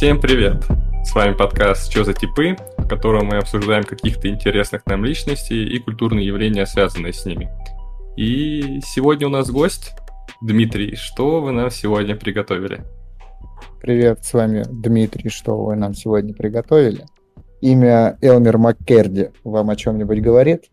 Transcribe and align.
Всем 0.00 0.18
привет! 0.18 0.64
С 1.04 1.14
вами 1.14 1.34
подкаст 1.34 1.92
«Чё 1.92 2.04
за 2.04 2.14
типы?», 2.14 2.56
в 2.78 2.88
котором 2.88 3.26
мы 3.26 3.36
обсуждаем 3.36 3.84
каких-то 3.84 4.30
интересных 4.30 4.86
нам 4.86 5.04
личностей 5.04 5.62
и 5.62 5.78
культурные 5.78 6.26
явления, 6.26 6.64
связанные 6.64 7.12
с 7.12 7.26
ними. 7.26 7.50
И 8.16 8.80
сегодня 8.82 9.26
у 9.26 9.30
нас 9.30 9.50
гость 9.50 9.92
Дмитрий. 10.40 10.96
Что 10.96 11.42
вы 11.42 11.52
нам 11.52 11.70
сегодня 11.70 12.16
приготовили? 12.16 12.82
Привет, 13.82 14.24
с 14.24 14.32
вами 14.32 14.64
Дмитрий. 14.70 15.28
Что 15.28 15.62
вы 15.62 15.76
нам 15.76 15.92
сегодня 15.92 16.32
приготовили? 16.32 17.04
Имя 17.60 18.16
Элмер 18.22 18.56
Маккерди 18.56 19.32
вам 19.44 19.68
о 19.68 19.76
чем-нибудь 19.76 20.22
говорит? 20.22 20.70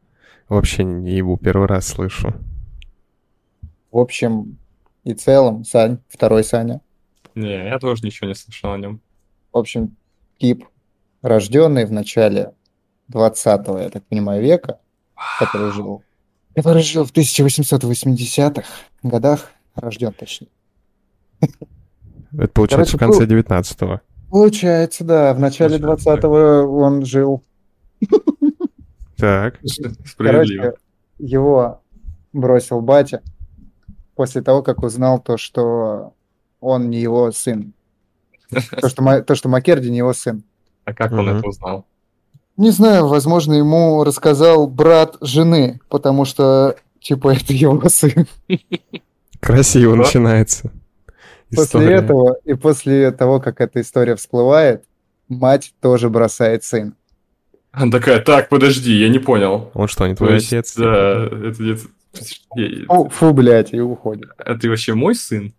Вообще 0.48 0.86
не 0.86 1.12
его 1.12 1.36
первый 1.36 1.68
раз 1.68 1.86
слышу. 1.88 2.34
В 3.92 3.98
общем 3.98 4.58
и 5.04 5.14
целом, 5.14 5.66
Сань, 5.66 5.98
второй 6.08 6.46
Саня. 6.46 6.80
Не, 7.36 7.66
я 7.68 7.78
тоже 7.78 8.06
ничего 8.06 8.30
не 8.30 8.34
слышал 8.34 8.72
о 8.72 8.78
нем. 8.78 9.02
В 9.58 9.60
общем, 9.60 9.98
тип, 10.38 10.66
рожденный 11.24 11.86
в 11.86 11.92
начале 11.92 12.54
20 13.08 13.68
я 13.80 13.90
так 13.90 14.04
понимаю, 14.06 14.44
века, 14.44 14.80
который 15.40 15.72
жил, 15.72 16.04
который 16.54 16.84
жил 16.84 17.06
в 17.06 17.12
1880-х 17.12 18.68
годах, 19.02 19.50
рожден 19.74 20.14
точнее. 20.14 20.50
Это 21.42 22.48
получается 22.54 22.96
Короче, 22.96 22.98
в 22.98 23.00
конце 23.00 23.26
был- 23.26 23.42
19-го. 23.42 24.02
Получается, 24.30 25.04
да, 25.04 25.34
в 25.34 25.40
начале 25.40 25.80
Получается, 25.80 26.28
20-го 26.28 26.78
он 26.80 27.04
жил. 27.04 27.44
Так. 29.18 29.56
Справедливо. 30.06 30.62
Короче, 30.66 30.78
его 31.18 31.82
бросил 32.32 32.82
батя 32.82 33.24
после 34.14 34.44
того, 34.44 34.62
как 34.62 34.84
узнал 34.84 35.18
то, 35.20 35.38
что 35.38 36.14
он 36.60 36.92
не 36.92 37.00
его 37.00 37.32
сын. 37.32 37.74
То, 38.50 38.90
что, 38.90 39.22
то, 39.22 39.36
что 39.36 39.50
Маккерди 39.50 39.90
не 39.90 39.98
его 39.98 40.14
сын. 40.14 40.44
А 40.86 40.94
как 40.94 41.12
он 41.12 41.28
это 41.30 41.48
узнал? 41.48 41.86
Не 42.56 42.72
знаю, 42.72 43.08
возможно, 43.08 43.54
ему 43.54 44.04
рассказал 44.04 44.68
брат 44.68 45.16
жены, 45.22 45.80
потому 45.90 46.26
что, 46.26 46.76
типа, 47.00 47.34
это 47.36 47.54
его 47.54 47.88
сын. 47.90 48.26
Красиво 49.40 49.96
Да. 49.96 50.04
начинается. 50.04 50.72
После 51.50 51.64
история. 51.64 51.96
этого 51.98 52.36
и 52.44 52.54
после 52.56 53.12
того, 53.12 53.40
как 53.40 53.62
эта 53.62 53.80
история 53.82 54.16
всплывает, 54.16 54.84
мать 55.30 55.74
тоже 55.82 56.10
бросает 56.10 56.64
сына. 56.64 56.94
Она 57.72 57.92
такая, 57.92 58.20
так, 58.22 58.50
подожди, 58.50 58.92
я 58.94 59.08
не 59.10 59.20
понял. 59.20 59.70
Он 59.74 59.88
что, 59.88 60.08
не 60.08 60.14
То 60.16 60.26
твой 60.26 60.34
есть, 60.36 60.48
отец? 60.52 60.76
Да, 60.76 61.26
это, 61.26 61.64
это- 61.64 61.82
я- 62.56 62.86
Фу, 62.88 63.10
фу, 63.10 63.34
блядь, 63.34 63.74
и 63.74 63.80
уходит. 63.80 64.30
это 64.40 64.68
вообще 64.68 64.94
мой 64.96 65.14
сын? 65.16 65.54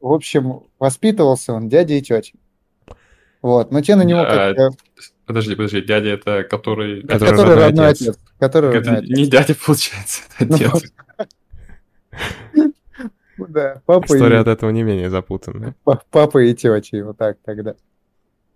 В 0.00 0.12
общем, 0.12 0.62
воспитывался 0.78 1.52
он 1.52 1.68
дядей 1.68 1.98
и 1.98 2.02
тетей. 2.02 2.34
Вот, 3.42 3.70
но 3.72 3.80
те 3.82 3.94
на 3.96 4.02
него 4.02 4.20
А, 4.20 4.26
как-то... 4.54 4.70
Подожди, 5.26 5.54
подожди, 5.54 5.80
дядя 5.82 6.08
это 6.10 6.42
который... 6.44 7.00
Это 7.04 7.18
Который 7.18 7.36
родной 7.36 7.54
родной 7.56 7.88
отец. 7.88 8.08
отец. 8.08 8.18
Который 8.38 8.70
Это 8.70 8.78
родной 8.90 8.96
отец. 9.04 9.16
не 9.18 9.26
дядя, 9.26 9.54
получается, 9.54 10.22
это 10.38 10.50
Ну, 10.50 10.56
отец. 10.56 10.92
Да, 13.38 13.80
папа 13.86 14.04
История 14.06 14.38
и, 14.38 14.40
от 14.40 14.48
этого 14.48 14.70
не 14.70 14.82
менее 14.82 15.10
запутанная. 15.10 15.74
па- 15.84 16.02
папа 16.10 16.38
и 16.42 16.54
тетя, 16.54 17.04
вот 17.04 17.16
так 17.18 17.38
тогда. 17.44 17.74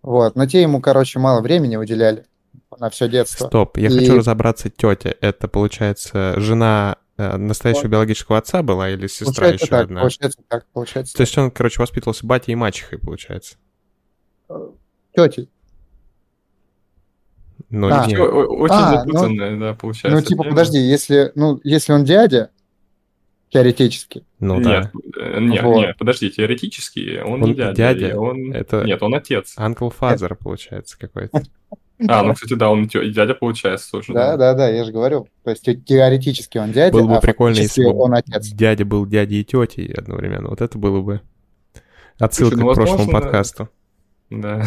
Вот, 0.03 0.35
но 0.35 0.47
те 0.47 0.61
ему, 0.63 0.81
короче, 0.81 1.21
мало 1.21 1.41
времени 1.41 1.77
уделяли 1.77 2.25
на 2.81 2.91
все 2.91 3.09
детство. 3.09 3.47
Стоп, 3.47 3.79
я 3.79 3.87
И- 3.89 3.97
хочу 3.97 4.17
разобраться, 4.19 4.71
тетя, 4.71 5.15
это, 5.21 5.47
получается, 5.47 6.35
жена 6.41 6.97
э, 7.17 7.37
настоящего 7.37 7.89
биологического 7.89 8.39
отца 8.39 8.63
была 8.63 8.91
или 8.91 9.07
сестра 9.07 9.33
Получается 9.47 9.65
еще 9.65 9.71
так, 9.71 9.85
одна? 9.85 10.01
получается 10.01 10.41
так, 10.49 10.67
получается 10.73 11.15
То 11.17 11.21
есть 11.23 11.37
он, 11.39 11.51
короче, 11.51 11.81
воспитывался 11.81 12.27
батей 12.27 12.53
и 12.53 12.57
мачехой, 12.57 12.99
получается? 12.99 13.57
тетей. 15.15 15.49
Ну, 17.71 17.89
А, 17.91 18.05
Очень 18.05 18.17
А, 18.71 19.05
ну- 19.07 19.13
запутанная, 19.13 19.59
да, 19.59 19.75
получается. 19.75 20.21
Ну, 20.21 20.27
типа, 20.27 20.45
подожди, 20.45 20.79
если, 20.79 21.33
ну, 21.35 21.59
если 21.65 21.93
он 21.93 22.05
дядя, 22.05 22.51
теоретически, 23.49 24.25
ну 24.41 24.61
да. 24.61 24.91
Нет, 24.95 25.17
э, 25.19 25.41
нет, 25.41 25.63
Вот. 25.63 25.77
нет, 25.81 25.97
подожди, 25.99 26.31
теоретически 26.31 27.21
он, 27.25 27.43
Он 27.43 27.49
не 27.51 27.55
дядя. 27.55 27.75
дядя, 27.95 28.19
он... 28.19 28.53
это- 28.53 28.83
Нет, 28.85 29.03
он 29.03 29.15
отец. 29.15 29.55
Uncle 29.59 29.93
Father, 29.99 30.35
получается, 30.35 30.99
какой-то. 30.99 31.43
А, 32.09 32.23
ну, 32.23 32.35
кстати, 32.35 32.55
да, 32.55 32.71
он 32.71 32.87
дядя 32.87 33.35
получается 33.35 33.91
тоже. 33.91 34.13
да, 34.13 34.37
да, 34.37 34.55
да, 34.55 34.69
я 34.69 34.85
же 34.85 34.93
говорил. 34.93 35.29
То 35.45 35.51
есть 35.51 35.65
те- 35.65 35.77
теоретически 35.77 36.59
он 36.59 36.73
дядя, 36.73 36.93
Было 36.93 37.07
бы 37.09 37.17
а 37.17 37.21
прикольно, 37.21 37.59
если 37.59 37.85
бы 37.85 37.95
он 37.99 38.15
отец. 38.15 38.49
дядя 38.49 38.85
был 38.85 39.07
дядей 39.07 39.41
и 39.41 39.45
тетей 39.45 39.93
одновременно. 39.93 40.49
Вот 40.49 40.61
это 40.61 40.79
было 40.79 41.01
бы 41.01 41.21
отсылка 42.19 42.57
Слушай, 42.57 42.65
ну, 42.65 42.73
к 42.73 42.75
прошлому 42.75 42.99
возможно, 42.99 43.21
подкасту. 43.21 43.69
Да. 44.31 44.65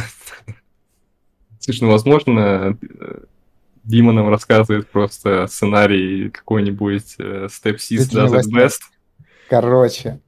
Слушай, 1.59 1.83
ну, 1.83 1.91
возможно, 1.91 2.77
Дима 3.83 4.11
нам 4.13 4.29
рассказывает 4.29 4.87
просто 4.89 5.47
сценарий 5.47 6.29
какой-нибудь 6.29 7.15
э, 7.19 7.47
Step 7.47 7.77
Sis 7.77 8.09
Does 8.11 8.31
It. 8.31 8.51
Best. 8.51 8.81
Короче, 9.49 10.19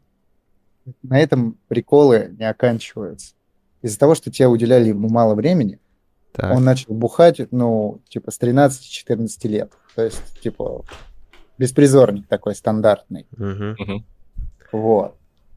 на 1.03 1.19
этом 1.19 1.57
приколы 1.67 2.35
не 2.37 2.47
оканчиваются. 2.47 3.33
Из-за 3.81 3.99
того, 3.99 4.15
что 4.15 4.31
тебе 4.31 4.47
уделяли 4.47 4.89
ему 4.89 5.09
мало 5.09 5.35
времени, 5.35 5.79
Так. 6.37 6.55
он 6.55 6.63
начал 6.63 6.93
бухать, 6.93 7.41
ну, 7.51 7.99
типа, 8.09 8.29
с 8.31 8.39
13-14 8.39 9.47
лет. 9.47 9.73
То 9.95 10.03
есть, 10.03 10.39
типа, 10.41 10.85
беспризорник 11.57 12.27
такой 12.27 12.53
стандартный. 12.53 13.25
Мгм. 13.35 14.05
Вот. 14.71 15.15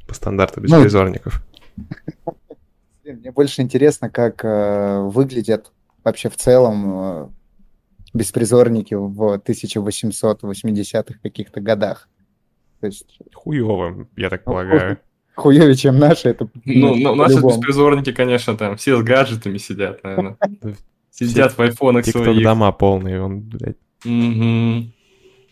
По 0.09 0.15
стандарту 0.15 0.61
Ну, 0.61 0.65
беспризорников. 0.67 1.43
Блин, 3.05 3.19
Мне 3.19 3.31
больше 3.31 3.61
интересно, 3.63 4.09
как 4.11 4.43
э, 4.45 5.01
выглядят 5.01 5.71
вообще 6.03 6.31
в 6.31 6.37
целом 6.37 7.01
э, 7.01 7.29
беспризорники 8.15 8.95
в 8.95 9.37
1880-х 9.37 11.19
каких-то 11.23 11.61
годах. 11.61 12.09
То 12.81 12.87
есть 12.87 13.19
Хуёво, 13.35 14.09
я 14.17 14.31
так 14.31 14.47
Ну, 14.47 14.53
полагаю. 14.53 14.99
Хуёвее, 15.41 15.75
чем 15.75 15.99
наши, 15.99 16.29
это 16.29 16.49
Ну, 16.65 16.95
ну, 16.95 17.13
у 17.13 17.15
нас 17.15 17.33
тут 17.33 17.37
по-любому. 17.43 17.57
беспризорники, 17.61 18.13
конечно, 18.13 18.57
там 18.57 18.77
все 18.77 18.99
с 18.99 19.03
гаджетами 19.03 19.59
сидят, 19.59 20.03
наверное. 20.05 20.37
Сидят 21.11 21.53
в 21.59 21.61
айфонах 21.61 22.07
своих. 22.07 22.43
дома 22.43 22.73
полные, 22.73 23.21
он, 23.23 23.41
блядь. 23.41 23.77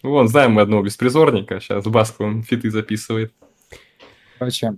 Вон, 0.03 0.29
знаем 0.29 0.53
мы 0.53 0.63
одного 0.63 0.83
беспризорника, 0.83 1.61
сейчас 1.61 1.85
Басковым 1.85 2.43
фиты 2.43 2.71
записывает. 2.71 3.33
После 4.39 4.77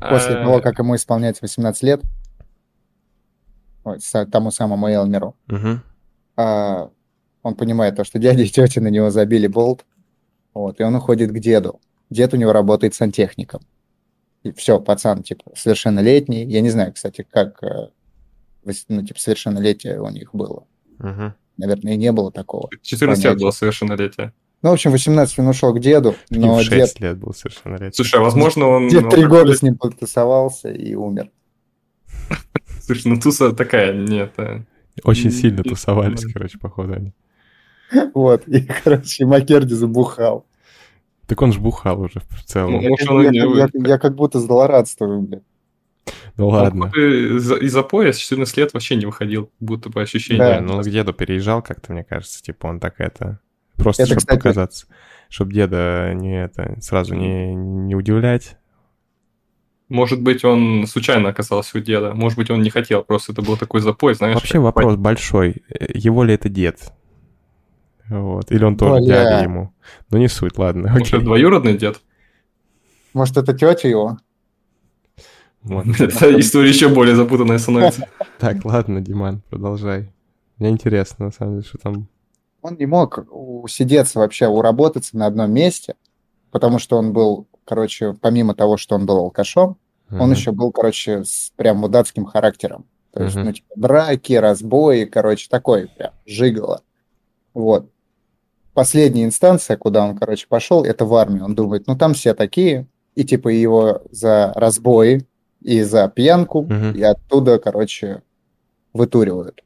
А, 0.00 0.44
того, 0.44 0.60
как 0.60 0.78
ему 0.78 0.94
исполняется 0.94 1.40
18 1.42 1.82
лет, 1.82 2.00
тому 4.30 4.50
самому 4.50 4.88
Элмеру, 4.88 5.34
а, 6.36 6.90
он 7.42 7.54
понимает 7.54 7.96
то, 7.96 8.04
что 8.04 8.18
дядя 8.18 8.42
и 8.42 8.48
тетя 8.48 8.80
на 8.80 8.88
него 8.88 9.10
забили 9.10 9.46
болт, 9.48 9.84
вот, 10.54 10.80
и 10.80 10.84
он 10.84 10.94
уходит 10.94 11.32
к 11.32 11.38
деду. 11.38 11.80
Дед 12.10 12.32
у 12.34 12.36
него 12.36 12.52
работает 12.52 12.94
сантехником. 12.94 13.60
И 14.42 14.52
все, 14.52 14.80
пацан, 14.80 15.22
типа, 15.22 15.52
совершеннолетний. 15.56 16.44
Я 16.44 16.60
не 16.60 16.70
знаю, 16.70 16.92
кстати, 16.92 17.26
как, 17.28 17.62
э, 17.62 17.88
ну, 18.88 19.04
типа, 19.04 19.20
совершеннолетие 19.20 20.00
у 20.00 20.08
них 20.10 20.30
было. 20.32 20.64
Мгм. 20.98 21.34
Наверное, 21.56 21.94
и 21.94 21.96
не 21.96 22.12
было 22.12 22.30
такого. 22.30 22.68
14 22.82 23.24
лет 23.24 23.32
понятия. 23.32 23.42
было 23.42 23.50
совершеннолетие. 23.50 24.32
Ну, 24.62 24.70
в 24.70 24.72
общем, 24.72 24.90
18 24.90 25.38
он 25.38 25.48
ушел 25.48 25.72
к 25.72 25.80
деду, 25.80 26.16
И 26.30 26.38
но 26.38 26.56
в 26.56 26.68
дед, 26.68 26.88
6 26.88 27.00
лет 27.00 27.18
был 27.18 27.32
совершеннолетний. 27.32 27.92
Слушай, 27.92 28.20
а 28.20 28.22
возможно 28.22 28.66
он... 28.66 28.88
дед 28.88 29.08
три 29.10 29.26
года 29.26 29.54
с 29.54 29.62
ним 29.62 29.76
потусовался 29.76 30.70
и 30.70 30.94
умер. 30.94 31.30
Слушай, 32.80 33.08
ну 33.08 33.20
туса 33.20 33.52
такая, 33.52 33.92
нет. 33.92 34.32
а. 34.36 34.62
Очень 35.04 35.30
сильно 35.30 35.62
тусовались, 35.62 36.24
короче, 36.32 36.58
походу 36.58 36.94
они. 36.94 37.12
Вот, 38.14 38.46
и, 38.48 38.60
короче, 38.60 39.24
Макерди 39.24 39.74
забухал. 39.74 40.44
Так 41.28 41.40
он 41.42 41.52
ж 41.52 41.58
бухал 41.60 42.00
уже 42.00 42.20
в 42.30 42.42
целом. 42.44 42.72
Ну, 42.72 42.80
Я, 42.80 42.88
Может, 42.88 43.32
я- 43.34 43.42
я- 43.42 43.48
вы- 43.48 43.88
я 43.88 43.98
как 43.98 44.14
будто 44.16 44.40
злорадствую, 44.40 45.20
блядь. 45.22 45.42
Ну 46.36 46.48
ладно. 46.48 46.86
Он 46.94 47.36
из-за 47.36 47.56
из 47.56 47.72
запоя 47.72 48.12
с 48.12 48.16
14 48.16 48.56
лет 48.56 48.72
вообще 48.72 48.96
не 48.96 49.04
выходил, 49.06 49.50
будто 49.60 49.90
бы 49.90 50.00
ощущение. 50.00 50.38
Да. 50.38 50.60
Ну 50.60 50.74
он 50.76 50.82
к 50.82 50.88
деду 50.88 51.12
переезжал 51.12 51.60
как-то, 51.62 51.92
мне 51.92 52.02
кажется, 52.02 52.42
типа 52.42 52.66
он 52.66 52.80
так 52.80 52.94
это... 52.98 53.40
Просто 53.76 54.02
Это, 54.04 54.08
чтобы 54.12 54.20
кстати- 54.20 54.38
показаться. 54.38 54.86
Чтобы 55.28 55.52
деда 55.52 56.12
не 56.14 56.42
это, 56.42 56.76
сразу 56.80 57.14
не, 57.14 57.54
не 57.54 57.94
удивлять. 57.94 58.56
Может 59.90 60.22
быть, 60.22 60.44
он 60.44 60.86
случайно 60.86 61.28
оказался 61.28 61.76
у 61.78 61.80
деда. 61.80 62.14
Может 62.14 62.38
быть, 62.38 62.50
он 62.50 62.62
не 62.62 62.70
хотел, 62.70 63.02
просто 63.04 63.32
это 63.32 63.42
был 63.42 63.56
такой 63.56 63.80
запой, 63.80 64.14
знаешь. 64.14 64.34
Вообще 64.34 64.58
вопрос 64.58 64.96
большой. 64.96 65.62
Э, 65.68 65.86
Его 65.94 66.24
ли 66.24 66.34
это 66.34 66.48
дед? 66.48 66.92
Вот. 68.08 68.50
Или 68.50 68.64
он 68.64 68.76
тоже 68.76 69.00
Бля. 69.02 69.24
дядя 69.24 69.42
ему? 69.44 69.74
Ну 70.10 70.18
не 70.18 70.28
суть, 70.28 70.56
ладно. 70.58 70.90
Может, 70.90 71.08
это 71.08 71.20
двоюродный 71.20 71.76
дед? 71.76 72.00
Может, 73.12 73.36
это 73.36 73.52
тетя 73.52 73.88
его? 73.88 74.18
Вот. 75.62 75.86
Эта 76.00 76.38
история 76.38 76.68
еще 76.68 76.88
более 76.88 77.16
запутанная 77.16 77.58
становится. 77.58 78.08
Так, 78.38 78.64
ладно, 78.64 79.00
Диман, 79.00 79.42
продолжай. 79.50 80.12
Мне 80.58 80.70
интересно, 80.70 81.26
на 81.26 81.32
самом 81.32 81.54
деле, 81.54 81.66
что 81.68 81.78
там... 81.78 82.08
Он 82.62 82.76
не 82.76 82.86
мог 82.86 83.26
усидеться 83.30 84.20
вообще, 84.20 84.46
уработаться 84.46 85.16
на 85.16 85.26
одном 85.26 85.50
месте, 85.52 85.96
потому 86.52 86.78
что 86.78 86.96
он 86.96 87.12
был, 87.12 87.48
короче, 87.64 88.14
помимо 88.14 88.54
того, 88.54 88.76
что 88.76 88.94
он 88.94 89.06
был 89.06 89.18
алкашом, 89.18 89.76
Он 90.10 90.30
еще 90.30 90.52
был, 90.52 90.72
короче, 90.72 91.24
с 91.24 91.52
прям 91.56 91.78
мудацким 91.78 92.24
характером. 92.24 92.86
То 93.12 93.24
есть, 93.24 93.36
ну, 93.36 93.52
типа, 93.52 93.68
драки, 93.74 94.34
разбои, 94.34 95.04
короче, 95.04 95.48
такой 95.50 95.88
прям 95.88 96.12
жигало. 96.26 96.82
Вот. 97.54 97.90
Последняя 98.78 99.24
инстанция, 99.24 99.76
куда 99.76 100.04
он, 100.04 100.16
короче, 100.16 100.46
пошел, 100.48 100.84
это 100.84 101.04
в 101.04 101.12
армию. 101.16 101.44
Он 101.44 101.56
думает, 101.56 101.88
ну, 101.88 101.98
там 101.98 102.14
все 102.14 102.32
такие, 102.32 102.86
и, 103.16 103.24
типа, 103.24 103.48
его 103.48 104.02
за 104.12 104.52
разбои 104.54 105.26
и 105.60 105.82
за 105.82 106.06
пьянку, 106.08 106.62
Мгм. 106.62 106.92
и 106.92 107.02
оттуда, 107.02 107.58
короче, 107.58 108.22
вытуривают. 108.92 109.64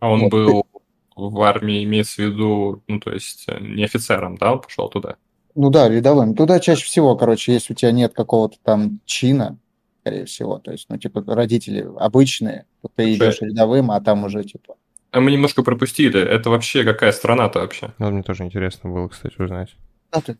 А 0.00 0.10
он 0.10 0.22
Вот. 0.22 0.32
был 0.32 0.66
в 1.14 1.40
армии, 1.42 1.84
имеется 1.84 2.16
в 2.16 2.24
виду, 2.24 2.82
ну, 2.88 2.98
то 2.98 3.12
есть 3.12 3.44
э, 3.46 3.60
не 3.60 3.84
офицером, 3.84 4.36
да, 4.38 4.54
он 4.54 4.60
пошел 4.60 4.88
туда? 4.88 5.14
Ну 5.54 5.70
да, 5.70 5.88
рядовым. 5.88 6.34
Туда 6.34 6.58
чаще 6.58 6.84
всего, 6.84 7.14
короче, 7.14 7.52
если 7.52 7.74
у 7.74 7.76
тебя 7.76 7.92
нет 7.92 8.12
какого-то 8.12 8.56
там 8.64 8.98
чина, 9.04 9.56
скорее 10.00 10.24
всего, 10.24 10.58
то 10.58 10.72
есть, 10.72 10.86
ну, 10.88 10.96
типа, 10.98 11.22
родители 11.28 11.88
обычные, 11.96 12.66
то 12.82 12.90
ты 12.92 13.14
идешь 13.14 13.40
рядовым, 13.40 13.92
а 13.92 14.00
там 14.00 14.24
уже, 14.24 14.42
типа, 14.42 14.74
А 15.12 15.20
мы 15.20 15.30
немножко 15.30 15.62
пропустили. 15.62 16.20
Это 16.20 16.50
вообще 16.50 16.84
какая 16.84 17.12
страна-то 17.12 17.60
вообще? 17.60 17.92
Ну, 17.98 18.10
мне 18.10 18.22
тоже 18.22 18.44
интересно 18.44 18.90
было, 18.90 19.08
кстати, 19.08 19.40
узнать. 19.40 19.76
штаты, 20.10 20.38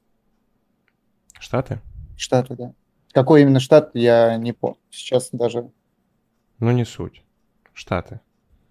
Штаты? 1.38 1.80
штаты, 2.16 2.56
да. 2.56 2.72
Какой 3.12 3.42
именно 3.42 3.60
штат, 3.60 3.90
я 3.94 4.36
не 4.36 4.52
помню. 4.52 4.78
Сейчас 4.90 5.28
даже 5.32 5.70
Ну, 6.58 6.70
не 6.70 6.84
суть. 6.84 7.22
Штаты. 7.74 8.20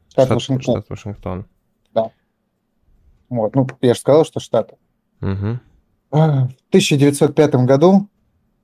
штат 0.09 0.29
Вашингтон. 0.29 0.75
Штат 0.81 0.89
Вашингтон. 0.89 1.45
Вот, 3.29 3.55
ну, 3.55 3.65
я 3.79 3.93
же 3.93 3.99
сказал, 4.01 4.25
что 4.25 4.41
штаты. 4.41 4.75
Угу. 5.21 5.59
В 6.11 6.49
1905 6.69 7.55
году 7.65 8.09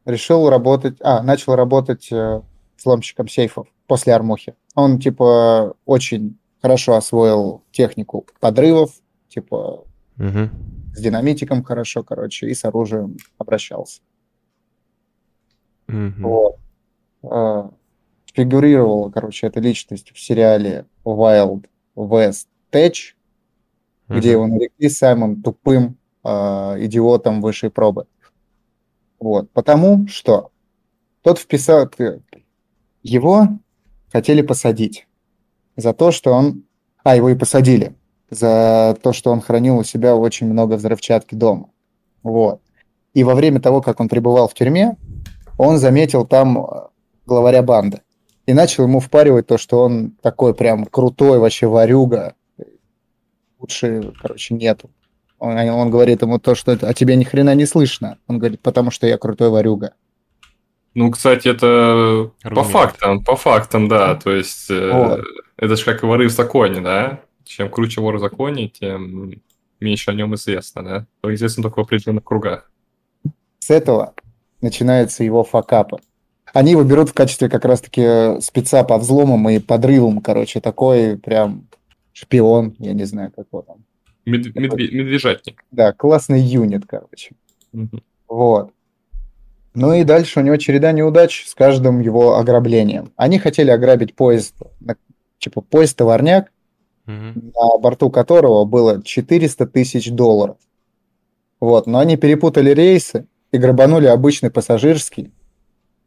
решил 0.03 0.49
работать, 0.49 0.97
а, 0.99 1.23
начал 1.23 1.55
работать 1.55 2.11
э, 2.11 2.41
взломщиком 2.77 3.29
сейфов 3.29 3.67
после 3.87 4.13
армухи. 4.13 4.55
Он, 4.75 4.99
типа, 4.99 5.73
очень 5.85 6.37
хорошо 6.61 6.95
освоил 6.95 7.63
технику 7.71 8.25
подрывов, 8.39 8.91
типа, 9.29 9.85
Угу. 10.19 10.49
с 10.95 10.99
динамитиком 10.99 11.63
хорошо, 11.63 12.03
короче, 12.03 12.49
и 12.49 12.53
с 12.55 12.65
оружием 12.65 13.17
обращался. 13.37 14.01
Угу. 15.87 16.13
Вот. 16.21 16.55
А, 17.23 17.71
Фигурировала, 18.33 19.09
короче, 19.09 19.47
эта 19.47 19.59
личность 19.59 20.11
в 20.11 20.19
сериале 20.19 20.85
Wild 21.03 21.65
West 21.95 22.47
Tech, 22.71 22.93
где 24.07 24.31
его 24.31 24.47
нарекли 24.47 24.89
самым 24.89 25.41
тупым 25.41 25.97
а, 26.23 26.75
идиотом 26.79 27.41
высшей 27.41 27.69
пробы. 27.69 28.07
Вот. 29.19 29.49
Потому 29.51 30.07
что 30.07 30.51
тот 31.21 31.39
вписал... 31.39 31.89
э, 31.97 32.19
Его 33.01 33.47
хотели 34.11 34.41
посадить 34.41 35.06
за 35.77 35.93
то, 35.93 36.11
что 36.11 36.33
он... 36.33 36.63
А, 37.03 37.15
его 37.15 37.29
и 37.29 37.35
посадили. 37.35 37.95
За 38.29 38.97
то, 39.01 39.13
что 39.13 39.31
он 39.31 39.39
хранил 39.39 39.77
у 39.77 39.83
себя 39.83 40.15
очень 40.15 40.47
много 40.47 40.73
взрывчатки 40.73 41.35
дома. 41.35 41.69
Вот. 42.23 42.59
И 43.13 43.23
во 43.23 43.35
время 43.35 43.61
того, 43.61 43.81
как 43.81 44.01
он 44.01 44.09
пребывал 44.09 44.49
в 44.49 44.53
тюрьме, 44.53 44.97
он 45.57 45.77
заметил 45.77 46.25
там 46.25 46.57
э, 46.57 46.87
главаря 47.25 47.61
банды. 47.61 48.01
И 48.45 48.53
начал 48.53 48.83
ему 48.83 48.99
впаривать 48.99 49.47
то, 49.47 49.57
что 49.57 49.81
он 49.81 50.11
такой 50.21 50.53
прям 50.53 50.85
крутой 50.85 51.39
вообще 51.39 51.67
варюга. 51.67 52.35
Лучше, 53.59 54.13
короче, 54.21 54.53
нету. 54.53 54.89
Он, 55.39 55.57
он 55.57 55.89
говорит 55.89 56.21
ему 56.21 56.39
то, 56.39 56.55
что 56.55 56.71
это, 56.71 56.87
а 56.87 56.93
тебе 56.93 57.15
ни 57.15 57.23
хрена 57.23 57.55
не 57.55 57.65
слышно. 57.65 58.17
Он 58.27 58.39
говорит, 58.39 58.61
потому 58.61 58.91
что 58.91 59.07
я 59.07 59.17
крутой 59.17 59.49
варюга. 59.49 59.93
Ну, 60.97 61.11
кстати, 61.11 61.47
это 61.47 62.31
по 62.41 62.47
Аргумент. 62.47 62.71
фактам, 62.71 63.23
по 63.23 63.35
фактам, 63.35 63.87
да. 63.87 64.15
То 64.15 64.31
есть 64.31 64.67
э, 64.71 64.91
Вот. 64.91 65.23
это 65.55 65.75
же 65.75 65.85
как 65.85 66.01
и 66.01 66.07
воры 66.07 66.27
в 66.27 66.31
законе, 66.31 66.81
да? 66.81 67.21
Чем 67.43 67.69
круче 67.69 68.01
вор 68.01 68.17
в 68.17 68.19
законе, 68.19 68.67
тем 68.67 69.31
меньше 69.79 70.09
о 70.09 70.15
нем 70.15 70.33
известно, 70.33 70.83
да? 70.83 71.05
То 71.21 71.31
известно 71.35 71.61
только 71.61 71.81
в 71.81 71.83
определенных 71.83 72.23
кругах. 72.23 72.71
С 73.59 73.69
этого 73.69 74.15
начинаются 74.59 75.23
его 75.23 75.43
факапы. 75.43 75.97
Они 76.51 76.71
его 76.71 76.83
берут 76.83 77.09
в 77.09 77.13
качестве 77.13 77.47
как 77.47 77.65
раз-таки 77.65 78.41
спеца 78.41 78.83
по 78.83 78.97
взломам 78.97 79.47
и 79.49 79.59
подрывам, 79.59 80.19
короче, 80.19 80.61
такой 80.61 81.15
прям 81.15 81.67
шпион, 82.11 82.75
я 82.79 82.93
не 82.93 83.03
знаю, 83.03 83.31
как 83.35 83.45
его 83.51 83.61
там. 83.61 83.77
Мед- 84.25 84.47
медве- 84.55 84.89
медвежатник. 84.91 85.63
Да, 85.69 85.93
классный 85.93 86.41
юнит, 86.41 86.87
короче. 86.87 87.35
Мгм. 87.71 88.01
Вот. 88.27 88.71
Ну 89.77 89.93
и 89.93 90.03
дальше 90.03 90.39
у 90.39 90.43
него 90.43 90.57
череда 90.57 90.91
неудач 90.91 91.45
с 91.45 91.53
каждым 91.53 91.99
его 91.99 92.37
ограблением. 92.37 93.11
Они 93.15 93.37
хотели 93.37 93.69
ограбить 93.69 94.15
поезд, 94.15 94.55
типа 95.37 95.61
поезд-товарняк, 95.61 96.51
Угу. 97.05 97.13
на 97.55 97.77
борту 97.79 98.09
которого 98.09 98.65
было 98.65 99.01
400 99.01 99.65
тысяч 99.67 100.11
долларов. 100.11 100.57
Вот, 101.61 101.87
но 101.87 101.99
они 101.99 102.17
перепутали 102.17 102.71
рейсы 102.71 103.27
и 103.53 103.57
грабанули 103.57 104.07
обычный 104.07 104.51
пассажирский 104.51 105.31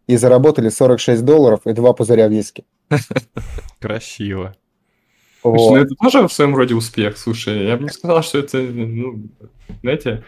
и 0.06 0.16
заработали 0.16 0.68
46 0.68 1.24
долларов 1.24 1.60
и 1.64 1.72
два 1.72 1.94
пузыря 1.94 2.28
виски. 2.28 2.64
Красиво. 3.80 4.54
Слушай, 5.40 5.56
ну 5.56 5.68
Вот. 5.70 5.76
это 5.78 5.94
тоже 5.94 6.28
в 6.28 6.32
своем 6.32 6.54
роде 6.54 6.74
успех. 6.74 7.16
Слушай, 7.16 7.66
я 7.66 7.76
бы 7.78 7.84
не 7.84 7.88
сказал, 7.88 8.22
что 8.22 8.38
это, 8.38 8.58
ну, 8.58 9.22
знаете, 9.80 10.22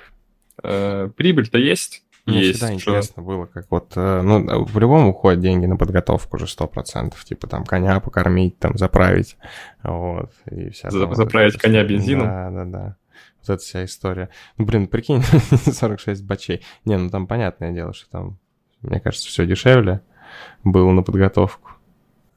э, 0.62 1.10
прибыль-то 1.14 1.58
есть. 1.58 2.01
Мне 2.26 2.38
есть. 2.40 2.50
всегда 2.58 2.66
что- 2.68 2.74
интересно 2.76 3.22
было, 3.22 3.46
как 3.46 3.66
вот, 3.70 3.92
э, 3.96 4.22
ну, 4.22 4.64
в 4.64 4.78
любом 4.78 5.08
уходят 5.08 5.40
деньги 5.40 5.66
на 5.66 5.76
подготовку 5.76 6.36
уже 6.36 6.46
100%, 6.46 7.14
типа 7.24 7.46
там 7.48 7.64
коня 7.64 7.98
покормить, 8.00 8.58
там 8.58 8.78
заправить, 8.78 9.36
вот, 9.82 10.30
и 10.50 10.70
вся 10.70 10.90
За- 10.90 11.00
там 11.00 11.08
вот 11.08 11.16
заправить 11.16 11.54
эта 11.54 11.62
коня 11.62 11.82
бензином? 11.84 12.26
Да, 12.26 12.50
да, 12.50 12.64
да. 12.64 12.96
Вот 13.40 13.50
эта 13.54 13.62
вся 13.62 13.84
история. 13.84 14.28
Ну, 14.56 14.66
блин, 14.66 14.86
прикинь, 14.86 15.22
46 15.72 16.24
бачей. 16.24 16.62
Не, 16.84 16.96
ну 16.96 17.10
там 17.10 17.26
понятное 17.26 17.72
дело, 17.72 17.92
что 17.92 18.08
там, 18.10 18.38
мне 18.82 19.00
кажется, 19.00 19.26
все 19.26 19.44
дешевле 19.46 20.00
было 20.62 20.90
на 20.92 21.02
подготовку. 21.02 21.70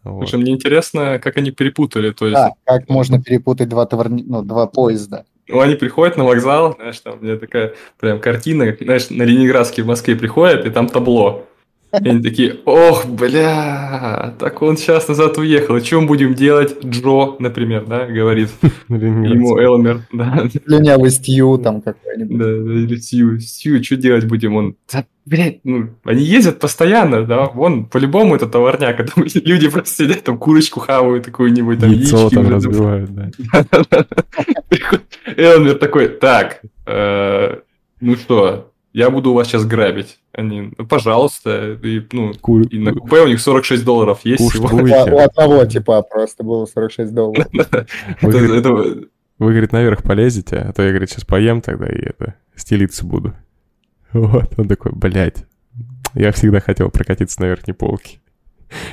Вот. 0.04 0.28
Слушай, 0.28 0.42
мне 0.42 0.52
интересно, 0.54 1.20
как 1.20 1.38
они 1.38 1.52
перепутали. 1.52 2.12
То 2.12 2.26
есть, 2.28 2.36
Да, 2.36 2.52
как 2.64 2.90
можно 2.90 3.22
перепутать 3.22 3.70
два, 3.70 3.86
товарни... 3.86 4.24
ну, 4.24 4.42
два 4.44 4.66
поезда? 4.68 5.26
Ну, 5.48 5.60
они 5.62 5.76
приходят 5.76 6.18
на 6.18 6.24
вокзал, 6.24 6.76
знаешь, 6.76 7.00
там 7.00 7.20
у 7.20 7.24
меня 7.24 7.38
такая 7.38 7.76
прям 8.00 8.20
картина, 8.20 8.76
знаешь, 8.80 9.10
на 9.10 9.24
Ленинградский 9.24 9.84
в 9.84 9.88
Москве 9.88 10.16
приходят, 10.16 10.66
и 10.66 10.70
там 10.70 10.88
табло. 10.88 11.48
И 12.02 12.10
они 12.10 12.22
такие, 12.22 12.58
ох, 12.66 13.06
бля, 13.06 14.36
так 14.40 14.62
он 14.62 14.78
сейчас 14.78 15.08
назад 15.08 15.38
уехал, 15.38 15.80
мы 16.00 16.08
будем 16.08 16.34
делать? 16.34 16.84
Джо, 16.84 17.36
например, 17.40 17.86
да, 17.86 18.06
говорит 18.06 18.50
ему 18.90 19.58
Элмер, 19.58 20.02
да, 20.12 20.48
Слюнявый 20.66 21.12
Стью 21.12 21.58
там 21.58 21.82
какой-нибудь. 21.82 22.38
Да, 22.38 22.46
да, 22.46 22.74
или 22.74 22.96
Сью, 22.98 23.40
Сью, 23.40 23.84
что 23.84 23.96
делать 23.96 24.26
будем? 24.26 24.56
Он, 24.56 24.76
да, 24.92 25.06
блядь, 25.26 25.60
ну, 25.64 25.90
они 26.04 26.24
ездят 26.24 26.60
постоянно, 26.60 27.24
да, 27.24 27.46
вон, 27.46 27.86
по-любому 27.86 28.36
это 28.36 28.48
товарняк, 28.48 29.00
а 29.00 29.04
там 29.04 29.26
люди 29.34 29.70
просто 29.70 30.04
сидят, 30.04 30.24
там 30.24 30.38
курочку 30.38 30.80
хавают 30.80 31.26
какую-нибудь, 31.26 31.80
там 31.80 31.92
Яйцо 31.92 32.18
яички 32.18 32.36
там 32.36 32.50
разбивают, 32.50 33.10
да. 33.14 33.30
Элмер 35.38 35.76
такой, 35.76 36.10
так, 36.10 36.62
э, 36.86 37.60
ну 38.02 38.16
что, 38.16 38.72
я 38.96 39.10
буду 39.10 39.32
у 39.32 39.34
вас 39.34 39.48
сейчас 39.48 39.66
грабить. 39.66 40.20
Они, 40.32 40.72
ну, 40.78 40.88
пожалуйста, 40.88 41.78
и, 41.84 42.02
ну, 42.14 42.32
Кур... 42.40 42.62
и 42.62 42.80
на 42.80 42.94
купе 42.94 43.24
у 43.24 43.28
них 43.28 43.42
46 43.42 43.84
долларов 43.84 44.22
есть 44.24 44.42
Куш 44.42 44.54
всего. 44.54 44.70
У, 44.70 45.16
у 45.16 45.20
одного 45.20 45.66
типа 45.66 46.02
просто 46.02 46.46
было 46.46 46.66
46 46.66 47.14
долларов. 47.14 47.46
Вы, 48.22 49.52
говорит, 49.52 49.74
наверх 49.74 50.02
полезете, 50.02 50.56
а 50.60 50.72
то 50.72 50.82
я, 50.82 50.92
говорит, 50.92 51.10
сейчас 51.10 51.26
поем 51.26 51.60
тогда 51.60 51.88
и 51.88 52.06
это, 52.06 52.36
стелиться 52.56 53.06
буду. 53.06 53.34
Вот, 54.14 54.58
он 54.58 54.70
такой, 54.70 54.94
блядь, 54.94 55.44
я 56.14 56.32
всегда 56.32 56.62
хотел 56.62 56.90
прокатиться 56.90 57.42
на 57.42 57.48
верхней 57.48 57.74
полке. 57.74 58.20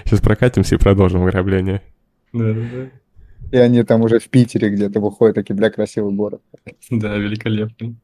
Сейчас 0.05 0.21
прокатимся 0.21 0.75
и 0.75 0.79
продолжим 0.79 1.23
ограбление. 1.23 1.81
Да, 2.33 2.53
да, 2.53 2.61
да. 2.73 2.89
И 3.53 3.57
они 3.57 3.85
там 3.85 4.01
уже 4.01 4.19
в 4.19 4.29
Питере 4.29 4.69
где-то 4.71 4.99
выходят, 4.99 5.37
такие, 5.37 5.55
бля, 5.55 5.71
красивый 5.71 6.13
город. 6.13 6.43
Да, 6.91 7.17
великолепно. 7.17 7.95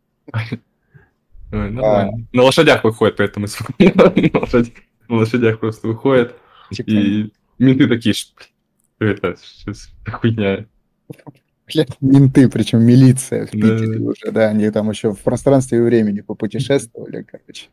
Ой, 1.52 1.70
нормально. 1.70 2.26
На 2.32 2.42
лошадях 2.42 2.84
выходят, 2.84 3.16
поэтому 3.16 3.46
на 3.78 4.40
лошадь- 4.40 4.72
на 5.08 5.16
лошадях 5.16 5.60
просто 5.60 5.86
выходят. 5.88 6.36
Типа, 6.70 6.90
И 6.90 7.32
менты 7.58 7.88
такие, 7.88 8.14
«Ш- 8.14 8.28
это 8.98 9.36
что 9.42 9.72
за 9.72 9.88
хуйня. 10.10 10.66
бля, 11.72 11.86
менты, 12.00 12.48
причем 12.48 12.82
милиция 12.82 13.46
в 13.46 13.50
Да. 13.52 13.56
Питере 13.78 13.98
уже, 14.00 14.30
да, 14.32 14.48
они 14.50 14.70
там 14.70 14.90
еще 14.90 15.14
в 15.14 15.20
пространстве 15.20 15.78
и 15.78 15.80
времени 15.80 16.20
попутешествовали, 16.20 17.22
короче. 17.22 17.66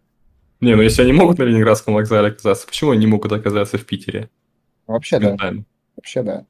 Не, 0.62 0.75
ну 0.75 0.82
если 0.82 1.01
они 1.01 1.12
могут 1.12 1.38
на 1.38 1.44
Ленинградском 1.44 1.94
вокзале 1.96 2.29
оказаться, 2.29 2.65
почему 2.65 2.91
они 2.91 3.01
не 3.01 3.08
могут 3.08 3.32
оказаться 3.34 3.77
в 3.77 3.86
Питере? 3.86 4.29
Вообще, 4.88 5.20
да, 5.20 5.36
вообще, 5.98 6.24
да. 6.24 6.46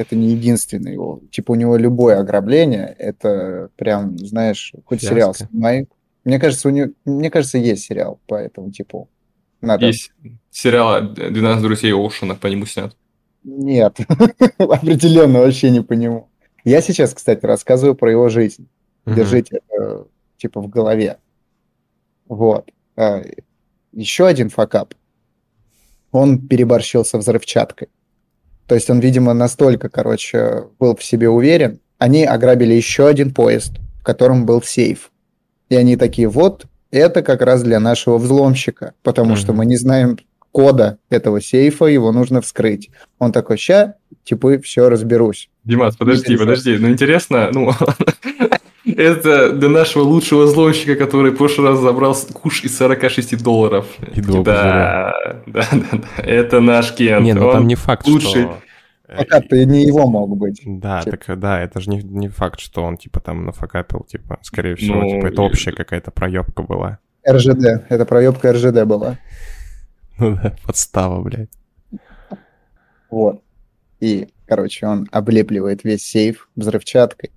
Это 0.00 0.16
не 0.16 0.30
единственный 0.30 0.94
его. 0.94 1.20
Типа 1.30 1.52
у 1.52 1.56
него 1.56 1.76
любое 1.76 2.18
ограбление, 2.20 2.96
это 2.98 3.68
прям, 3.76 4.16
знаешь, 4.16 4.72
хоть 4.86 5.00
Фиаско. 5.00 5.14
сериал 5.14 5.34
снимай. 5.34 5.88
Мне 6.24 6.38
кажется, 6.38 6.68
у 6.68 6.70
него, 6.70 6.92
мне 7.04 7.30
кажется, 7.30 7.58
есть 7.58 7.84
сериал 7.84 8.18
по 8.26 8.34
этому 8.36 8.70
типу. 8.70 9.10
Надо. 9.60 9.84
Есть 9.84 10.12
сериал 10.50 11.02
«12 11.02 11.60
друзей 11.60 11.92
Оушена», 11.92 12.34
по 12.34 12.46
нему 12.46 12.64
снят. 12.64 12.96
Нет, 13.44 13.98
определенно 14.56 15.40
вообще 15.40 15.68
не 15.68 15.82
по 15.82 15.92
нему. 15.92 16.30
Я 16.64 16.80
сейчас, 16.80 17.12
кстати, 17.12 17.44
рассказываю 17.44 17.94
про 17.94 18.10
его 18.10 18.30
жизнь. 18.30 18.70
Мгм. 19.04 19.16
Держите 19.16 19.60
это, 19.68 20.06
типа 20.38 20.62
в 20.62 20.68
голове. 20.70 21.18
Вот. 22.26 22.70
А, 22.96 23.22
Еще 23.92 24.26
один 24.26 24.48
факап. 24.48 24.94
Он 26.10 26.48
переборщил 26.48 27.04
со 27.04 27.18
взрывчаткой. 27.18 27.88
То 28.70 28.76
есть 28.76 28.88
он, 28.88 29.00
видимо, 29.00 29.34
настолько, 29.34 29.88
короче, 29.88 30.66
был 30.78 30.94
в 30.94 31.02
себе 31.02 31.28
уверен. 31.28 31.80
Они 31.98 32.22
ограбили 32.22 32.72
еще 32.72 33.08
один 33.08 33.34
поезд, 33.34 33.72
в 34.00 34.04
котором 34.04 34.46
был 34.46 34.62
сейф. 34.62 35.10
И 35.70 35.74
они 35.74 35.96
такие, 35.96 36.28
вот, 36.28 36.66
это 36.92 37.22
как 37.22 37.42
раз 37.42 37.64
для 37.64 37.80
нашего 37.80 38.16
взломщика, 38.16 38.92
потому 39.02 39.34
что 39.34 39.48
Мгм. 39.50 39.58
мы 39.58 39.66
не 39.66 39.76
знаем 39.76 40.18
кода 40.52 40.98
этого 41.08 41.40
сейфа, 41.40 41.86
его 41.86 42.12
нужно 42.12 42.40
вскрыть. 42.42 42.90
Он 43.18 43.32
такой, 43.32 43.56
ща, 43.56 43.94
типа, 44.22 44.60
все 44.60 44.88
разберусь. 44.88 45.50
Димас, 45.64 45.96
подожди, 45.96 46.36
подожди. 46.36 46.76
Ну, 46.78 46.90
интересно, 46.90 47.50
ну, 47.52 47.72
это 49.00 49.52
для 49.52 49.68
нашего 49.68 50.02
лучшего 50.02 50.44
взломщика, 50.44 50.94
который 50.96 51.32
в 51.32 51.36
прошлый 51.36 51.68
раз 51.70 51.78
забрал 51.80 52.16
куш 52.32 52.64
из 52.64 52.76
46 52.76 53.42
долларов. 53.42 53.86
И 54.14 54.20
два 54.20 54.42
да, 54.42 55.14
да, 55.46 55.66
да, 55.72 55.88
да. 55.92 56.22
Это 56.22 56.60
наш 56.60 56.92
Кент. 56.94 57.24
Не, 57.24 57.34
ну 57.34 57.46
Он 57.46 57.52
там 57.52 57.66
не 57.66 57.74
факт, 57.74 58.06
лучший. 58.06 58.42
что... 58.42 58.58
Пока-то 59.16 59.64
не 59.64 59.84
его 59.84 60.08
мог 60.08 60.36
быть. 60.36 60.62
Да, 60.64 61.02
Типа. 61.02 61.16
так 61.16 61.38
да, 61.40 61.60
это 61.60 61.80
же 61.80 61.90
не, 61.90 62.00
не 62.00 62.28
факт, 62.28 62.60
что 62.60 62.84
он 62.84 62.96
типа 62.96 63.18
там 63.18 63.44
нафакапил, 63.44 64.04
типа, 64.04 64.38
скорее 64.42 64.76
всего, 64.76 65.02
Ну, 65.02 65.10
типа, 65.10 65.26
это 65.26 65.42
и- 65.42 65.44
общая 65.44 65.72
какая-то 65.72 66.12
проебка 66.12 66.62
была. 66.62 66.98
РЖД, 67.28 67.86
это 67.88 68.04
проебка 68.06 68.52
РЖД 68.52 68.84
была. 68.84 69.18
Ну 70.18 70.36
да, 70.36 70.54
подстава, 70.64 71.20
блядь. 71.22 71.50
Вот. 73.10 73.42
И, 73.98 74.28
короче, 74.46 74.86
он 74.86 75.08
облепливает 75.10 75.82
весь 75.82 76.04
сейф 76.06 76.48
взрывчаткой 76.54 77.30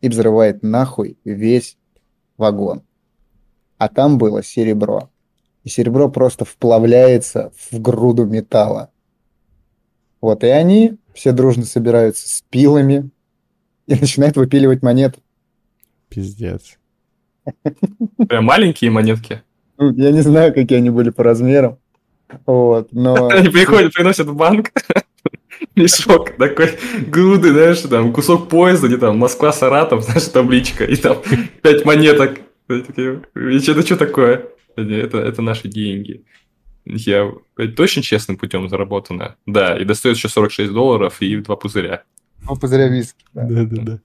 и 0.00 0.08
взрывает 0.08 0.62
нахуй 0.62 1.18
весь 1.24 1.76
вагон. 2.36 2.82
А 3.78 3.88
там 3.88 4.18
было 4.18 4.42
серебро. 4.42 5.10
И 5.64 5.68
серебро 5.68 6.08
просто 6.08 6.44
вплавляется 6.44 7.52
в 7.70 7.80
груду 7.80 8.24
металла. 8.24 8.90
Вот, 10.20 10.44
и 10.44 10.48
они 10.48 10.96
все 11.14 11.32
дружно 11.32 11.64
собираются 11.64 12.28
с 12.28 12.42
пилами 12.50 13.10
и 13.86 13.94
начинают 13.94 14.36
выпиливать 14.36 14.82
монеты. 14.82 15.20
Пиздец. 16.08 16.78
Прям 18.28 18.44
маленькие 18.44 18.90
монетки. 18.90 19.42
Ну, 19.78 19.92
я 19.94 20.12
не 20.12 20.20
знаю, 20.20 20.52
какие 20.52 20.78
они 20.78 20.90
были 20.90 21.10
по 21.10 21.22
размерам. 21.22 21.78
Вот, 22.46 22.92
но... 22.92 23.28
Они 23.30 23.48
приходят, 23.48 23.92
приносят 23.92 24.28
в 24.28 24.36
банк 24.36 24.70
мешок 25.76 26.30
такой 26.36 26.78
груды, 27.06 27.52
знаешь, 27.52 27.80
там 27.80 28.12
кусок 28.12 28.48
поезда, 28.48 28.88
где 28.88 28.96
там 28.98 29.18
Москва, 29.18 29.52
Саратов, 29.52 30.04
знаешь, 30.04 30.24
табличка, 30.24 30.84
и 30.84 30.96
там 30.96 31.18
пять 31.62 31.84
монеток. 31.84 32.40
И 32.68 32.80
такие, 32.82 33.22
«И 33.34 33.60
чё- 33.60 33.72
Это 33.72 33.82
что 33.82 33.96
такое? 33.96 34.46
Это, 34.76 35.18
это 35.18 35.42
наши 35.42 35.68
деньги. 35.68 36.24
Я 36.86 37.30
это 37.58 37.72
точно 37.72 38.02
честным 38.02 38.36
путем 38.36 38.68
заработано. 38.68 39.36
Да, 39.46 39.76
и 39.76 39.84
достает 39.84 40.16
еще 40.16 40.28
46 40.28 40.72
долларов 40.72 41.16
и 41.20 41.36
два 41.36 41.56
пузыря. 41.56 42.04
Ну, 42.48 42.56
пузыря 42.56 42.88
виски. 42.88 43.24
да. 43.34 43.44
Да-да-да. 43.44 44.00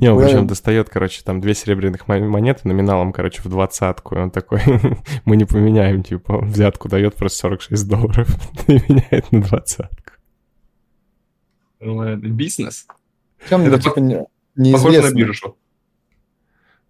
Не, 0.00 0.10
он 0.12 0.20
Да. 0.20 0.26
причем 0.26 0.46
достает, 0.46 0.88
короче, 0.90 1.22
там 1.24 1.40
две 1.40 1.54
серебряных 1.54 2.06
мо- 2.06 2.20
монеты 2.20 2.68
номиналом, 2.68 3.12
короче, 3.12 3.42
в 3.42 3.46
двадцатку. 3.48 4.14
И 4.14 4.18
он 4.18 4.30
такой, 4.30 4.60
мы 5.24 5.36
не 5.36 5.44
поменяем, 5.44 6.04
типа, 6.04 6.38
взятку 6.38 6.88
дает 6.88 7.16
просто 7.16 7.38
46 7.38 7.88
долларов 7.88 8.28
и 8.68 8.74
меняет 8.74 9.32
на 9.32 9.40
двадцатку. 9.42 10.11
Это 11.82 12.16
Бизнес. 12.16 12.86
Причем, 13.38 13.62
Это 13.62 13.80
типа, 13.80 13.98
не- 13.98 14.14
Похоже 14.16 14.28
на 14.54 14.62
неизвестно. 15.02 15.16
биржу. 15.16 15.56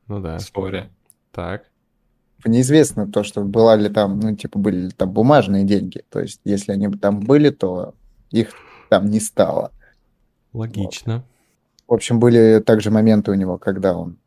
Ну 0.09 0.21
да, 0.21 0.37
История. 0.37 0.91
так. 1.31 1.65
неизвестно 2.45 3.07
то, 3.11 3.23
что 3.23 3.43
была 3.43 3.77
ли 3.77 3.89
там, 3.89 4.19
ну, 4.21 4.35
типа, 4.37 4.59
были 4.59 4.77
ли 4.87 4.91
там 4.91 5.11
бумажные 5.11 5.65
деньги. 5.65 6.03
То 6.11 6.21
есть, 6.21 6.41
если 6.45 6.73
они 6.73 6.89
бы 6.89 6.99
там 6.99 7.21
были, 7.21 7.51
то 7.51 7.95
их 8.31 8.53
там 8.91 9.07
не 9.07 9.21
стало. 9.21 9.71
Логично. 10.53 11.25
В 11.87 11.95
общем, 11.95 12.19
были 12.21 12.61
также 12.61 12.91
моменты 12.91 13.31
у 13.31 13.35
него, 13.35 13.59
когда 13.59 13.97
он 13.97 14.19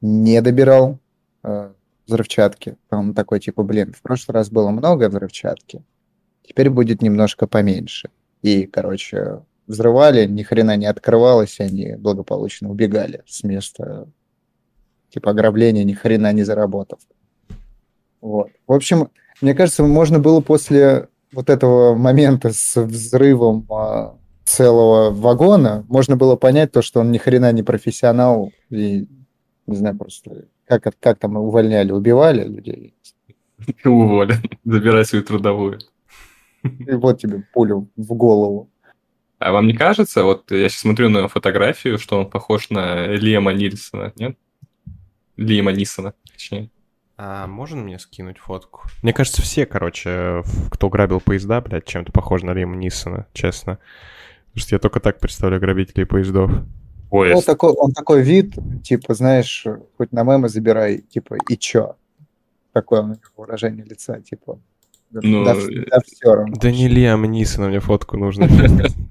не 0.00 0.42
добирал 0.42 0.98
э, 1.44 1.72
взрывчатки. 2.06 2.76
Он 2.90 3.14
такой, 3.14 3.40
типа, 3.40 3.62
блин, 3.62 3.92
в 3.92 4.02
прошлый 4.02 4.34
раз 4.34 4.50
было 4.50 4.70
много 4.70 5.08
взрывчатки, 5.08 5.82
теперь 6.42 6.68
будет 6.68 7.00
немножко 7.00 7.46
поменьше. 7.46 8.10
И, 8.42 8.66
короче, 8.66 9.42
взрывали, 9.66 10.26
ни 10.26 10.42
хрена 10.42 10.76
не 10.76 10.86
открывалось, 10.86 11.60
они 11.60 11.94
благополучно 11.96 12.70
убегали 12.70 13.22
с 13.26 13.44
места, 13.44 14.08
типа, 15.10 15.30
ограбления, 15.30 15.84
ни 15.84 15.92
хрена 15.92 16.32
не 16.32 16.42
заработав. 16.42 17.00
Вот. 18.20 18.48
В 18.66 18.72
общем, 18.72 19.10
мне 19.40 19.54
кажется, 19.54 19.82
можно 19.82 20.18
было 20.18 20.40
после 20.40 21.08
вот 21.32 21.50
этого 21.50 21.94
момента 21.94 22.52
с 22.52 22.80
взрывом 22.80 23.66
а, 23.70 24.16
целого 24.44 25.10
вагона, 25.10 25.84
можно 25.88 26.16
было 26.16 26.36
понять 26.36 26.72
то, 26.72 26.82
что 26.82 27.00
он 27.00 27.10
ни 27.10 27.18
хрена 27.18 27.52
не 27.52 27.62
профессионал 27.62 28.52
и, 28.70 29.08
не 29.66 29.76
знаю, 29.76 29.96
просто 29.96 30.46
как, 30.66 30.94
как 31.00 31.18
там 31.18 31.36
увольняли, 31.36 31.92
убивали 31.92 32.44
людей. 32.44 32.94
Уволен. 33.84 34.38
Забирай 34.64 35.04
свою 35.04 35.24
трудовую. 35.24 35.78
И 36.62 36.92
вот 36.92 37.20
тебе 37.20 37.44
пулю 37.52 37.88
в 37.96 38.14
голову. 38.14 38.70
А 39.42 39.52
вам 39.52 39.66
не 39.66 39.74
кажется, 39.74 40.24
вот 40.24 40.50
я 40.50 40.68
сейчас 40.68 40.82
смотрю 40.82 41.08
на 41.08 41.28
фотографию, 41.28 41.98
что 41.98 42.18
он 42.18 42.30
похож 42.30 42.70
на 42.70 43.06
Лема 43.06 43.52
Нильсона, 43.52 44.12
нет? 44.16 44.36
Лема 45.36 45.72
Нисона, 45.72 46.14
точнее. 46.30 46.70
А 47.16 47.46
можно 47.46 47.82
мне 47.82 47.98
скинуть 47.98 48.38
фотку? 48.38 48.82
Мне 49.02 49.12
кажется, 49.12 49.42
все, 49.42 49.66
короче, 49.66 50.42
кто 50.70 50.88
грабил 50.88 51.20
поезда, 51.20 51.60
блядь, 51.60 51.86
чем-то 51.86 52.12
похож 52.12 52.42
на 52.42 52.52
Лима 52.52 52.76
Нисона, 52.76 53.26
честно. 53.32 53.78
Потому 54.48 54.62
что 54.62 54.74
я 54.74 54.78
только 54.78 55.00
так 55.00 55.18
представляю 55.18 55.60
грабителей 55.60 56.06
поездов. 56.06 56.50
Ой, 57.10 57.32
Он 57.34 57.42
такой, 57.42 57.72
он 57.72 57.92
такой 57.92 58.22
вид, 58.22 58.54
типа, 58.82 59.14
знаешь, 59.14 59.66
хоть 59.98 60.12
на 60.12 60.24
мемы 60.24 60.48
забирай, 60.48 60.98
типа, 60.98 61.36
и 61.48 61.56
чё? 61.56 61.96
Такое 62.72 63.02
у 63.02 63.06
него 63.06 63.18
выражение 63.36 63.84
лица, 63.84 64.20
типа, 64.20 64.58
да, 65.10 65.20
Ну, 65.22 65.44
да, 65.44 65.54
да 65.54 65.98
всё 66.06 66.34
равно. 66.34 66.54
Да 66.58 66.70
не 66.70 66.88
Лиам 66.88 67.24
Нисона, 67.24 67.68
мне 67.68 67.80
фотку 67.80 68.16
нужно. 68.16 68.48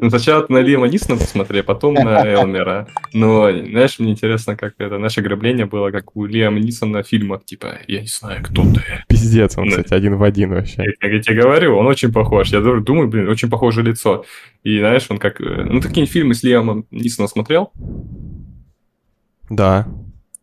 ну, 0.00 0.10
сначала 0.10 0.46
на 0.48 0.58
Лема 0.58 0.88
Нисона 0.88 1.18
посмотри, 1.18 1.60
а 1.60 1.62
потом 1.62 1.94
на 1.94 2.18
Элмера. 2.26 2.88
Но, 3.12 3.50
знаешь, 3.50 3.98
мне 3.98 4.12
интересно, 4.12 4.56
как 4.56 4.74
это 4.78 4.98
наше 4.98 5.20
ограбление 5.20 5.66
было, 5.66 5.90
как 5.90 6.16
у 6.16 6.24
Лема 6.26 6.58
Нисона 6.60 7.02
в 7.02 7.06
фильмах, 7.08 7.44
типа, 7.44 7.78
я 7.86 8.00
не 8.00 8.06
знаю, 8.06 8.42
кто 8.42 8.62
ты. 8.62 8.82
Пиздец, 9.08 9.56
он, 9.58 9.64
Ну. 9.64 9.70
кстати, 9.70 9.94
один 9.94 10.16
в 10.16 10.22
один 10.22 10.50
вообще. 10.50 10.84
Я, 11.02 11.08
я 11.08 11.20
тебе 11.22 11.42
говорю, 11.42 11.76
он 11.76 11.86
очень 11.86 12.12
похож. 12.12 12.48
Я 12.48 12.60
думаю, 12.60 13.08
блин, 13.08 13.28
очень 13.28 13.50
похожее 13.50 13.84
лицо. 13.86 14.24
И 14.64 14.78
знаешь, 14.78 15.06
он 15.08 15.18
как... 15.18 15.40
э, 15.40 15.64
Ну, 15.68 15.80
такие 15.80 16.06
фильмы 16.06 16.34
с 16.34 16.42
Лемом 16.42 16.86
Нисоном 16.90 17.28
смотрел? 17.28 17.72
Да, 19.50 19.86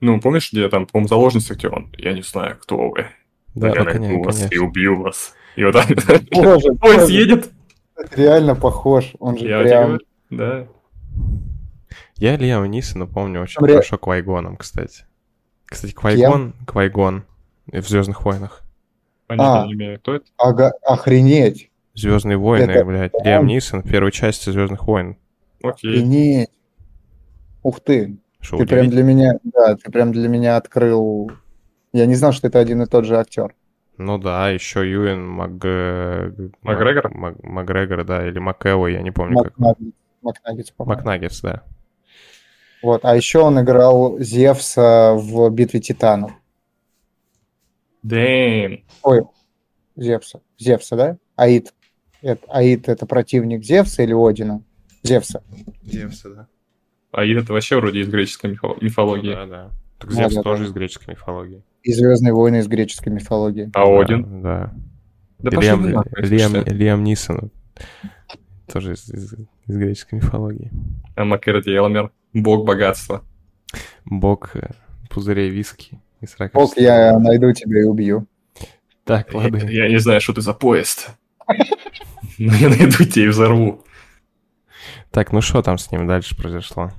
Ну, 0.01 0.19
помнишь, 0.19 0.51
где 0.51 0.67
там, 0.69 0.85
по-моему, 0.87 1.07
заложница, 1.07 1.53
где 1.55 1.67
он? 1.67 1.89
Я 1.97 2.13
не 2.13 2.21
знаю, 2.21 2.57
кто 2.59 2.89
вы. 2.89 3.05
да, 3.53 3.69
я 3.69 3.83
найду 3.83 3.91
конечно, 3.99 4.23
вас 4.23 4.37
и 4.37 4.43
конечно. 4.49 4.65
убью 4.67 5.01
вас. 5.01 5.35
И 5.55 5.63
вот 5.63 5.73
так 5.73 5.87
Боже, 6.31 6.73
поезд 6.81 7.09
едет. 7.09 7.49
Реально 8.15 8.55
похож. 8.55 9.13
Он 9.19 9.37
же 9.37 9.47
Я 9.47 9.61
прям... 9.61 9.99
да. 10.29 10.67
Я 12.17 12.37
Лиама 12.37 12.67
Нисона 12.67 13.05
помню 13.07 13.41
очень 13.41 13.61
ре- 13.65 13.73
хорошо 13.73 13.97
Квайгоном, 13.97 14.57
кстати. 14.57 15.05
Кстати, 15.65 15.93
Квайгон, 15.93 16.53
Квайгон 16.65 17.23
в 17.67 17.81
Звездных 17.81 18.23
войнах. 18.25 18.61
Понятия 19.27 19.63
А. 19.63 19.65
не 19.65 19.73
имею, 19.73 19.99
кто 19.99 20.15
это. 20.15 20.25
Ага, 20.37 20.71
охренеть. 20.83 21.71
Звездные 21.93 22.37
войны, 22.37 22.71
Это 22.71 22.85
блядь. 22.85 23.11
прям- 23.11 23.23
Лиам 23.25 23.47
Нисон 23.47 23.81
в 23.81 23.89
первой 23.89 24.11
части 24.11 24.49
Звездных 24.49 24.85
войн. 24.87 25.17
Окей. 25.63 25.89
Охренеть. 25.91 26.49
Ух 27.63 27.79
ты. 27.79 28.17
Что, 28.39 28.57
Ты 28.57 28.67
прям 28.67 28.81
удивить? 28.87 28.93
для 28.93 29.03
меня, 29.03 29.33
да, 29.43 29.75
ты 29.75 29.91
прям 29.91 30.11
для 30.11 30.27
меня 30.29 30.55
открыл... 30.57 31.31
Я 31.93 32.05
не 32.05 32.13
знал, 32.15 32.31
что 32.31 32.47
это 32.47 32.59
один 32.59 32.81
и 32.83 32.85
тот 32.85 33.05
же 33.05 33.17
актер. 33.17 33.55
Ну 33.97 34.17
да, 34.17 34.49
еще 34.49 34.89
Юэн 34.89 35.25
Мак... 35.25 35.51
э, 35.63 36.31
Макгрегор? 36.61 37.09
Мак- 37.15 37.41
Макгрегор, 37.43 38.03
да, 38.03 38.27
или 38.27 38.39
Макэвой, 38.39 38.93
я 38.93 39.01
не 39.01 39.11
помню 39.11 39.43
как. 39.43 39.57
Макнаггетс, 40.21 40.71
по-моему. 40.71 40.97
Макнаггетс, 40.99 41.41
да. 41.41 41.63
Вот. 42.83 43.05
А 43.05 43.15
еще 43.15 43.39
он 43.39 43.59
играл 43.61 44.19
Зевса 44.19 45.13
в 45.15 45.49
«Битве 45.49 45.79
Титанов». 45.79 46.31
Дэм. 48.03 48.83
Ой, 49.03 49.21
Зевса. 49.95 50.41
Зевса, 50.59 50.95
да? 50.95 51.17
Аид. 51.35 51.73
Это, 52.21 52.45
Аид— 52.49 52.89
это 52.89 53.05
противник 53.05 53.63
Зевса 53.63 54.03
или 54.03 54.13
Одина? 54.13 54.61
Зевса. 55.03 55.43
Зевса, 55.83 56.29
да. 56.29 56.47
А 57.11 57.25
это 57.25 57.53
вообще 57.53 57.77
вроде 57.77 58.01
из 58.01 58.09
греческой 58.09 58.51
мифо- 58.51 58.77
мифологии. 58.81 59.33
Да, 59.33 59.45
да. 59.45 59.71
Так 59.97 60.11
Зевс 60.11 60.33
Да-да-да. 60.33 60.41
тоже 60.43 60.65
из 60.65 60.71
греческой 60.71 61.13
мифологии. 61.13 61.63
И 61.83 61.93
Звездные 61.93 62.33
войны 62.33 62.57
из 62.57 62.67
греческой 62.67 63.13
мифологии. 63.13 63.69
А 63.73 63.83
Один? 64.01 64.41
Да. 64.41 64.73
Да 65.39 65.51
пошли 65.51 65.69
Лиам, 65.69 65.85
Лиам, 65.87 66.03
что. 66.63 66.73
Лиам 66.73 67.03
Нисон 67.03 67.51
тоже 68.71 68.93
из, 68.93 69.09
из- 69.09 69.33
из 69.67 69.77
греческой 69.77 70.17
мифологии. 70.19 70.71
А 71.15 71.23
Маккерди 71.25 71.69
Элмер. 71.71 72.11
Бог 72.33 72.65
богатства. 72.65 73.23
Бог 74.05 74.55
э, 74.55 74.69
пузырей 75.09 75.49
виски 75.49 76.01
и 76.21 76.25
40 76.27 76.53
Бог, 76.53 76.77
я 76.77 77.17
найду 77.19 77.51
тебя 77.53 77.81
и 77.81 77.83
убью. 77.83 78.27
Так, 79.03 79.33
ладно. 79.33 79.57
Я, 79.57 79.85
я 79.85 79.89
не 79.89 79.99
знаю, 79.99 80.19
что 80.21 80.33
ты 80.33 80.41
за 80.41 80.53
поезд. 80.53 81.09
Но 82.37 82.53
я 82.55 82.69
найду 82.69 83.03
тебя 83.05 83.25
и 83.25 83.27
взорву. 83.27 83.83
Так, 85.11 85.31
ну 85.31 85.41
что 85.41 85.61
там 85.61 85.77
с 85.77 85.91
ним 85.91 86.07
дальше 86.07 86.35
произошло? 86.35 86.91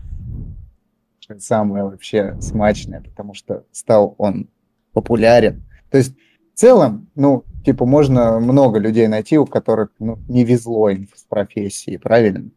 Самое 1.38 1.84
вообще 1.84 2.36
смачное, 2.40 3.00
потому 3.00 3.34
что 3.34 3.64
стал 3.72 4.14
он 4.18 4.48
популярен. 4.92 5.64
То 5.90 5.98
есть 5.98 6.14
в 6.54 6.58
целом, 6.58 7.08
ну, 7.14 7.44
типа, 7.64 7.84
можно 7.84 8.40
много 8.40 8.78
людей 8.78 9.08
найти, 9.08 9.36
у 9.36 9.44
которых 9.44 9.90
ну, 9.98 10.18
не 10.28 10.44
везло 10.44 10.88
им 10.88 11.08
с 11.14 11.24
профессией, 11.24 11.98
правильно? 11.98 12.50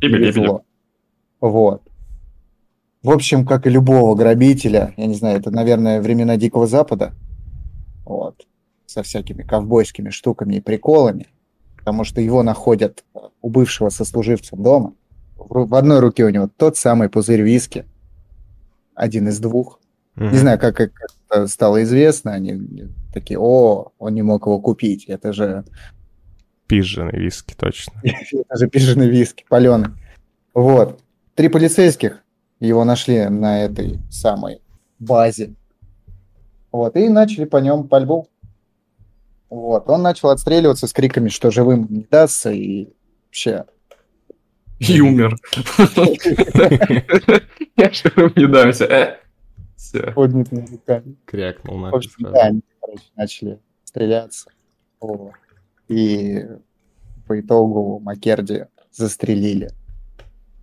И 0.00 0.08
не 0.08 0.18
везло. 0.18 0.64
Вот. 1.40 1.82
В 3.02 3.10
общем, 3.10 3.46
как 3.46 3.66
и 3.66 3.70
любого 3.70 4.16
грабителя, 4.16 4.92
я 4.96 5.06
не 5.06 5.14
знаю, 5.14 5.38
это, 5.38 5.52
наверное, 5.52 6.00
времена 6.00 6.36
Дикого 6.36 6.66
Запада, 6.66 7.12
вот, 8.04 8.46
со 8.86 9.04
всякими 9.04 9.42
ковбойскими 9.42 10.10
штуками 10.10 10.56
и 10.56 10.60
приколами, 10.60 11.28
потому 11.76 12.02
что 12.02 12.20
его 12.20 12.42
находят 12.42 13.04
у 13.40 13.48
бывшего 13.48 13.90
сослуживца 13.90 14.56
дома. 14.56 14.94
В, 15.48 15.74
одной 15.74 16.00
руке 16.00 16.24
у 16.24 16.28
него 16.28 16.48
тот 16.54 16.76
самый 16.76 17.08
пузырь 17.08 17.42
виски, 17.42 17.84
один 18.94 19.28
из 19.28 19.38
двух. 19.38 19.80
Мгм. 20.14 20.32
Не 20.32 20.38
знаю, 20.38 20.58
как, 20.58 20.76
как 20.76 20.90
это 21.30 21.46
стало 21.46 21.82
известно, 21.82 22.32
они 22.32 22.88
такие, 23.12 23.38
о, 23.38 23.92
он 23.98 24.14
не 24.14 24.22
мог 24.22 24.46
его 24.46 24.60
купить, 24.60 25.04
это 25.04 25.32
же 25.32 25.64
Пизженый 26.66 27.18
виски, 27.18 27.54
точно. 27.56 27.92
Это 28.02 28.56
же 28.58 28.68
пиженый 28.68 29.08
виски, 29.08 29.44
паленый. 29.48 29.90
Вот. 30.52 31.00
Три 31.34 31.48
полицейских 31.48 32.24
его 32.58 32.84
нашли 32.84 33.28
на 33.28 33.62
этой 33.62 34.00
самой 34.10 34.60
базе. 34.98 35.54
Вот. 36.72 36.96
И 36.96 37.08
начали 37.08 37.44
по 37.44 37.58
нем 37.58 37.86
пальбу. 37.86 38.28
Вот. 39.48 39.88
Он 39.88 40.02
начал 40.02 40.30
отстреливаться 40.30 40.88
с 40.88 40.92
криками, 40.92 41.28
что 41.28 41.50
живым 41.50 41.86
не 41.88 42.06
дастся, 42.10 42.50
и 42.50 42.88
вообще... 43.26 43.64
И 44.78 45.00
умер. 45.00 45.36
Я 47.76 47.90
живым 47.90 48.32
не 48.36 48.46
дамся. 48.46 49.18
Все. 49.76 50.12
Поднятыми 50.12 50.66
руками. 50.66 51.16
Крякнул 51.24 51.90
да, 52.18 52.42
они, 52.42 52.62
короче, 52.80 53.04
начали 53.14 53.60
стреляться. 53.84 54.50
И 55.88 56.46
по 57.26 57.38
итогу 57.40 58.00
Макерди 58.00 58.66
застрелили. 58.90 59.70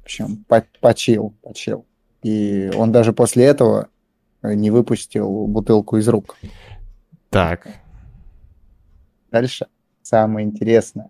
В 0.02 0.04
общем, 0.04 0.44
по- 0.48 0.66
почил, 0.82 1.34
почил. 1.42 1.86
И 2.24 2.72
он 2.76 2.92
даже 2.92 3.14
после 3.14 3.46
этого 3.46 3.90
э, 4.42 4.54
не 4.54 4.72
выпустил 4.72 5.48
бутылку 5.48 5.98
из 5.98 6.08
рук. 6.08 6.36
Так, 7.30 7.68
Дальше 9.32 9.66
самое 10.04 10.46
интересное. 10.46 11.10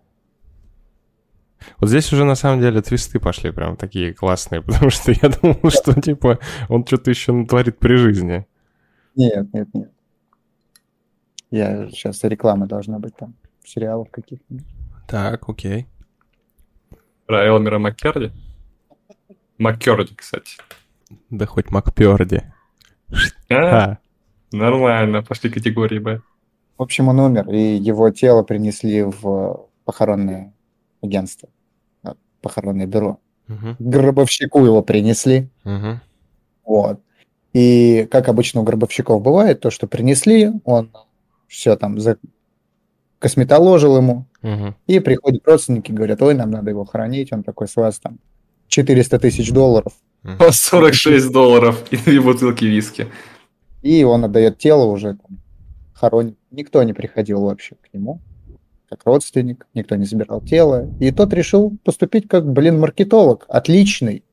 Вот 1.78 1.88
здесь 1.88 2.12
уже 2.12 2.24
на 2.24 2.34
самом 2.34 2.60
деле 2.60 2.82
твисты 2.82 3.20
пошли 3.20 3.50
прям 3.50 3.76
такие 3.76 4.14
классные, 4.14 4.62
потому 4.66 4.90
что 4.90 5.12
я 5.12 5.28
думал, 5.28 5.70
что 5.70 6.00
типа 6.00 6.38
он 6.68 6.86
что-то 6.86 7.10
еще 7.10 7.32
натворит 7.32 7.78
при 7.78 7.96
жизни. 7.96 8.46
Нет, 9.16 9.52
нет, 9.52 9.68
нет. 9.72 9.90
Я 11.50 11.88
сейчас 11.88 12.22
реклама 12.24 12.66
должна 12.66 12.98
быть 12.98 13.16
там 13.16 13.34
сериалов 13.64 14.10
каких-нибудь. 14.10 14.66
Так, 15.06 15.48
окей. 15.48 15.86
Про 17.26 17.44
Элмера 17.44 17.78
Маккерди? 17.78 18.32
Маккерди, 19.58 20.14
кстати. 20.14 20.56
Да 21.30 21.46
хоть 21.46 21.70
Макперди. 21.70 22.42
А, 23.48 23.54
А, 23.54 23.98
нормально, 24.52 25.22
пошли 25.22 25.50
категории 25.50 25.98
Б. 25.98 26.22
В 26.76 26.82
общем, 26.82 27.08
он 27.08 27.20
умер, 27.20 27.48
и 27.50 27.76
его 27.76 28.10
тело 28.10 28.42
принесли 28.42 29.02
в 29.02 29.68
похоронное 29.84 30.52
агентство, 31.02 31.48
похоронное 32.48 32.86
бюро. 32.86 33.18
мгм, 33.48 33.76
Гробовщику 33.78 34.64
его 34.64 34.82
принесли. 34.82 35.48
мгм. 35.64 36.00
Вот. 36.64 37.00
И 37.54 38.06
как 38.10 38.28
обычно 38.28 38.60
у 38.60 38.64
гробовщиков 38.64 39.22
бывает, 39.22 39.60
то, 39.60 39.70
что 39.70 39.86
принесли, 39.86 40.52
он 40.64 40.90
все 41.48 41.76
там 41.76 41.98
за... 42.00 42.16
косметоложил 43.18 43.96
ему, 43.96 44.26
Мгм. 44.42 44.74
и 44.86 45.00
приходят 45.00 45.46
родственники, 45.48 45.90
говорят, 45.92 46.20
ой, 46.22 46.34
нам 46.34 46.50
надо 46.50 46.70
его 46.70 46.84
хоронить, 46.84 47.32
он 47.32 47.42
такой, 47.42 47.66
с 47.68 47.76
вас 47.76 47.98
там 47.98 48.18
400 48.68 49.18
тысяч 49.18 49.50
долларов, 49.52 49.92
По 50.38 50.52
46 50.52 51.32
долларов 51.32 51.82
и 51.90 51.96
две 51.96 52.20
бутылки 52.20 52.64
виски. 52.64 53.06
и 53.82 54.04
он 54.04 54.24
отдает 54.24 54.58
тело 54.58 54.84
уже, 54.84 55.14
там, 55.14 55.38
хоронит. 55.94 56.36
Никто 56.50 56.82
не 56.82 56.92
приходил 56.92 57.40
вообще 57.42 57.74
к 57.76 57.94
нему, 57.94 58.20
как 58.96 59.06
родственник, 59.06 59.66
никто 59.74 59.96
не 59.96 60.04
забирал 60.04 60.40
тело, 60.40 60.88
и 61.00 61.10
тот 61.10 61.32
решил 61.32 61.76
поступить 61.84 62.28
как, 62.28 62.50
блин, 62.50 62.78
маркетолог, 62.78 63.44
отличный, 63.48 64.24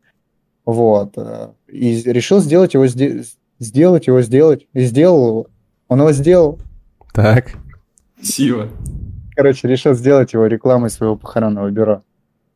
вот, 0.66 1.14
э, 1.18 1.50
и 1.68 2.02
решил 2.06 2.40
сделать 2.40 2.74
его, 2.74 2.86
сде- 2.86 3.26
сделать 3.60 4.08
его, 4.08 4.22
сделать, 4.22 4.68
и 4.74 4.82
сделал 4.82 5.28
его, 5.28 5.48
он 5.88 6.00
его 6.00 6.12
сделал, 6.12 6.60
Так, 7.14 7.58
Сива. 8.22 8.70
Короче, 9.36 9.68
решил 9.68 9.94
сделать 9.94 10.34
его 10.34 10.46
рекламой 10.46 10.90
своего 10.90 11.16
похоронного 11.16 11.72
бюро. 11.72 12.04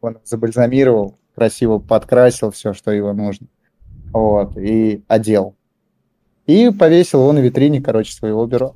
Он 0.01 0.19
забальзамировал, 0.23 1.17
красиво 1.33 1.79
подкрасил 1.79 2.51
все, 2.51 2.73
что 2.73 2.91
его 2.91 3.13
нужно. 3.13 3.47
Вот, 4.13 4.55
и 4.57 5.03
одел. 5.07 5.55
И 6.45 6.69
повесил 6.69 7.21
его 7.21 7.31
на 7.33 7.39
витрине, 7.39 7.81
короче, 7.81 8.13
своего 8.13 8.45
бюро. 8.45 8.75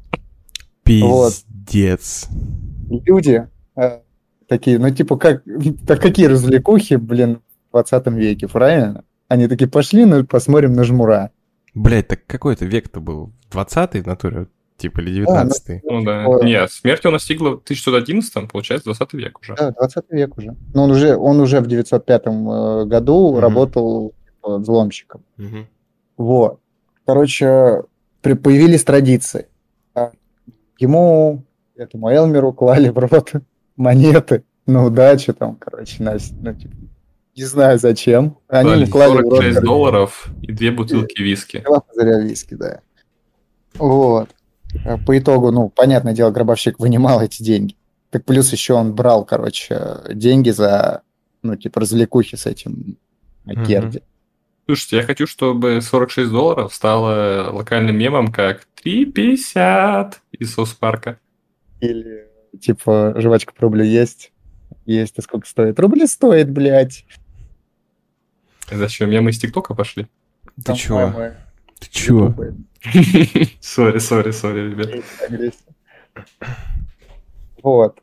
Вот. 0.87 1.33
пиздец. 1.65 2.27
И 2.29 2.68
люди 3.05 3.47
э, 3.75 3.99
такие, 4.47 4.79
ну, 4.79 4.89
типа, 4.89 5.17
как, 5.17 5.43
так 5.87 6.01
какие 6.01 6.25
развлекухи, 6.27 6.95
блин, 6.95 7.41
в 7.69 7.71
20 7.73 8.07
веке, 8.07 8.47
правильно? 8.47 9.03
Они 9.27 9.47
такие, 9.47 9.69
пошли, 9.69 10.05
ну, 10.05 10.25
посмотрим 10.25 10.73
на 10.73 10.83
жмура. 10.83 11.31
Блять, 11.75 12.07
так 12.07 12.25
какой 12.25 12.53
это 12.55 12.65
век-то 12.65 12.99
был? 12.99 13.31
20-й 13.51 14.01
в 14.01 14.07
натуре? 14.07 14.47
Типа, 14.77 15.01
или 15.01 15.23
Да, 15.25 15.43
19-й? 15.43 15.81
Ну 15.83 16.03
да. 16.03 16.25
Ой. 16.25 16.45
Нет, 16.45 16.71
смерть 16.71 17.03
его 17.03 17.11
настигла 17.11 17.49
в 17.49 17.61
1911 17.63 18.49
получается, 18.49 18.85
20 18.85 19.13
век 19.13 19.39
уже. 19.41 19.55
Да, 19.55 19.71
20 19.71 20.05
век 20.11 20.37
уже. 20.37 20.55
Но 20.73 20.85
он 20.85 20.91
уже, 20.91 21.15
он 21.17 21.39
уже 21.41 21.59
в 21.59 21.67
905 21.67 22.21
э, 22.27 22.85
году 22.85 23.31
Мгм. 23.31 23.39
работал 23.39 24.13
типа, 24.25 24.57
взломщиком. 24.59 25.23
Мгм. 25.37 25.67
Вот. 26.17 26.59
Короче, 27.05 27.83
при- 28.21 28.33
появились 28.33 28.83
традиции. 28.85 29.47
А 29.95 30.11
Ему, 30.79 31.43
этому 31.79 32.09
Элмеру, 32.09 32.53
клали 32.53 32.89
в 32.89 32.97
рот 32.97 33.31
монеты 33.75 34.43
на 34.65 34.85
удачу, 34.85 35.33
там, 35.33 35.55
короче, 35.55 36.03
на, 36.03 36.17
ну, 36.41 36.53
типа, 36.53 36.75
не 37.35 37.43
знаю 37.43 37.79
зачем. 37.79 38.37
Они 38.47 38.69
Дали 38.69 38.85
клали 38.85 39.17
в 39.17 39.19
рот 39.21 39.35
46 39.37 39.61
долларов 39.61 40.27
и 40.41 40.51
две 40.51 40.71
бутылки 40.71 41.21
виски. 41.21 41.63
два 41.65 41.79
пузыря 41.79 42.19
виски, 42.19 42.53
да. 42.53 42.81
Вот. 43.75 44.29
А 44.85 44.97
По 44.97 45.17
итогу, 45.17 45.51
ну, 45.51 45.69
понятное 45.69 46.13
дело, 46.13 46.31
гробовщик 46.31 46.79
вынимал 46.79 47.21
эти 47.21 47.41
деньги. 47.41 47.75
Так 48.11 48.25
плюс 48.25 48.51
еще 48.51 48.73
он 48.73 48.93
брал, 48.93 49.23
короче, 49.23 49.79
деньги 50.13 50.49
за, 50.49 51.01
ну, 51.41 51.55
типа, 51.55 51.79
развлекухи 51.79 52.35
с 52.35 52.45
этим 52.45 52.97
Керди. 53.65 54.01
Слушайте, 54.65 54.97
я 54.97 55.03
хочу, 55.03 55.25
чтобы 55.25 55.81
46 55.81 56.29
долларов 56.29 56.73
стало 56.73 57.49
локальным 57.51 57.97
мемом, 57.97 58.27
как 58.31 58.67
3,50 58.85 60.13
из 60.33 60.53
Соус 60.53 60.73
Парка. 60.73 61.19
Или, 61.81 62.27
типа, 62.59 63.13
жвачка 63.17 63.53
по 63.53 63.61
рублю 63.63 63.83
есть? 63.83 64.31
Есть, 64.85 65.17
а 65.17 65.21
сколько 65.21 65.47
стоит? 65.47 65.79
Рубли 65.79 66.07
стоит, 66.07 66.49
блядь. 66.51 67.05
Зачем? 68.71 69.09
Мемы 69.09 69.31
из 69.31 69.39
ТикТока 69.39 69.73
пошли? 69.73 70.07
Ты 70.57 70.63
Там, 70.63 70.75
чё? 70.75 71.11
по-моему, 71.11 71.35
Ты 71.79 71.89
чё? 71.89 72.25
ютубы. 72.25 72.55
Sorry, 73.61 73.99
sorry, 73.99 74.31
sorry, 74.31 74.69
ребят. 74.71 74.89
Вот. 77.61 77.99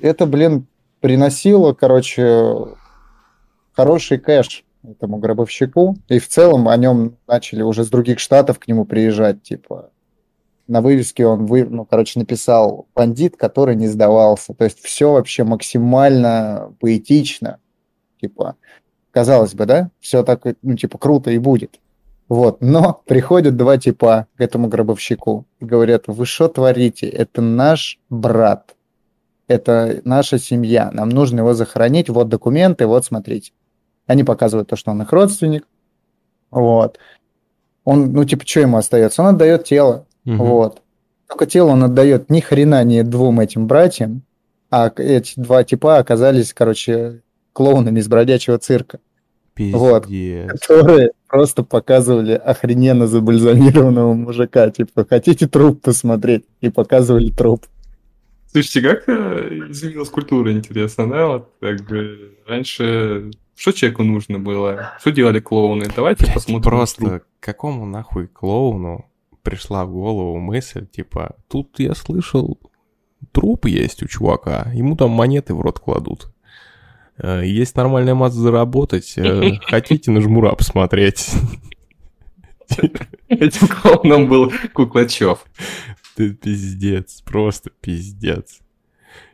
Это, 0.00 0.26
блин, 0.26 0.66
приносило, 1.00 1.72
короче, 1.72 2.54
хороший 3.72 4.18
кэш 4.18 4.64
этому 4.82 5.18
гробовщику. 5.18 5.96
И 6.08 6.18
в 6.18 6.28
целом 6.28 6.68
о 6.68 6.76
нем 6.76 7.16
начали 7.26 7.62
уже 7.62 7.84
с 7.84 7.88
других 7.90 8.18
штатов 8.18 8.58
к 8.58 8.68
нему 8.68 8.84
приезжать. 8.84 9.42
Типа, 9.42 9.90
на 10.66 10.80
вывеске 10.80 11.26
он, 11.26 11.46
вы, 11.46 11.64
ну, 11.64 11.84
короче, 11.84 12.18
написал 12.18 12.86
«бандит, 12.94 13.36
который 13.36 13.76
не 13.76 13.88
сдавался». 13.88 14.54
То 14.54 14.64
есть 14.64 14.80
все 14.80 15.12
вообще 15.12 15.44
максимально 15.44 16.74
поэтично. 16.80 17.58
Типа, 18.20 18.56
казалось 19.10 19.54
бы, 19.54 19.66
да? 19.66 19.90
Все 20.00 20.22
так, 20.22 20.42
ну, 20.62 20.76
типа, 20.76 20.98
круто 20.98 21.30
и 21.30 21.38
будет. 21.38 21.80
Вот, 22.28 22.60
но 22.60 23.02
приходят 23.06 23.56
два 23.56 23.78
типа 23.78 24.26
к 24.36 24.40
этому 24.40 24.68
гробовщику 24.68 25.46
и 25.60 25.64
говорят, 25.64 26.04
вы 26.06 26.26
что 26.26 26.48
творите? 26.48 27.08
Это 27.08 27.42
наш 27.42 27.98
брат, 28.08 28.74
это 29.46 30.00
наша 30.04 30.38
семья, 30.38 30.90
нам 30.92 31.10
нужно 31.10 31.40
его 31.40 31.54
захоронить, 31.54 32.08
вот 32.08 32.28
документы, 32.28 32.86
вот 32.86 33.04
смотрите. 33.04 33.52
Они 34.06 34.24
показывают 34.24 34.68
то, 34.68 34.76
что 34.76 34.90
он 34.90 35.02
их 35.02 35.12
родственник, 35.12 35.66
вот. 36.50 36.98
Он, 37.84 38.12
ну, 38.12 38.24
типа, 38.24 38.46
что 38.46 38.60
ему 38.60 38.78
остается? 38.78 39.22
Он 39.22 39.28
отдает 39.28 39.64
тело, 39.64 40.06
угу. 40.24 40.36
вот. 40.36 40.82
Только 41.28 41.46
тело 41.46 41.70
он 41.70 41.84
отдает 41.84 42.30
ни 42.30 42.40
хрена 42.40 42.84
не 42.84 43.02
двум 43.02 43.40
этим 43.40 43.66
братьям, 43.66 44.22
а 44.70 44.92
эти 44.96 45.34
два 45.38 45.64
типа 45.64 45.98
оказались, 45.98 46.52
короче, 46.52 47.22
клоунами 47.52 48.00
из 48.00 48.08
бродячего 48.08 48.58
цирка. 48.58 49.00
Пиздец. 49.54 49.80
Вот, 49.80 50.06
которые 50.06 51.10
просто 51.28 51.62
показывали 51.62 52.32
охрененно 52.32 53.06
забальзамированного 53.06 54.12
мужика. 54.14 54.68
Типа, 54.70 55.06
хотите 55.08 55.46
труп 55.46 55.80
посмотреть? 55.80 56.44
И 56.60 56.70
показывали 56.70 57.30
труп. 57.30 57.66
Слушайте, 58.50 58.80
как 58.82 59.08
э, 59.08 59.68
изменилась 59.70 60.08
культура, 60.08 60.52
интересно, 60.52 61.08
да? 61.08 61.26
Вот 61.26 61.50
как 61.60 61.86
бы 61.86 62.36
раньше 62.46 63.30
что 63.56 63.72
человеку 63.72 64.02
нужно 64.02 64.38
было? 64.38 64.92
Что 65.00 65.12
делали 65.12 65.40
клоуны? 65.40 65.86
Давайте 65.94 66.24
Блядь, 66.24 66.34
посмотрим. 66.34 66.70
Просто 66.70 67.22
какому 67.40 67.86
нахуй 67.86 68.26
клоуну 68.26 69.06
пришла 69.44 69.84
в 69.84 69.92
голову 69.92 70.38
мысль, 70.40 70.86
типа, 70.86 71.36
тут 71.48 71.78
я 71.78 71.94
слышал, 71.94 72.58
труп 73.32 73.66
есть 73.66 74.02
у 74.02 74.08
чувака, 74.08 74.70
ему 74.74 74.96
там 74.96 75.10
монеты 75.10 75.54
в 75.54 75.60
рот 75.60 75.78
кладут. 75.78 76.34
Э, 77.18 77.42
есть 77.44 77.76
нормальная 77.76 78.14
масса 78.14 78.38
заработать. 78.38 79.14
Э, 79.16 79.52
хотите 79.66 80.10
на 80.10 80.20
жмура 80.20 80.54
посмотреть? 80.54 81.30
Этим 83.28 83.68
клоуном 83.68 84.28
был 84.28 84.52
Куклачев. 84.72 85.44
Ты 86.16 86.32
пиздец, 86.34 87.20
просто 87.22 87.70
пиздец. 87.80 88.60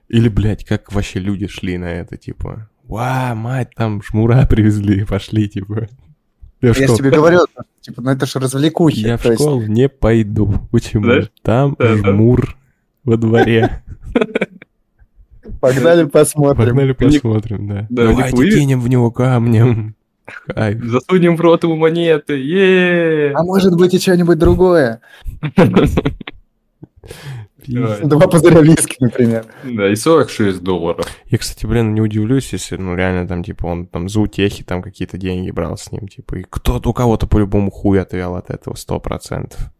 Или, 0.08 0.28
блядь, 0.28 0.64
как 0.64 0.92
вообще 0.92 1.20
люди 1.20 1.46
шли 1.46 1.78
на 1.78 1.92
это, 1.92 2.16
типа, 2.16 2.68
«Ва, 2.84 3.34
мать, 3.36 3.70
там 3.76 4.02
шмура 4.02 4.44
привезли, 4.46 5.04
пошли, 5.04 5.48
типа». 5.48 5.88
Я, 6.62 6.68
я 6.70 6.88
тебе 6.88 7.10
говорю, 7.10 7.40
типа, 7.80 8.02
ну 8.02 8.10
это 8.10 8.26
же 8.26 8.38
развлекухи. 8.38 9.00
Я 9.00 9.16
в 9.16 9.22
школу 9.22 9.60
есть... 9.60 9.70
не 9.70 9.88
пойду. 9.88 10.52
Почему? 10.70 11.04
Знаешь? 11.04 11.30
Там 11.42 11.74
да, 11.78 11.96
жмур 11.96 12.46
да. 12.46 12.54
во 13.04 13.16
дворе. 13.16 13.82
Погнали 15.60 16.04
посмотрим. 16.04 16.66
Погнали 16.66 16.92
посмотрим, 16.92 17.68
да. 17.68 17.86
да 17.88 18.08
Давайте 18.08 18.36
кинем 18.36 18.80
в 18.80 18.88
него 18.88 19.10
камнем. 19.10 19.94
Кайф. 20.46 20.84
Засунем 20.84 21.36
в 21.36 21.40
рот 21.40 21.64
ему 21.64 21.76
монеты. 21.76 23.32
А 23.34 23.42
может 23.42 23.76
быть 23.76 23.94
и 23.94 23.98
что-нибудь 23.98 24.38
другое? 24.38 25.00
Два 27.66 28.26
пузыря 28.28 28.60
виски, 28.60 28.96
например. 29.00 29.46
Да, 29.64 29.90
и 29.90 29.94
46 29.94 30.62
долларов. 30.62 31.06
Я, 31.26 31.38
кстати, 31.38 31.66
блин, 31.66 31.94
не 31.94 32.00
удивлюсь, 32.00 32.52
если, 32.52 32.76
ну, 32.76 32.94
реально 32.94 33.26
там, 33.26 33.44
типа, 33.44 33.66
он 33.66 33.86
там 33.86 34.08
за 34.08 34.20
утехи 34.20 34.64
там 34.64 34.82
какие-то 34.82 35.18
деньги 35.18 35.50
брал 35.50 35.76
с 35.76 35.92
ним, 35.92 36.08
типа, 36.08 36.36
и 36.36 36.44
кто-то, 36.48 36.90
у 36.90 36.92
кого-то 36.92 37.26
по-любому 37.26 37.70
хуй 37.70 38.00
отвел 38.00 38.36
от 38.36 38.50
этого, 38.50 38.74
сто 38.74 38.98
процентов. 39.00 39.70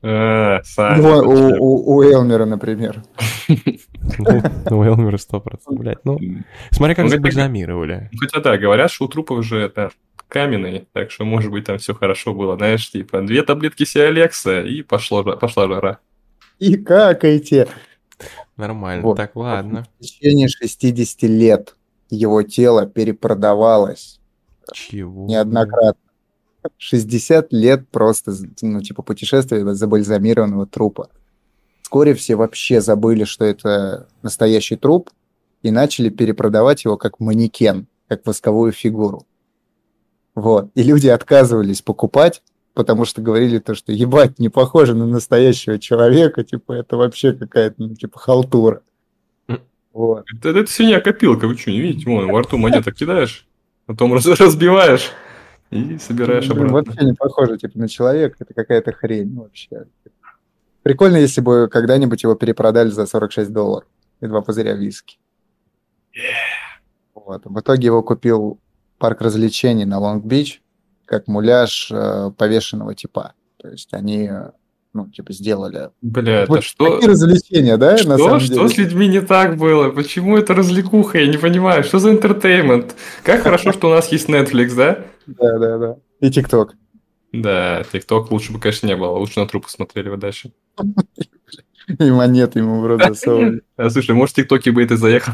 Э, 0.00 0.60
ну, 0.76 1.18
у, 1.58 1.96
у, 1.96 2.02
Элмера, 2.02 2.44
например. 2.44 3.02
Ну, 4.70 4.78
у 4.78 4.82
Элмера 4.84 5.16
сто 5.16 5.40
процентов, 5.40 5.78
блядь. 5.78 6.04
Ну, 6.04 6.18
смотри, 6.70 6.94
как 6.94 7.08
забальзамировали. 7.08 8.10
Хотя 8.18 8.40
да, 8.40 8.56
говорят, 8.56 8.90
что 8.90 9.06
у 9.06 9.08
трупов 9.08 9.44
же 9.44 9.58
это 9.58 9.90
каменный, 10.28 10.86
так 10.92 11.10
что, 11.10 11.24
может 11.24 11.50
быть, 11.50 11.64
там 11.64 11.78
все 11.78 11.94
хорошо 11.94 12.34
было. 12.34 12.56
Знаешь, 12.56 12.90
типа, 12.90 13.22
две 13.22 13.42
таблетки 13.42 13.84
Сиалекса, 13.84 14.60
и 14.60 14.82
пошло, 14.82 15.24
пошла 15.24 15.66
жара. 15.66 15.98
И 16.60 16.76
какайте. 16.76 17.68
Нормально, 18.56 19.04
вот. 19.04 19.16
так, 19.16 19.36
ладно. 19.36 19.86
В 19.98 20.02
течение 20.02 20.48
60 20.48 21.22
лет 21.22 21.76
его 22.10 22.42
тело 22.42 22.86
перепродавалось. 22.86 24.20
Чего? 24.72 25.26
Неоднократно. 25.26 26.02
60 26.76 27.52
лет 27.52 27.88
просто, 27.88 28.34
ну, 28.62 28.82
типа, 28.82 29.02
путешествия 29.02 29.64
забальзамированного 29.74 30.66
трупа. 30.66 31.08
Вскоре 31.82 32.14
все 32.14 32.34
вообще 32.34 32.80
забыли, 32.80 33.24
что 33.24 33.44
это 33.44 34.08
настоящий 34.22 34.76
труп, 34.76 35.10
и 35.62 35.70
начали 35.70 36.08
перепродавать 36.08 36.84
его 36.84 36.96
как 36.96 37.20
манекен, 37.20 37.86
как 38.08 38.26
восковую 38.26 38.72
фигуру. 38.72 39.26
Вот. 40.34 40.70
И 40.74 40.82
люди 40.82 41.08
отказывались 41.08 41.82
покупать, 41.82 42.42
потому 42.78 43.04
что 43.04 43.20
говорили 43.20 43.58
то, 43.58 43.74
что 43.74 43.90
ебать, 43.90 44.38
не 44.38 44.50
похоже 44.50 44.94
на 44.94 45.04
настоящего 45.04 45.80
человека, 45.80 46.44
типа, 46.44 46.74
это 46.74 46.96
вообще 46.96 47.32
какая-то, 47.32 47.74
ну, 47.78 47.96
типа, 47.96 48.20
халтура. 48.20 48.82
Вот. 49.92 50.24
Это, 50.32 50.50
это 50.50 50.70
свинья-копилка, 50.70 51.48
вы 51.48 51.56
что, 51.58 51.72
не 51.72 51.80
видите? 51.80 52.08
Вон, 52.08 52.30
во 52.30 52.40
рту 52.40 52.56
монеток 52.56 52.94
кидаешь, 52.94 53.48
потом 53.86 54.14
разбиваешь 54.14 55.10
и 55.72 55.98
собираешь 55.98 56.48
обратно. 56.48 56.72
Вообще 56.72 57.04
не 57.04 57.14
похоже, 57.14 57.58
типа, 57.58 57.76
на 57.80 57.88
человека, 57.88 58.36
это 58.38 58.54
какая-то 58.54 58.92
хрень 58.92 59.34
вообще. 59.34 59.86
Прикольно, 60.84 61.16
если 61.16 61.40
бы 61.40 61.68
когда-нибудь 61.68 62.22
его 62.22 62.36
перепродали 62.36 62.90
за 62.90 63.06
46 63.06 63.52
долларов 63.52 63.88
и 64.20 64.26
два 64.28 64.40
пузыря 64.40 64.74
виски. 64.74 65.18
Yeah. 66.14 66.20
Вот. 67.12 67.42
В 67.44 67.58
итоге 67.58 67.86
его 67.86 68.04
купил 68.04 68.60
парк 68.98 69.20
развлечений 69.20 69.84
на 69.84 69.98
Лонг-Бич, 69.98 70.60
как 71.08 71.26
муляж 71.26 71.88
э, 71.90 72.30
повешенного 72.36 72.94
типа. 72.94 73.32
То 73.56 73.68
есть 73.68 73.92
они, 73.92 74.28
э, 74.30 74.50
ну, 74.92 75.08
типа, 75.08 75.32
сделали... 75.32 75.90
Бля, 76.02 76.42
это 76.42 76.52
вот 76.52 76.64
что? 76.64 76.96
Такие 76.96 77.10
развлечения, 77.10 77.76
да, 77.78 77.96
что? 77.96 78.08
на 78.10 78.18
самом 78.18 78.40
что 78.40 78.48
деле? 78.48 78.60
Что 78.60 78.74
с 78.74 78.78
людьми 78.78 79.08
не 79.08 79.22
так 79.22 79.56
было? 79.56 79.90
Почему 79.90 80.36
это 80.36 80.54
развлекуха? 80.54 81.18
Я 81.18 81.26
не 81.26 81.38
понимаю. 81.38 81.82
Что 81.82 81.98
за 81.98 82.10
entertainment? 82.10 82.94
Как 83.24 83.42
хорошо, 83.42 83.72
что 83.72 83.88
у 83.88 83.90
нас 83.90 84.12
есть 84.12 84.28
Netflix, 84.28 84.74
да? 84.74 84.98
Да, 85.26 85.58
да, 85.58 85.78
да. 85.78 85.96
И 86.20 86.30
ТикТок. 86.30 86.74
Да, 87.32 87.84
ТикТок 87.92 88.30
лучше 88.30 88.52
бы, 88.52 88.60
конечно, 88.60 88.86
не 88.86 88.96
было. 88.96 89.10
Лучше 89.18 89.40
на 89.40 89.46
трупы 89.46 89.68
смотрели 89.68 90.08
бы 90.08 90.16
дальше. 90.16 90.52
И 91.98 92.10
монеты 92.10 92.60
ему 92.60 92.80
в 92.80 92.86
рот 92.86 93.02
засовывали. 93.02 93.62
А, 93.76 93.90
слушай, 93.90 94.14
может, 94.14 94.36
ТикТоке 94.36 94.72
бы 94.72 94.82
это 94.82 94.96
заехал? 94.96 95.32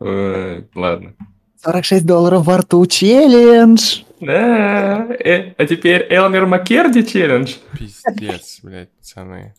Ладно. 0.00 1.14
46 1.62 2.06
долларов 2.06 2.46
во 2.46 2.58
рту 2.58 2.86
челлендж. 2.86 4.02
Да, 4.20 5.06
э, 5.12 5.52
а 5.56 5.66
теперь 5.66 6.06
Элмер 6.10 6.46
Маккерди 6.46 7.02
челлендж. 7.04 7.56
Пиздец, 7.78 8.60
блядь, 8.62 8.90
пацаны. 8.90 9.54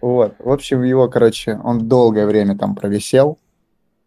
Вот, 0.00 0.34
в 0.38 0.50
общем, 0.50 0.84
его, 0.84 1.08
короче, 1.08 1.58
он 1.64 1.88
долгое 1.88 2.26
время 2.26 2.56
там 2.56 2.76
провисел, 2.76 3.38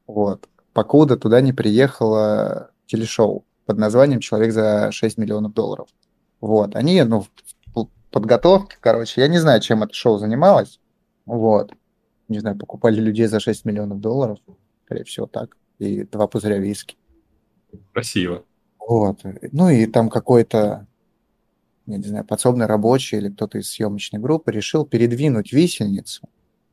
вот, 0.08 0.48
покуда 0.72 1.18
туда 1.18 1.42
не 1.42 1.52
приехало 1.52 2.72
телешоу 2.86 3.44
под 3.66 3.78
названием 3.78 4.20
«Человек 4.20 4.54
за 4.54 4.92
6 4.92 5.18
миллионов 5.18 5.54
долларов». 5.54 5.90
Вот, 6.40 6.76
они, 6.76 7.04
ну, 7.04 7.26
в 7.76 7.88
подготовке, 8.12 8.78
короче, 8.80 9.22
я 9.22 9.28
не 9.28 9.40
знаю, 9.40 9.60
чем 9.62 9.84
это 9.84 9.94
шоу 9.94 10.18
занималось, 10.18 10.80
вот, 11.26 11.74
не 12.28 12.40
знаю, 12.40 12.58
покупали 12.58 13.00
людей 13.00 13.26
за 13.26 13.40
6 13.40 13.66
миллионов 13.66 14.00
долларов, 14.00 14.40
скорее 14.86 15.04
всего, 15.04 15.26
так 15.26 15.58
и 15.80 16.04
два 16.04 16.28
пузыря 16.28 16.58
виски. 16.58 16.98
Красиво. 17.94 18.44
Вот. 18.80 19.20
Ну 19.52 19.70
и 19.70 19.86
там 19.86 20.10
какой-то, 20.10 20.88
я 21.86 21.98
не 21.98 22.04
знаю, 22.04 22.26
подсобный 22.26 22.66
рабочий 22.66 23.18
или 23.18 23.30
кто-то 23.30 23.58
из 23.58 23.70
съемочной 23.70 24.20
группы 24.20 24.52
решил 24.52 24.86
передвинуть 24.86 25.54
висельницу, 25.54 26.28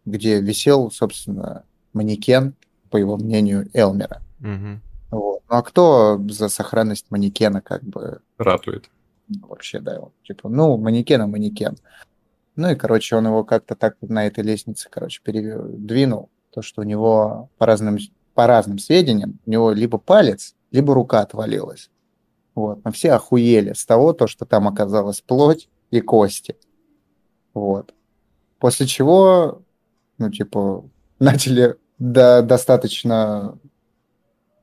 где 0.04 0.40
висел, 0.40 0.90
собственно, 0.90 1.64
манекен, 1.92 2.54
по 2.90 2.96
его 2.96 3.16
мнению, 3.16 3.68
Элмера. 3.74 4.22
Угу. 4.40 4.80
Вот. 5.10 5.42
Ну 5.48 5.56
а 5.56 5.62
кто 5.62 6.20
за 6.28 6.48
сохранность 6.48 7.06
манекена 7.10 7.60
как 7.60 7.82
бы... 7.82 8.20
Ратует. 8.38 8.90
Вообще, 9.28 9.80
да. 9.80 10.00
Вот, 10.00 10.12
типа, 10.22 10.48
ну, 10.48 10.76
манекен, 10.76 11.28
манекен. 11.28 11.76
Ну 12.54 12.70
и, 12.70 12.74
короче, 12.74 13.16
он 13.16 13.26
его 13.26 13.44
как-то 13.44 13.74
так 13.74 13.96
на 14.00 14.26
этой 14.26 14.42
лестнице, 14.42 14.88
короче, 14.90 15.20
передвинул. 15.22 16.30
То, 16.50 16.62
что 16.62 16.80
у 16.80 16.84
него 16.84 17.50
по 17.58 17.66
разным 17.66 17.98
по 18.36 18.46
разным 18.46 18.78
сведениям, 18.78 19.40
у 19.46 19.50
него 19.50 19.72
либо 19.72 19.96
палец, 19.98 20.54
либо 20.70 20.94
рука 20.94 21.20
отвалилась. 21.20 21.90
Вот. 22.54 22.80
Мы 22.84 22.92
все 22.92 23.12
охуели 23.12 23.72
с 23.72 23.84
того, 23.86 24.12
то, 24.12 24.26
что 24.26 24.44
там 24.44 24.68
оказалась 24.68 25.22
плоть 25.22 25.68
и 25.90 26.00
кости. 26.00 26.56
Вот. 27.54 27.94
После 28.58 28.86
чего, 28.86 29.62
ну, 30.18 30.30
типа, 30.30 30.84
начали 31.18 31.76
до, 31.98 32.42
достаточно 32.42 33.58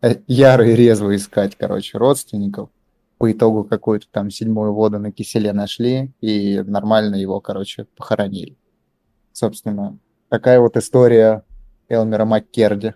э, 0.01 0.17
яро 0.27 0.69
и 0.69 0.75
резво 0.75 1.15
искать, 1.15 1.55
короче, 1.57 1.97
родственников. 1.97 2.69
По 3.17 3.31
итогу 3.31 3.63
какую-то 3.63 4.05
там 4.11 4.29
седьмую 4.29 4.73
воду 4.73 4.99
на 4.99 5.11
киселе 5.11 5.51
нашли 5.51 6.11
и 6.21 6.61
нормально 6.61 7.15
его, 7.15 7.41
короче, 7.41 7.85
похоронили. 7.95 8.55
Собственно, 9.31 9.97
такая 10.29 10.59
вот 10.59 10.77
история 10.77 11.43
Элмера 11.89 12.25
Маккерди. 12.25 12.93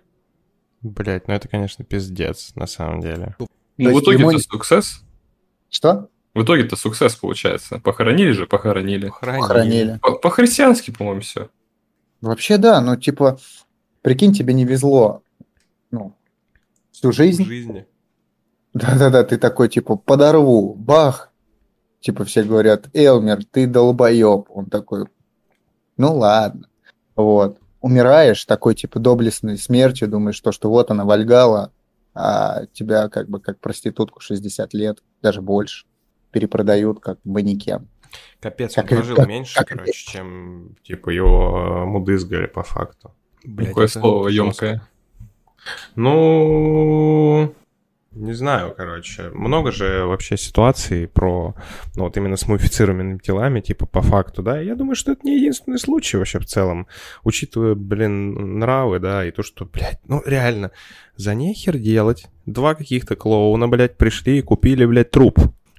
Блять, 0.82 1.26
ну 1.28 1.34
это, 1.34 1.48
конечно, 1.48 1.84
пиздец, 1.84 2.52
на 2.54 2.66
самом 2.66 3.00
деле. 3.00 3.34
Ну, 3.76 3.94
в 3.94 4.00
итоге 4.00 4.18
ему... 4.18 4.30
это 4.30 4.40
success? 4.40 4.84
Что? 5.70 6.08
В 6.34 6.42
итоге-то 6.42 6.76
суксесс 6.76 7.16
получается. 7.16 7.80
Похоронили 7.80 8.30
же, 8.30 8.46
похоронили. 8.46 9.08
Похоронили. 9.08 9.98
По- 10.00 10.18
По-христиански, 10.18 10.92
по-моему, 10.92 11.20
все. 11.20 11.48
Вообще, 12.20 12.58
да, 12.58 12.80
ну, 12.80 12.96
типа, 12.96 13.38
прикинь, 14.02 14.32
тебе 14.32 14.54
не 14.54 14.64
везло, 14.64 15.22
ну, 15.90 16.14
всю 16.92 17.10
В 17.10 17.14
жизнь. 17.14 17.44
жизни. 17.44 17.86
Да-да-да, 18.74 19.24
ты 19.24 19.38
такой, 19.38 19.68
типа, 19.68 19.96
подорву, 19.96 20.74
бах. 20.74 21.32
Типа, 22.00 22.24
все 22.24 22.44
говорят, 22.44 22.88
Элмер, 22.94 23.44
ты 23.44 23.66
долбоеб. 23.66 24.46
Он 24.50 24.66
такой, 24.66 25.06
ну 25.96 26.14
ладно. 26.16 26.68
Вот. 27.16 27.58
Умираешь 27.80 28.44
такой, 28.44 28.74
типа, 28.74 28.98
доблестной 28.98 29.56
смертью, 29.56 30.08
думаешь, 30.08 30.40
то, 30.40 30.50
что 30.52 30.68
вот 30.68 30.90
она, 30.90 31.04
Вальгала, 31.04 31.72
а 32.14 32.66
тебя 32.72 33.08
как 33.08 33.28
бы 33.28 33.40
как 33.40 33.60
проститутку 33.60 34.20
60 34.20 34.74
лет, 34.74 35.02
даже 35.22 35.40
больше, 35.42 35.86
перепродают 36.32 37.00
как 37.00 37.18
манекен. 37.24 37.88
Капец, 38.40 38.74
Как 38.74 38.84
он 38.84 38.88
прожил 38.98 39.16
как- 39.16 39.28
меньше, 39.28 39.54
как 39.54 39.68
короче, 39.68 39.92
чем, 39.92 40.76
типа, 40.82 41.10
его 41.10 41.82
э, 41.82 41.84
мудызгали 41.84 42.46
по 42.46 42.62
факту. 42.62 43.14
Блядь, 43.44 43.68
Какое 43.68 43.84
это 43.86 44.00
слово 44.00 44.28
емкое. 44.28 44.82
Ну, 45.94 47.54
не 48.12 48.32
знаю, 48.32 48.74
короче. 48.76 49.30
Много 49.34 49.70
же 49.70 50.04
вообще 50.04 50.36
ситуаций 50.36 51.06
про, 51.06 51.54
ну, 51.94 52.04
вот 52.04 52.16
именно 52.16 52.36
с 52.36 52.48
мумифицируемыми 52.48 53.18
телами, 53.18 53.60
типа, 53.60 53.86
по 53.86 54.00
факту, 54.00 54.42
да. 54.42 54.60
Я 54.60 54.74
думаю, 54.74 54.96
что 54.96 55.12
это 55.12 55.20
не 55.24 55.36
единственный 55.36 55.78
случай 55.78 56.16
вообще 56.16 56.38
в 56.38 56.46
целом. 56.46 56.86
Учитывая, 57.22 57.74
блин, 57.74 58.58
нравы, 58.58 58.98
да, 58.98 59.26
и 59.26 59.30
то, 59.30 59.42
что, 59.42 59.66
блядь, 59.66 60.00
ну, 60.08 60.22
реально, 60.24 60.70
за 61.16 61.34
нехер 61.34 61.76
делать. 61.76 62.26
Два 62.46 62.74
каких-то 62.74 63.14
клоуна, 63.14 63.68
блядь, 63.68 63.98
пришли 63.98 64.38
и 64.38 64.42
купили, 64.42 64.86
блядь, 64.86 65.10
труп. 65.10 65.38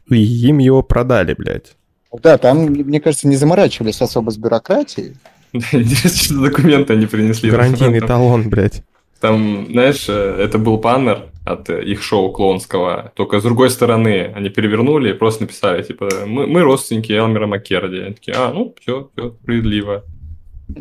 И 0.09 0.17
им 0.17 0.59
его 0.59 0.83
продали, 0.83 1.33
блядь. 1.33 1.75
Да, 2.21 2.37
там, 2.37 2.65
мне 2.65 3.01
кажется, 3.01 3.27
не 3.27 3.35
заморачивались 3.37 4.01
особо 4.01 4.29
с 4.31 4.37
бюрократией. 4.37 5.15
Интересно, 5.51 6.09
что 6.09 6.41
документы 6.41 6.93
они 6.93 7.07
принесли. 7.07 7.49
Гарантийный 7.49 8.01
талон, 8.01 8.49
блядь. 8.49 8.83
Там, 9.19 9.67
знаешь, 9.69 10.05
э, 10.07 10.13
это 10.13 10.57
был 10.57 10.77
баннер 10.77 11.25
от 11.49 11.69
э, 11.69 11.83
их 11.83 12.03
шоу 12.03 12.31
клоунского, 12.31 13.11
только 13.15 13.39
с 13.39 13.43
другой 13.43 13.69
стороны 13.69 14.31
они 14.35 14.49
перевернули 14.49 15.09
и 15.09 15.13
просто 15.13 15.43
написали, 15.43 15.81
типа, 15.81 16.07
мы, 16.27 16.45
мы 16.47 16.61
родственники 16.61 17.11
Элмера 17.11 17.47
Маккерди. 17.47 17.97
Они 18.01 18.13
такие, 18.13 18.37
а, 18.37 18.53
ну, 18.53 18.75
все, 18.79 19.09
все, 19.13 19.31
справедливо. 19.31 20.03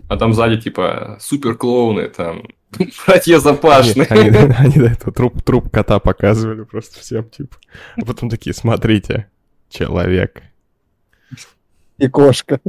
А 0.09 0.17
там 0.19 0.35
сзади, 0.35 0.61
типа, 0.61 1.17
супер 1.21 1.55
клоуны, 1.55 2.09
там, 2.09 2.43
братья 3.07 3.39
Запашные. 3.39 4.07
Они, 4.11 4.29
они- 4.29 4.55
они 4.59 4.75
до 4.75 4.87
этого 4.87 5.13
труп, 5.13 5.43
труп 5.43 5.71
кота 5.71 5.99
показывали 5.99 6.65
просто 6.65 7.01
всем, 7.01 7.29
типа. 7.31 7.57
А 7.97 8.05
потом 8.05 8.29
такие, 8.29 8.53
смотрите, 8.53 9.29
человек. 9.71 10.43
И 11.97 12.09
кошка. 12.09 12.61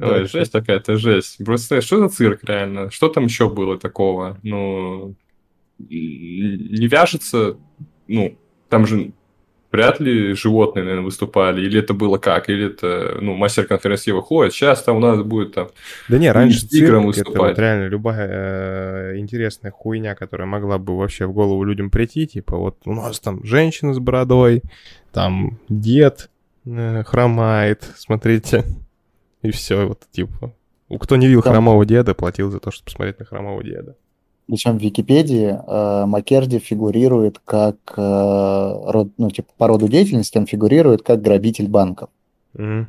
Ой, 0.00 0.26
жесть 0.28 0.52
какая-то, 0.52 0.96
жесть. 0.96 1.44
Просто 1.44 1.80
что 1.80 1.98
за 1.98 2.08
цирк, 2.08 2.44
реально? 2.44 2.90
Что 2.90 3.08
там 3.08 3.24
еще 3.24 3.48
было 3.48 3.78
такого? 3.78 4.38
Ну, 4.42 5.14
не 5.88 6.86
вяжется, 6.86 7.56
ну, 8.06 8.36
там 8.68 8.86
же 8.86 9.12
вряд 9.72 10.00
ли 10.00 10.34
животные, 10.34 10.82
наверное, 10.82 11.04
выступали, 11.04 11.64
или 11.64 11.78
это 11.78 11.94
было 11.94 12.18
как, 12.18 12.48
или 12.48 12.66
это, 12.66 13.18
ну, 13.20 13.34
мастер-конференции 13.34 14.10
выходит, 14.10 14.52
сейчас 14.52 14.82
там 14.82 14.96
у 14.96 15.00
нас 15.00 15.22
будет 15.22 15.54
там... 15.54 15.68
Да 16.08 16.18
не, 16.18 16.30
раньше 16.30 16.60
с 16.60 16.68
тигром 16.68 17.12
цирк, 17.12 17.18
это 17.18 17.30
выступать. 17.30 17.50
вот 17.50 17.58
реально 17.58 17.88
любая 17.88 18.28
э, 18.28 19.18
интересная 19.18 19.70
хуйня, 19.70 20.14
которая 20.14 20.46
могла 20.46 20.78
бы 20.78 20.96
вообще 20.98 21.26
в 21.26 21.32
голову 21.32 21.62
людям 21.64 21.90
прийти, 21.90 22.26
типа 22.26 22.56
вот 22.56 22.78
у 22.84 22.94
нас 22.94 23.20
там 23.20 23.44
женщина 23.44 23.94
с 23.94 23.98
бородой, 23.98 24.62
там 25.12 25.58
дед 25.68 26.30
э, 26.66 27.04
хромает, 27.04 27.84
смотрите, 27.96 28.64
и 29.42 29.50
все, 29.50 29.86
вот 29.86 30.00
типа. 30.10 30.54
У 30.88 30.98
кто 30.98 31.14
не 31.14 31.28
видел 31.28 31.42
Там- 31.42 31.52
хромого 31.52 31.86
деда, 31.86 32.14
платил 32.14 32.50
за 32.50 32.58
то, 32.58 32.72
чтобы 32.72 32.86
посмотреть 32.86 33.20
на 33.20 33.24
хромого 33.24 33.62
деда. 33.62 33.96
Причем 34.46 34.78
в 34.78 34.82
Википедии 34.82 35.56
э, 35.64 36.06
Маккерди 36.06 36.58
фигурирует 36.58 37.38
как, 37.44 37.76
э, 37.96 38.72
род, 38.86 39.08
ну, 39.16 39.30
типа, 39.30 39.52
по 39.56 39.68
роду 39.68 39.88
деятельности 39.88 40.38
он 40.38 40.46
фигурирует 40.46 41.02
как 41.02 41.22
грабитель 41.22 41.68
банков. 41.68 42.10
Мгм. 42.54 42.88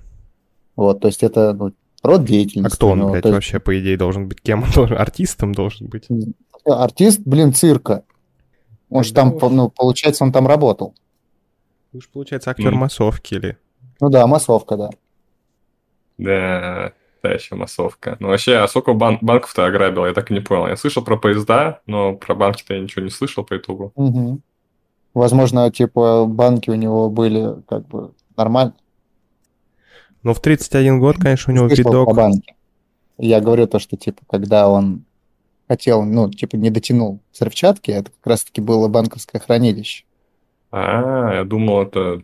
Вот, 0.75 1.01
то 1.01 1.07
есть 1.07 1.21
это 1.21 1.53
ну, 1.53 1.71
род 2.01 2.21
А 2.21 2.23
деятельности. 2.23 2.75
кто 2.75 2.89
он, 2.89 2.99
ну, 2.99 3.11
блядь, 3.11 3.25
есть 3.25 3.33
вообще, 3.35 3.59
по 3.59 3.79
идее, 3.79 3.95
должен 3.97 4.27
быть? 4.27 4.41
Кем 4.41 4.63
он 4.63 4.71
должен? 4.71 4.97
Артистом 4.97 5.53
должен 5.53 5.87
быть? 5.87 6.07
Артист, 6.65 7.21
блин, 7.25 7.53
цирка. 7.53 8.03
Он 8.89 9.03
же 9.03 9.13
там, 9.13 9.35
уж- 9.35 9.51
ну, 9.51 9.69
получается, 9.69 10.23
он 10.23 10.31
там 10.31 10.47
работал. 10.47 10.95
Вы 11.93 12.01
же, 12.01 12.07
получается, 12.11 12.49
актер 12.49 12.71
Мгм. 12.71 12.79
массовки 12.79 13.35
или... 13.35 13.57
Ну 13.99 14.09
да, 14.09 14.25
массовка, 14.25 14.77
да. 14.77 14.89
Да, 16.17 16.93
та 17.21 17.29
еще 17.31 17.55
массовка. 17.55 18.17
Ну, 18.19 18.27
вообще, 18.29 18.55
а 18.57 18.67
сколько 18.67 18.93
бан- 18.93 19.19
банков-то 19.21 19.65
ограбил, 19.65 20.05
я 20.05 20.13
так 20.13 20.31
и 20.31 20.33
не 20.33 20.39
понял. 20.39 20.67
Я 20.67 20.75
слышал 20.75 21.03
про 21.03 21.17
поезда, 21.17 21.81
но 21.85 22.15
про 22.15 22.35
банки-то 22.35 22.73
я 22.73 22.79
ничего 22.79 23.03
не 23.03 23.11
слышал 23.11 23.43
по 23.43 23.57
итогу. 23.57 23.91
Мгм. 23.95 24.41
Возможно, 25.13 25.71
типа, 25.71 26.25
банки 26.25 26.69
у 26.69 26.75
него 26.75 27.09
были 27.09 27.61
как 27.67 27.87
бы 27.87 28.11
нормально. 28.37 28.73
Ну, 30.23 30.33
в 30.33 30.39
31 30.39 30.99
год, 30.99 31.17
конечно, 31.17 31.51
у 31.51 31.55
него 31.55 31.67
Слышал 31.67 31.91
видок. 31.91 32.05
про 32.05 32.13
банки. 32.15 32.55
Я 33.17 33.39
говорю 33.39 33.67
то, 33.67 33.79
что, 33.79 33.97
типа, 33.97 34.21
когда 34.29 34.69
он 34.69 35.03
хотел, 35.67 36.03
ну, 36.03 36.29
типа, 36.29 36.55
не 36.55 36.69
дотянул 36.69 37.19
взрывчатки, 37.33 37.91
это 37.91 38.11
как 38.11 38.27
раз-таки 38.27 38.61
было 38.61 38.87
банковское 38.87 39.41
хранилище. 39.41 40.05
А, 40.71 41.33
я 41.35 41.43
думал, 41.43 41.83
это... 41.83 42.23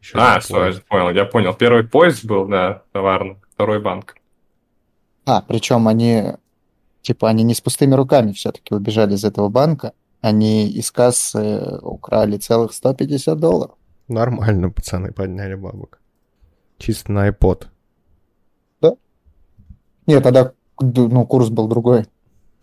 Ещё 0.00 0.18
А, 0.18 0.40
все, 0.40 0.66
я 0.66 0.80
понял, 0.88 1.10
я 1.10 1.24
понял. 1.24 1.54
Первый 1.54 1.84
поезд 1.84 2.24
был, 2.24 2.46
да, 2.48 2.82
товарный, 2.92 3.36
второй 3.54 3.80
банк. 3.80 4.16
А, 5.24 5.42
причем 5.42 5.88
они, 5.88 6.32
типа, 7.02 7.28
они 7.28 7.42
не 7.44 7.54
с 7.54 7.60
пустыми 7.60 7.94
руками 7.94 8.32
все-таки 8.32 8.74
убежали 8.74 9.14
из 9.14 9.24
этого 9.24 9.48
банка. 9.48 9.92
Они 10.20 10.68
из 10.68 10.90
кассы 10.90 11.78
украли 11.82 12.36
целых 12.36 12.72
150 12.72 13.38
долларов. 13.38 13.76
Нормально, 14.08 14.70
пацаны, 14.70 15.12
подняли 15.12 15.54
бабок. 15.54 16.00
Чисто 16.78 17.12
на 17.12 17.28
iPod. 17.28 17.66
Нет, 20.06 20.22
тогда, 20.24 20.52
ну, 20.80 21.24
курс 21.26 21.48
был 21.48 21.68
другой. 21.68 22.06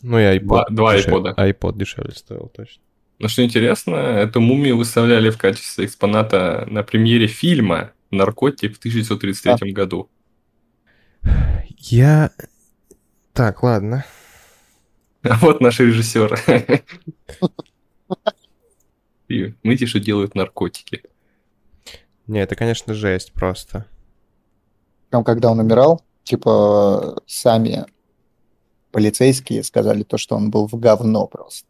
Ну 0.01 0.19
и 0.19 0.23
iPod. 0.23 0.45
Два- 0.45 0.67
два 0.69 0.97
iPod'а. 0.97 1.33
iPod 1.35 1.77
дешевле 1.77 2.11
стоил, 2.13 2.51
точно. 2.53 2.81
Но 3.19 3.27
что 3.27 3.43
интересно, 3.43 3.95
эту 3.95 4.39
мумию 4.41 4.77
выставляли 4.77 5.29
в 5.29 5.37
качестве 5.37 5.85
экспоната 5.85 6.65
на 6.69 6.83
премьере 6.83 7.27
фильма 7.27 7.91
«Наркотик» 8.11 8.75
в 8.75 8.79
1933 8.79 9.71
году. 9.73 10.09
Я... 11.79 12.31
Так, 13.33 13.63
ладно. 13.63 14.05
А 15.23 15.37
вот 15.39 15.61
наш 15.61 15.79
режиссер. 15.79 16.39
И 19.27 19.53
Мыти, 19.63 19.85
что 19.85 19.99
делают 19.99 20.35
наркотики. 20.35 21.03
Не, 22.27 22.39
это, 22.41 22.55
конечно, 22.55 22.93
жесть 22.93 23.33
просто. 23.33 23.85
Там, 25.09 25.23
когда 25.23 25.51
он 25.51 25.59
умирал, 25.59 26.03
типа, 26.23 27.21
сами 27.25 27.85
полицейские 28.91 29.63
сказали 29.63 30.03
то, 30.03 30.17
что 30.17 30.35
он 30.35 30.49
был 30.51 30.67
в 30.67 30.73
говно 30.79 31.27
просто, 31.27 31.67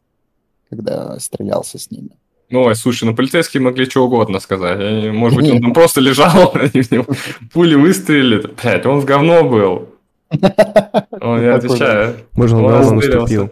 когда 0.69 1.19
стрелялся 1.19 1.77
с 1.77 1.91
ними. 1.91 2.11
Ну, 2.49 2.63
ой, 2.63 2.75
слушай, 2.75 3.03
ну 3.03 3.15
полицейские 3.15 3.61
могли 3.61 3.85
что 3.85 4.03
угодно 4.05 4.39
сказать. 4.39 4.79
Они- 4.79 5.09
Может 5.11 5.37
быть, 5.39 5.51
он 5.51 5.61
там 5.61 5.73
просто 5.73 6.01
лежал, 6.01 6.51
они 6.55 6.81
в 6.81 6.91
него 6.91 7.05
пули 7.53 7.75
выстрелили. 7.75 8.47
Блять, 8.47 8.85
он 8.85 8.99
в 8.99 9.05
говно 9.05 9.47
был. 9.47 9.88
Он, 10.31 11.41
я 11.41 11.55
отвечаю. 11.55 12.17
Можно 12.33 12.63
Он 12.63 12.95
наступил. 12.95 13.49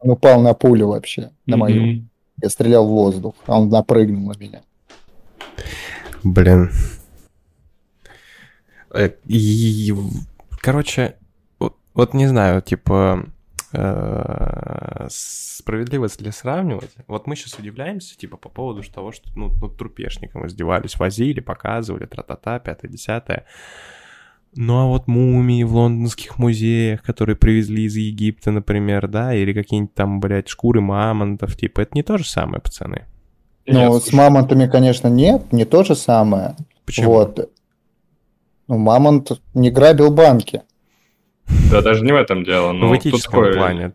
Он 0.00 0.10
упал 0.10 0.40
на 0.42 0.54
пулю 0.54 0.88
вообще, 0.88 1.30
на 1.46 1.56
мою. 1.56 2.04
Я 2.42 2.48
стрелял 2.48 2.86
в 2.86 2.90
воздух, 2.90 3.34
а 3.46 3.60
он 3.60 3.68
напрыгнул 3.68 4.32
на 4.32 4.38
меня. 4.38 4.62
Блин. 6.22 6.70
Э, 8.92 9.10
и- 9.26 9.92
Короче, 10.62 11.16
вот, 11.94 12.14
не 12.14 12.26
знаю, 12.26 12.60
типа, 12.62 13.24
э, 13.72 15.06
справедливость 15.10 16.20
ли 16.22 16.30
сравнивать? 16.32 16.90
Вот 17.06 17.26
мы 17.26 17.36
сейчас 17.36 17.58
удивляемся, 17.58 18.16
типа, 18.16 18.36
по 18.36 18.48
поводу 18.48 18.82
того, 18.90 19.12
что, 19.12 19.28
ну, 19.36 19.52
над 19.60 19.76
трупешником 19.76 20.46
издевались, 20.46 20.98
возили, 20.98 21.40
показывали, 21.40 22.06
тра-та-та, 22.06 22.58
пятое-десятое. 22.58 23.44
Ну, 24.56 24.78
а 24.78 24.86
вот 24.86 25.06
мумии 25.06 25.62
в 25.62 25.74
лондонских 25.74 26.38
музеях, 26.38 27.02
которые 27.02 27.36
привезли 27.36 27.84
из 27.84 27.94
Египта, 27.96 28.50
например, 28.50 29.06
да, 29.06 29.32
или 29.34 29.52
какие-нибудь 29.52 29.94
там, 29.94 30.18
блядь, 30.18 30.48
шкуры 30.48 30.80
мамонтов, 30.80 31.56
типа, 31.56 31.82
это 31.82 31.92
не 31.94 32.02
то 32.02 32.18
же 32.18 32.24
самое, 32.28 32.60
пацаны. 32.60 33.06
Ну, 33.66 34.00
с 34.00 34.12
мамонтами, 34.12 34.66
конечно, 34.66 35.06
нет, 35.08 35.52
не 35.52 35.64
то 35.64 35.84
же 35.84 35.94
самое. 35.94 36.56
Почему? 36.84 37.10
Вот. 37.12 37.52
Ну, 38.66 38.78
мамонт 38.78 39.40
не 39.54 39.70
грабил 39.70 40.10
банки. 40.12 40.62
Да 41.70 41.80
даже 41.82 42.04
не 42.04 42.12
в 42.12 42.16
этом 42.16 42.42
дело. 42.44 42.72
Ну, 42.72 42.86
Ну, 42.86 42.88
в 42.88 42.96
этическом 42.98 43.40
такое- 43.44 43.54
плане. 43.54 43.92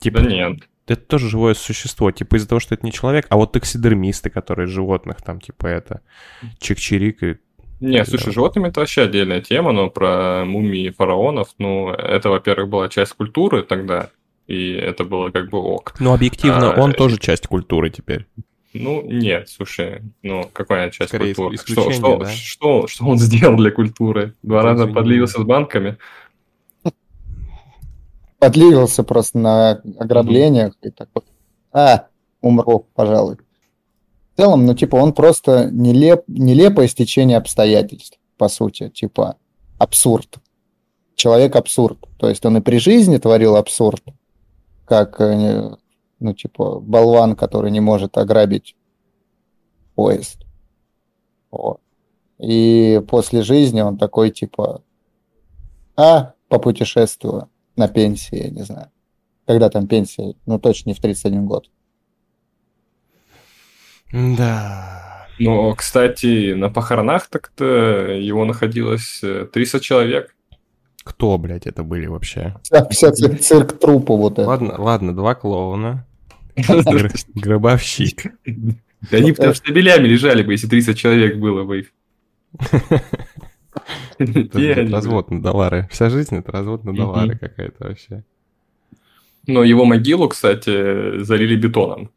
Типа, 0.00 0.20
Да 0.20 0.28
нет. 0.30 0.58
это 0.86 1.00
тоже 1.02 1.28
живое 1.28 1.54
существо, 1.54 2.10
типа 2.10 2.36
из-за 2.36 2.48
того, 2.48 2.60
что 2.60 2.74
это 2.74 2.84
не 2.84 2.92
человек, 2.92 3.26
а 3.30 3.36
вот 3.36 3.52
таксидермисты, 3.52 4.30
которые 4.30 4.66
животных 4.66 5.20
там, 5.22 5.40
типа 5.40 5.66
это, 5.66 6.00
чик-чирик 6.58 7.16
и... 7.22 7.36
Не, 7.80 8.04
слушай, 8.04 8.32
животными 8.32 8.68
это 8.68 8.80
вообще 8.80 9.02
отдельная 9.02 9.40
тема, 9.40 9.72
но 9.72 9.90
про 9.90 10.44
мумии 10.44 10.90
фараонов, 10.90 11.48
ну, 11.58 11.90
это, 11.90 12.30
во-первых, 12.30 12.68
была 12.68 12.88
часть 12.88 13.12
культуры 13.12 13.62
тогда, 13.62 14.10
и 14.46 14.72
это 14.72 15.04
было 15.04 15.30
как 15.30 15.50
бы 15.50 15.58
ок. 15.58 15.94
Ну, 16.00 16.14
объективно, 16.14 16.72
А, 16.72 16.80
он 16.80 16.92
тоже 16.92 17.18
часть 17.18 17.46
культуры 17.46 17.90
теперь. 17.90 18.26
Ну, 18.72 19.02
нет, 19.02 19.48
слушай, 19.48 20.02
ну, 20.22 20.50
какая 20.52 20.90
часть 20.90 21.10
Скорее, 21.10 21.34
культуры? 21.34 21.56
Что, 21.56 21.64
исключение, 21.72 21.98
что, 21.98 22.16
да? 22.18 22.26
что, 22.30 22.86
что 22.88 23.04
он 23.06 23.18
сделал 23.18 23.56
для 23.56 23.70
культуры? 23.70 24.34
Два 24.42 24.62
Да, 24.62 24.68
раза 24.68 24.86
подлился 24.88 25.40
с 25.40 25.44
банками? 25.44 25.96
Подливился 28.38 29.04
просто 29.04 29.38
на 29.38 29.70
ограблениях 29.98 30.74
и 30.82 30.90
такой, 30.90 31.22
а, 31.72 32.08
умру, 32.40 32.86
пожалуй. 32.94 33.36
В 34.34 34.36
целом, 34.36 34.66
ну, 34.66 34.74
типа, 34.74 34.96
он 34.96 35.12
просто 35.12 35.70
нелеп, 35.70 36.24
нелепое 36.26 36.88
стечение 36.88 37.36
обстоятельств, 37.36 38.18
по 38.36 38.48
сути, 38.48 38.88
типа, 38.88 39.36
абсурд. 39.78 40.38
Человек 41.14 41.54
абсурд. 41.54 41.98
То 42.18 42.28
есть 42.28 42.44
он 42.44 42.56
и 42.56 42.60
при 42.60 42.78
жизни 42.78 43.18
творил 43.18 43.54
абсурд, 43.54 44.02
как, 44.86 45.20
э, 45.20 45.76
ну, 46.18 46.34
типа, 46.34 46.80
болван, 46.80 47.36
который 47.36 47.70
не 47.70 47.78
может 47.78 48.18
ограбить 48.18 48.74
поезд. 49.94 50.44
Вот. 51.52 51.80
И 52.38 53.00
после 53.08 53.42
жизни 53.42 53.82
он 53.82 53.98
такой, 53.98 54.32
типа, 54.32 54.82
а, 55.96 56.32
попутешествую 56.48 57.48
на 57.76 57.86
пенсии, 57.86 58.46
я 58.46 58.50
не 58.50 58.62
знаю. 58.62 58.90
Когда 59.46 59.70
там 59.70 59.86
пенсия? 59.86 60.34
Ну, 60.44 60.58
точно 60.58 60.90
не 60.90 60.94
в 60.94 61.00
31 61.00 61.46
год. 61.46 61.70
Да. 64.14 65.26
Ну, 65.40 65.74
кстати, 65.74 66.52
на 66.54 66.70
похоронах 66.70 67.26
так-то 67.26 67.64
его 68.12 68.44
находилось 68.44 69.18
э, 69.24 69.48
300 69.52 69.80
человек. 69.80 70.36
Кто, 71.02 71.36
блядь, 71.36 71.66
это 71.66 71.82
были 71.82 72.06
вообще? 72.06 72.54
Вся, 72.62 72.84
вся 72.88 73.10
цир- 73.12 73.36
цирк 73.38 73.78
трупа 73.78 74.16
вот 74.16 74.34
это. 74.34 74.46
Ладно, 74.48 74.74
ладно, 74.80 75.14
два 75.14 75.34
клоуна, 75.34 76.06
гр- 76.56 77.12
гробовщик. 77.34 78.32
Да 79.10 79.18
они 79.18 79.32
потому 79.32 79.54
что 79.54 79.64
штабелями 79.64 80.06
лежали 80.06 80.42
бы, 80.44 80.52
если 80.52 80.68
30 80.68 80.96
человек 80.96 81.36
было 81.36 81.64
бы 81.64 81.80
их. 81.80 81.92
Развод 84.18 85.30
на 85.30 85.42
доллары. 85.42 85.88
Вся 85.90 86.08
жизнь 86.10 86.36
это 86.36 86.52
развод 86.52 86.84
на 86.84 86.94
доллары 86.94 87.36
какая-то 87.36 87.88
вообще. 87.88 88.22
Но 89.46 89.62
его 89.64 89.84
могилу, 89.84 90.28
кстати, 90.28 91.22
залили 91.22 91.56
бетоном, 91.56 92.10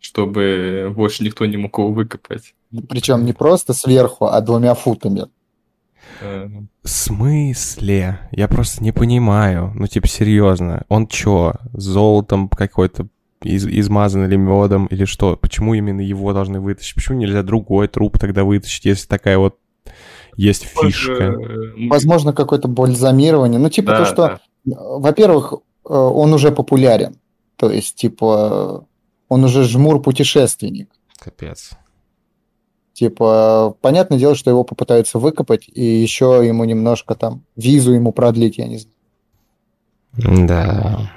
чтобы 0.00 0.92
больше 0.96 1.22
никто 1.24 1.46
не 1.46 1.56
мог 1.56 1.78
его 1.78 1.92
выкопать. 1.92 2.54
Причем 2.88 3.24
не 3.24 3.32
просто 3.32 3.72
сверху, 3.74 4.26
а 4.26 4.40
двумя 4.40 4.74
футами. 4.74 5.26
Э, 6.20 6.48
В 6.82 6.88
смысле? 6.88 8.18
Я 8.32 8.48
просто 8.48 8.82
не 8.82 8.92
понимаю. 8.92 9.72
Ну, 9.74 9.86
типа, 9.86 10.08
серьезно. 10.08 10.84
Он 10.88 11.06
чё, 11.06 11.54
золотом 11.72 12.48
какой-то 12.48 13.06
из- 13.42 13.66
измазан 13.66 14.24
или 14.26 14.36
медом, 14.36 14.86
или 14.86 15.04
что? 15.04 15.36
Почему 15.36 15.74
именно 15.74 16.00
его 16.00 16.32
должны 16.32 16.60
вытащить? 16.60 16.94
Почему 16.94 17.18
нельзя 17.18 17.42
другой 17.42 17.88
труп 17.88 18.18
тогда 18.18 18.44
вытащить, 18.44 18.84
если 18.84 19.06
такая 19.06 19.38
вот 19.38 19.56
есть 20.36 20.64
фишка? 20.64 21.12
э, 21.24 21.88
Возможно, 21.88 22.32
какое-то 22.32 22.68
бальзамирование. 22.68 23.58
Ну, 23.60 23.68
типа 23.70 23.92
да, 23.92 23.98
то, 23.98 24.04
что, 24.04 24.40
да. 24.64 24.76
во-первых, 24.78 25.52
э, 25.54 25.92
он 25.92 26.32
уже 26.32 26.50
популярен. 26.52 27.16
То 27.56 27.70
есть, 27.70 27.96
типа, 27.96 28.86
он 29.30 29.44
уже 29.44 29.64
жмур-путешественник. 29.64 30.90
Капец. 31.18 31.70
Типа, 32.92 33.74
понятное 33.80 34.18
дело, 34.18 34.34
что 34.34 34.50
его 34.50 34.64
попытаются 34.64 35.18
выкопать, 35.18 35.66
и 35.68 35.82
еще 35.82 36.42
ему 36.44 36.64
немножко 36.64 37.14
там 37.14 37.44
визу 37.56 37.92
ему 37.92 38.12
продлить, 38.12 38.58
я 38.58 38.66
не 38.66 38.78
знаю. 38.78 40.46
Да. 40.46 41.12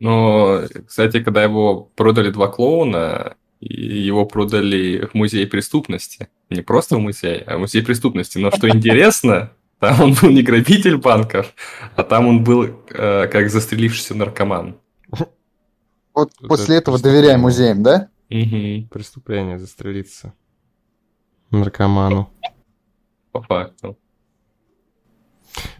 Но, 0.00 0.62
кстати, 0.88 1.22
когда 1.22 1.44
его 1.44 1.90
продали 1.94 2.30
два 2.30 2.48
клоуна, 2.48 3.36
его 3.60 4.24
продали 4.24 5.06
в 5.06 5.14
музей 5.14 5.46
преступности. 5.46 6.28
Не 6.50 6.62
просто 6.62 6.96
в 6.96 7.00
музей, 7.00 7.42
а 7.46 7.56
в 7.56 7.60
музей 7.60 7.82
преступности. 7.82 8.38
Но 8.38 8.50
что 8.50 8.68
интересно, 8.68 9.52
там 9.78 10.00
он 10.00 10.14
был 10.14 10.30
не 10.30 10.42
грабитель 10.42 10.96
банков, 10.96 11.54
а 11.94 12.02
там 12.02 12.26
он 12.26 12.42
был 12.42 12.64
э, 12.90 13.28
как 13.28 13.50
застрелившийся 13.50 14.14
наркоман. 14.14 14.76
Вот 16.14 16.32
Вот 16.40 16.48
после 16.48 16.76
это 16.76 16.90
этого 16.90 16.98
доверяй 17.00 17.36
музеям, 17.36 17.82
да? 17.82 18.08
Мгм, 18.30 18.88
Преступление 18.88 19.58
застрелиться. 19.58 20.32
Наркоману. 21.50 22.30
по 23.32 23.42
факту. 23.42 23.98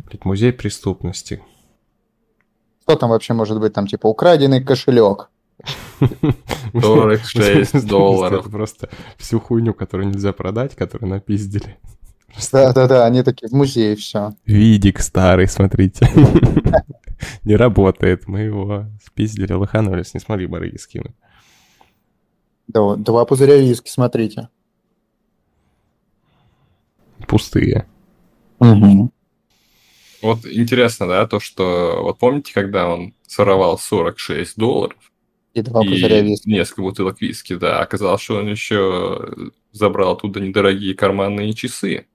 Блядь, 0.06 0.24
музей 0.24 0.52
преступности. 0.52 1.42
Что 2.82 2.96
там 2.96 3.10
вообще 3.10 3.32
может 3.32 3.58
быть? 3.60 3.72
Там, 3.72 3.86
типа, 3.86 4.08
украденный 4.08 4.62
кошелек. 4.62 5.30
46 6.72 7.86
долларов. 7.86 8.40
Это 8.40 8.50
просто 8.50 8.90
всю 9.16 9.40
хуйню, 9.40 9.72
которую 9.72 10.08
нельзя 10.08 10.32
продать, 10.32 10.74
которую 10.74 11.10
напиздили. 11.10 11.78
Да-да-да, 12.52 13.06
они 13.06 13.22
такие, 13.22 13.48
в 13.48 13.52
музее 13.52 13.94
все. 13.96 14.34
Видик 14.44 15.00
старый, 15.00 15.46
смотрите. 15.48 16.06
Не 17.44 17.56
работает. 17.56 18.26
Мы 18.26 18.40
его 18.40 18.86
спиздили, 19.04 19.52
лоханулись, 19.52 20.14
не 20.14 20.20
смогли 20.20 20.46
барыги 20.46 20.76
скинуть. 20.76 21.14
Да, 22.66 22.96
два 22.96 23.24
пузыря 23.24 23.56
виски, 23.56 23.90
смотрите. 23.90 24.48
Пустые. 27.26 27.86
Вот 30.22 30.46
интересно, 30.46 31.06
да, 31.06 31.26
то, 31.26 31.38
что... 31.38 32.00
Вот 32.02 32.18
помните, 32.18 32.52
когда 32.54 32.88
он 32.88 33.12
своровал 33.26 33.78
46 33.78 34.56
долларов 34.56 34.96
И 35.52 35.60
два 35.60 35.82
пузыря 35.82 36.20
и 36.20 36.22
виски. 36.22 36.48
несколько 36.48 36.80
бутылок 36.80 37.20
виски, 37.20 37.54
да, 37.54 37.80
оказалось, 37.80 38.22
что 38.22 38.36
он 38.36 38.48
еще 38.48 39.52
забрал 39.72 40.12
оттуда 40.12 40.40
недорогие 40.40 40.94
карманные 40.94 41.52
часы. 41.52 42.06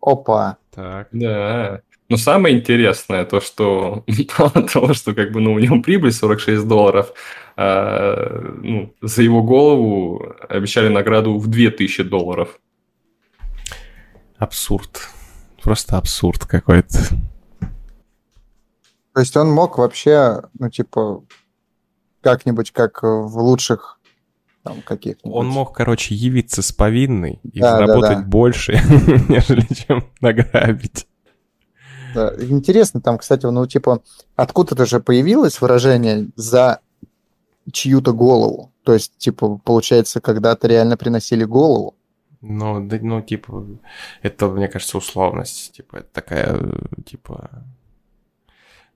Опа. 0.00 0.58
Так. 0.70 1.08
Да. 1.10 1.82
Но 2.08 2.16
самое 2.16 2.56
интересное 2.56 3.24
то, 3.24 3.40
что 3.40 4.04
мало 4.38 4.68
того, 4.68 4.94
что 4.94 5.14
как 5.14 5.32
бы, 5.32 5.40
ну, 5.40 5.52
у 5.54 5.58
него 5.58 5.82
прибыль 5.82 6.12
46 6.12 6.66
долларов, 6.66 7.12
а, 7.56 8.54
ну, 8.62 8.94
за 9.02 9.22
его 9.22 9.42
голову 9.42 10.34
обещали 10.48 10.88
награду 10.88 11.38
в 11.38 11.48
2000 11.48 12.04
долларов. 12.04 12.60
Абсурд. 14.38 15.08
Просто 15.62 15.96
абсурд 15.96 16.44
какой-то. 16.44 16.98
То 19.14 19.20
есть 19.20 19.36
он 19.36 19.50
мог 19.50 19.78
вообще, 19.78 20.42
ну, 20.58 20.68
типа, 20.68 21.24
как-нибудь, 22.20 22.70
как 22.70 23.02
в 23.02 23.38
лучших 23.38 23.98
там 24.62 24.82
каких-нибудь... 24.82 25.32
Он 25.34 25.46
мог, 25.48 25.74
короче, 25.74 26.14
явиться 26.14 26.60
с 26.60 26.72
повинной 26.72 27.40
и 27.42 27.60
Да, 27.60 27.78
да, 27.78 27.86
заработать 27.86 28.18
да. 28.18 28.24
больше, 28.24 28.72
нежели 29.28 29.64
чем 29.72 30.04
награбить. 30.20 31.06
Да, 32.16 32.34
Интересно, 32.38 33.00
там, 33.02 33.18
кстати, 33.18 33.44
ну, 33.44 33.66
типа, 33.66 34.02
откуда-то 34.36 34.86
же 34.86 35.00
появилось 35.00 35.60
выражение 35.60 36.28
«за 36.34 36.80
чью-то 37.70 38.14
голову». 38.14 38.72
То 38.84 38.94
есть, 38.94 39.18
типа, 39.18 39.58
получается, 39.58 40.20
когда-то 40.20 40.66
реально 40.66 40.96
приносили 40.96 41.44
голову. 41.44 41.94
Ну, 42.40 42.86
да, 42.86 42.98
ну, 43.02 43.20
типа, 43.20 43.66
это, 44.22 44.48
мне 44.48 44.68
кажется, 44.68 44.96
условность. 44.96 45.72
Типа, 45.72 45.96
это 45.96 46.08
такая, 46.12 46.56
э, 46.56 47.02
типа, 47.04 47.50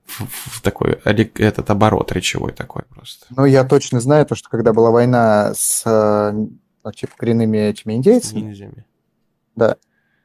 в, 0.05 0.61
такой, 0.61 0.93
этот 0.93 1.69
оборот 1.69 2.11
речевой 2.11 2.53
такой 2.53 2.83
просто. 2.89 3.27
Но 3.29 3.45
я 3.45 3.63
точно 3.63 3.99
знаю 3.99 4.25
то, 4.25 4.35
что 4.35 4.49
когда 4.49 4.73
была 4.73 4.89
война 4.89 5.53
с, 5.53 5.83
э, 5.85 6.31
ну, 6.31 6.91
типа, 6.91 7.13
коренными 7.17 7.57
этими 7.57 7.93
индейцами, 7.93 8.39
ниндзями. 8.39 8.85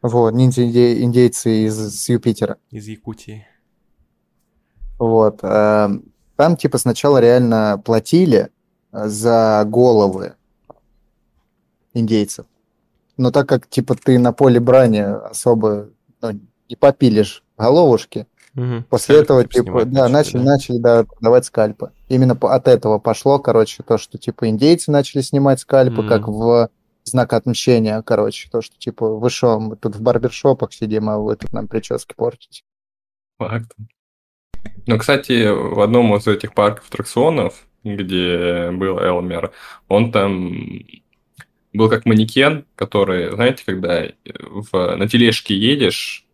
Вот, 0.09 0.33
ниндзя-индейцы 0.33 1.67
из 1.67 1.77
с 1.77 2.09
Юпитера, 2.09 2.57
Из 2.71 2.87
Якутии. 2.87 3.47
Вот. 4.99 5.41
э, 5.43 5.89
Там, 6.37 6.57
типа, 6.57 6.79
сначала 6.79 7.19
реально 7.19 7.81
платили 7.85 8.51
э, 8.93 9.09
за 9.09 9.65
головы 9.67 10.35
индейцев. 11.95 12.47
Но 13.17 13.31
так 13.31 13.49
как, 13.49 13.67
типа, 13.69 13.95
ты 13.95 14.19
на 14.19 14.33
поле 14.33 14.61
брани 14.61 14.99
особо 15.01 15.89
ну, 16.21 16.39
не 16.69 16.77
попилишь 16.77 17.43
головушки, 17.57 18.27
Мгм. 18.55 18.85
после 18.89 19.17
Скальпы, 19.17 19.25
этого, 19.25 19.45
типа, 19.45 19.65
типа, 19.65 19.85
да, 19.85 20.09
начали, 20.09 20.39
да? 20.39 20.45
начали, 20.45 20.79
да, 20.79 21.05
продавать 21.05 21.45
скальпы. 21.45 21.91
Именно 22.09 22.39
от 22.41 22.69
этого 22.69 22.99
пошло, 22.99 23.39
короче, 23.39 23.83
то, 23.83 23.99
что, 23.99 24.17
типа, 24.19 24.49
индейцы 24.49 24.91
начали 24.91 25.21
снимать 25.23 25.61
скальпы, 25.61 26.01
Мгм. 26.03 26.09
как 26.09 26.29
в 26.29 26.71
знак 27.07 27.33
отмщения, 27.33 28.03
короче, 28.03 28.49
то, 28.51 28.61
что, 28.61 28.77
типа, 28.79 29.17
вы 29.17 29.31
шо, 29.31 29.59
мы 29.59 29.77
тут 29.77 29.97
в 29.97 30.03
барбершопах 30.03 30.73
сидим, 30.73 31.09
а 31.09 31.19
вы 31.19 31.37
тут 31.37 31.53
нам 31.53 31.69
прически 31.69 32.15
портите. 32.15 32.63
Факт. 33.39 33.73
Ну, 34.87 34.99
кстати, 34.99 35.49
в 35.49 35.81
одном 35.81 36.15
из 36.17 36.27
этих 36.27 36.55
парков 36.55 36.89
аттракционов 36.89 37.67
где 37.95 38.71
был 38.73 38.99
Элмер, 38.99 39.53
он 39.89 40.11
там 40.13 40.83
был 41.73 41.89
как 41.89 42.07
манекен, 42.07 42.65
который, 42.75 43.31
знаете, 43.31 43.63
когда 43.65 44.07
в, 44.25 44.97
на 44.97 45.09
тележке 45.09 45.57
едешь 45.57 46.25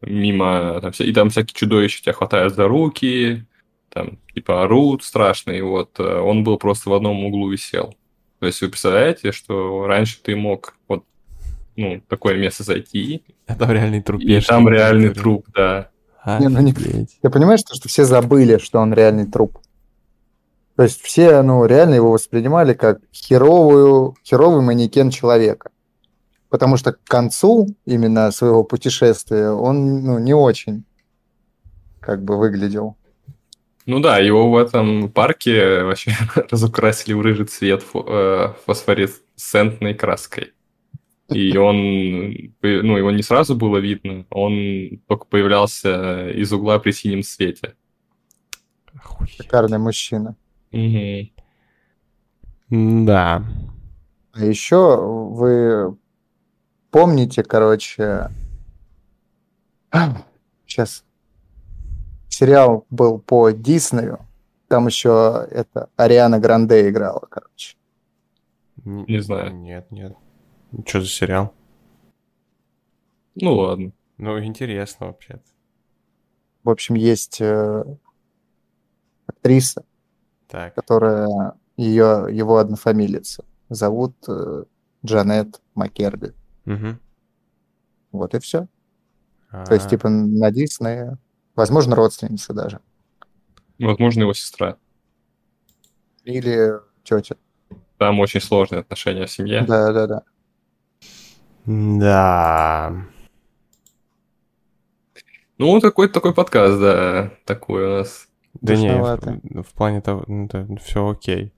мимо, 0.00 0.80
там, 0.80 0.92
и 0.98 1.12
там 1.12 1.30
всякие 1.30 1.54
чудовища 1.54 2.02
тебя 2.02 2.12
хватают 2.12 2.54
за 2.54 2.68
руки, 2.68 3.44
там, 3.88 4.18
типа, 4.34 4.64
орут 4.64 5.02
страшные, 5.02 5.62
вот, 5.62 5.98
э, 5.98 6.18
он 6.18 6.44
был 6.44 6.58
просто 6.58 6.90
в 6.90 6.94
одном 6.94 7.24
углу 7.24 7.48
висел. 7.50 7.96
То 8.44 8.48
есть 8.48 8.60
вы 8.60 8.68
представляете, 8.68 9.32
что 9.32 9.86
раньше 9.86 10.20
ты 10.22 10.36
мог 10.36 10.74
вот 10.86 11.06
ну, 11.76 12.02
такое 12.10 12.36
место 12.36 12.62
зайти. 12.62 13.24
А 13.46 13.54
там 13.54 13.70
реальный 13.70 14.02
труп. 14.02 14.20
И 14.20 14.38
там 14.42 14.68
реальный 14.68 15.14
труп, 15.14 15.46
да. 15.54 15.88
Не, 16.38 16.48
ну, 16.48 16.60
не... 16.60 16.74
Я 17.22 17.30
понимаю, 17.30 17.56
что, 17.56 17.74
что 17.74 17.88
все 17.88 18.04
забыли, 18.04 18.58
что 18.58 18.80
он 18.80 18.92
реальный 18.92 19.24
труп. 19.24 19.58
То 20.76 20.82
есть 20.82 21.00
все, 21.00 21.40
ну, 21.40 21.64
реально 21.64 21.94
его 21.94 22.10
воспринимали 22.10 22.74
как 22.74 22.98
херовую, 23.14 24.14
херовый 24.22 24.60
манекен 24.60 25.08
человека. 25.08 25.70
Потому 26.50 26.76
что 26.76 26.92
к 26.92 27.02
концу 27.04 27.74
именно 27.86 28.30
своего 28.30 28.62
путешествия 28.62 29.52
он, 29.52 30.04
ну, 30.04 30.18
не 30.18 30.34
очень 30.34 30.84
как 31.98 32.22
бы 32.22 32.36
выглядел. 32.36 32.98
Ну 33.86 34.00
да, 34.00 34.18
его 34.18 34.50
в 34.50 34.56
этом 34.56 35.10
парке 35.10 35.82
вообще 35.82 36.12
разукрасили 36.50 37.12
в 37.12 37.20
рыжий 37.20 37.46
цвет 37.46 37.84
э, 37.94 38.54
фосфоресцентной 38.64 39.94
краской. 39.94 40.52
И 41.28 41.56
он, 41.56 41.76
ну, 42.62 42.96
его 42.96 43.10
не 43.10 43.22
сразу 43.22 43.56
было 43.56 43.78
видно, 43.78 44.26
он 44.30 45.00
только 45.08 45.24
появлялся 45.24 46.28
из 46.30 46.52
угла 46.52 46.78
при 46.78 46.92
синем 46.92 47.22
свете. 47.22 47.74
Шикарный 49.26 49.78
мужчина. 49.78 50.36
Угу. 50.70 51.30
Да. 53.04 53.44
А 54.32 54.44
еще 54.44 54.96
вы 54.98 55.96
помните, 56.90 57.42
короче, 57.42 58.28
сейчас 60.66 61.04
сериал 62.28 62.86
был 62.90 63.18
по 63.18 63.50
Диснею, 63.50 64.20
там 64.68 64.86
еще 64.86 65.46
это 65.50 65.88
Ариана 65.96 66.38
Гранде 66.38 66.88
играла, 66.88 67.26
короче. 67.30 67.76
Не 68.84 69.20
знаю. 69.20 69.54
Нет, 69.54 69.90
нет. 69.90 70.16
Что 70.84 71.00
за 71.00 71.06
сериал? 71.06 71.54
Ну 73.36 73.54
ладно. 73.54 73.92
Ну, 74.18 74.42
интересно 74.42 75.06
вообще-то. 75.06 75.42
В 76.62 76.70
общем, 76.70 76.94
есть 76.94 77.40
э, 77.40 77.84
актриса, 79.26 79.84
так. 80.48 80.74
которая 80.74 81.54
ее, 81.76 82.26
его 82.30 82.58
однофамилица. 82.58 83.44
Зовут 83.68 84.14
э, 84.28 84.64
Джанет 85.04 85.60
Маккерби. 85.74 86.32
Угу. 86.66 86.98
Вот 88.12 88.34
и 88.34 88.38
все. 88.38 88.68
А-а-а. 89.50 89.66
То 89.66 89.74
есть, 89.74 89.90
типа, 89.90 90.08
на 90.08 90.50
Дисней, 90.50 91.16
возможно, 91.54 91.96
родственница 91.96 92.52
даже. 92.52 92.80
Возможно, 93.78 94.22
его 94.22 94.34
сестра. 94.34 94.76
Или 96.24 96.72
тетя. 97.02 97.36
Там 97.98 98.20
очень 98.20 98.40
сложные 98.40 98.80
отношения 98.80 99.26
в 99.26 99.30
семье. 99.30 99.62
Да, 99.62 99.92
да, 99.92 100.06
да. 100.06 100.22
Да. 101.66 103.06
Ну, 105.58 105.80
такой 105.80 106.08
такой 106.08 106.34
подкаст, 106.34 106.80
да, 106.80 107.30
такой 107.44 107.84
у 107.84 107.98
нас. 107.98 108.28
Да 108.60 108.76
не, 108.76 108.92
в, 108.92 109.62
в 109.62 109.72
плане 109.74 110.00
того, 110.00 110.24
ну, 110.26 110.48
да, 110.48 110.66
все 110.82 111.08
окей. 111.08 111.52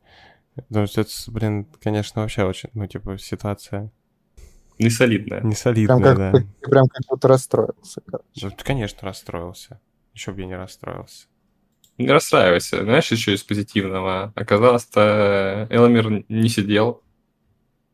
Потому 0.54 0.86
что 0.86 1.02
это, 1.02 1.10
блин, 1.28 1.66
конечно, 1.80 2.22
вообще 2.22 2.44
очень, 2.44 2.70
ну, 2.74 2.86
типа, 2.86 3.18
ситуация... 3.18 3.92
Не 4.78 4.90
солидная. 4.90 5.40
Не 5.42 5.54
солидная, 5.54 5.98
прям 5.98 6.16
как, 6.16 6.16
да. 6.16 6.32
Ты 6.32 6.70
прям 6.70 6.86
как 6.88 7.02
будто 7.08 7.28
расстроился, 7.28 8.02
короче. 8.06 8.28
Ну, 8.42 8.50
конечно, 8.56 8.98
расстроился. 9.02 9.80
Еще 10.16 10.32
бы 10.32 10.40
я 10.40 10.46
не 10.46 10.56
расстроился. 10.56 11.26
Не 11.98 12.08
расстраивайся. 12.08 12.82
Знаешь, 12.82 13.12
еще 13.12 13.34
из 13.34 13.42
позитивного. 13.42 14.32
Оказалось-то 14.34 15.68
Элмер 15.68 16.24
не 16.30 16.48
сидел. 16.48 17.02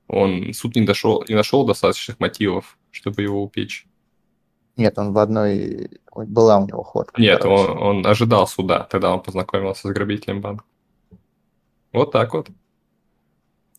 Он 0.07 0.55
суд 0.55 0.77
не 0.77 0.87
дошел, 0.87 1.25
не 1.29 1.35
нашел 1.35 1.67
достаточных 1.67 2.21
мотивов, 2.21 2.79
чтобы 2.93 3.23
его 3.23 3.43
упечь. 3.43 3.89
Нет, 4.77 4.99
он 4.99 5.13
в 5.13 5.19
одной... 5.19 5.91
Была 6.15 6.59
у 6.59 6.67
него 6.69 6.85
ходка. 6.85 7.21
Нет, 7.21 7.45
он, 7.45 7.77
он 7.77 8.07
ожидал 8.07 8.47
суда. 8.47 8.87
Тогда 8.89 9.13
он 9.13 9.21
познакомился 9.21 9.89
с 9.89 9.91
грабителем 9.91 10.41
банка. 10.41 10.65
Вот 11.93 12.13
так 12.13 12.35
вот. 12.35 12.51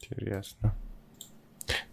Интересно. 0.02 0.76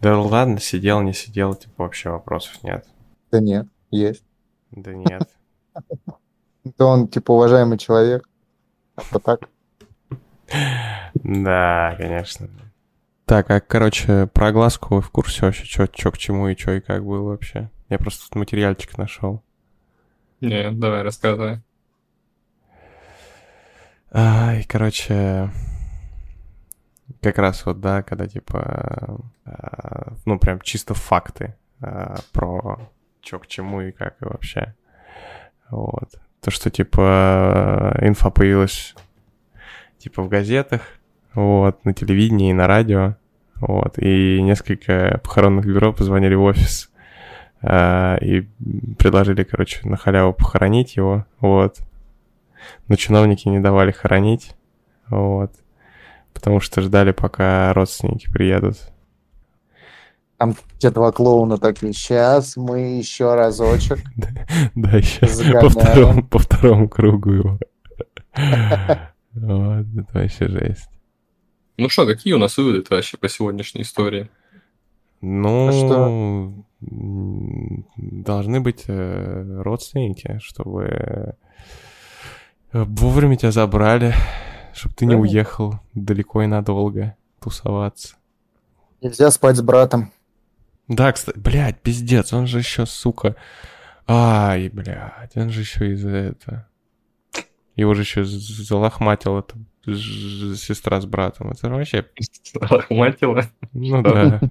Да 0.01 0.19
ладно, 0.19 0.59
сидел, 0.59 0.99
не 0.99 1.13
сидел, 1.13 1.55
типа 1.55 1.83
вообще 1.83 2.09
вопросов 2.09 2.61
нет. 2.61 2.85
Да 3.31 3.39
нет, 3.39 3.67
есть. 3.89 4.25
Да 4.71 4.93
нет. 4.93 5.29
Да 6.63 6.85
он, 6.85 7.07
типа, 7.07 7.31
уважаемый 7.31 7.77
человек. 7.77 8.27
А 8.95 9.01
то 9.11 9.19
так. 9.19 9.49
Да, 11.13 11.95
конечно. 11.97 12.49
Так, 13.25 13.49
а, 13.49 13.61
короче, 13.61 14.27
про 14.27 14.47
огласку 14.47 14.95
вы 14.95 15.01
в 15.01 15.09
курсе 15.09 15.45
вообще, 15.45 15.65
что 15.65 16.11
к 16.11 16.17
чему 16.17 16.49
и 16.49 16.57
что 16.57 16.73
и 16.73 16.81
как 16.81 17.05
было 17.05 17.29
вообще? 17.29 17.69
Я 17.89 17.97
просто 17.97 18.27
тут 18.27 18.35
материальчик 18.35 18.97
нашел. 18.97 19.41
Не, 20.41 20.71
давай, 20.71 21.03
рассказывай. 21.03 21.61
Ай, 24.11 24.65
короче, 24.67 25.49
как 27.21 27.37
раз 27.37 27.65
вот, 27.65 27.79
да, 27.79 28.03
когда 28.03 28.27
типа, 28.27 29.21
э, 29.45 30.11
ну, 30.25 30.37
прям 30.37 30.59
чисто 30.59 30.93
факты 30.93 31.55
э, 31.79 32.15
про 32.33 32.79
что 33.21 33.39
к 33.39 33.47
чему 33.47 33.81
и 33.81 33.91
как 33.91 34.21
и 34.21 34.25
вообще. 34.25 34.75
Вот. 35.69 36.19
То, 36.41 36.51
что, 36.51 36.69
типа, 36.69 37.97
инфа 38.01 38.29
появилась, 38.29 38.95
типа, 39.99 40.23
в 40.23 40.29
газетах, 40.29 40.81
вот, 41.33 41.83
на 41.85 41.93
телевидении 41.93 42.49
и 42.49 42.53
на 42.53 42.67
радио, 42.67 43.15
вот, 43.55 43.97
и 43.97 44.41
несколько 44.41 45.19
похоронных 45.23 45.65
бюро 45.65 45.93
позвонили 45.93 46.33
в 46.33 46.41
офис 46.43 46.91
э, 47.61 48.17
и 48.21 48.47
предложили, 48.97 49.43
короче, 49.43 49.87
на 49.87 49.97
халяву 49.97 50.33
похоронить 50.33 50.95
его, 50.95 51.25
вот. 51.39 51.77
Но 52.87 52.95
чиновники 52.95 53.47
не 53.47 53.59
давали 53.59 53.91
хоронить, 53.91 54.55
вот 55.09 55.51
потому 56.41 56.59
что 56.59 56.81
ждали, 56.81 57.11
пока 57.11 57.71
родственники 57.73 58.29
приедут. 58.29 58.77
Там 60.41 60.55
те 60.79 60.89
два 60.89 61.11
клоуна 61.11 61.59
такие, 61.59 61.93
сейчас 61.93 62.57
мы 62.57 62.97
еще 62.97 63.35
разочек. 63.35 63.99
Да, 64.73 64.97
еще 64.97 65.19
по 65.59 65.69
второму, 65.69 66.27
по 66.27 66.39
второму 66.39 66.89
кругу 66.89 67.31
его. 67.31 67.59
Вот, 69.33 69.85
это 69.95 70.07
вообще 70.13 70.47
жесть. 70.47 70.89
Ну 71.77 71.89
что, 71.89 72.07
какие 72.07 72.33
у 72.33 72.39
нас 72.39 72.57
выводы 72.57 72.83
вообще 72.89 73.17
по 73.17 73.29
сегодняшней 73.29 73.83
истории? 73.83 74.31
Ну, 75.21 76.65
должны 76.79 78.61
быть 78.61 78.85
э, 78.87 79.61
родственники, 79.61 80.39
чтобы 80.41 80.85
э, 80.85 81.33
вовремя 82.71 83.37
тебя 83.37 83.51
забрали, 83.51 84.15
чтобы 84.73 84.95
ты 84.95 85.05
не 85.05 85.15
уехал 85.15 85.75
далеко 85.93 86.41
и 86.41 86.47
надолго 86.47 87.15
тусоваться. 87.39 88.15
Нельзя 89.01 89.29
спать 89.29 89.57
с 89.57 89.61
братом. 89.61 90.11
Да, 90.91 91.13
кстати, 91.13 91.39
блядь, 91.39 91.79
пиздец, 91.81 92.33
он 92.33 92.47
же 92.47 92.57
еще, 92.59 92.85
сука... 92.85 93.37
Ай, 94.07 94.67
блядь, 94.67 95.37
он 95.37 95.49
же 95.49 95.61
еще 95.61 95.93
из-за 95.93 96.09
этого... 96.09 96.67
Его 97.77 97.93
же 97.93 98.01
еще 98.01 98.25
залохматил 98.25 99.39
эта 99.39 99.55
сестра 99.85 100.99
с 100.99 101.05
братом. 101.05 101.51
Это 101.51 101.69
вообще... 101.69 102.05
Залохматила? 102.53 103.45
Ну 103.71 104.03
да. 104.03 104.41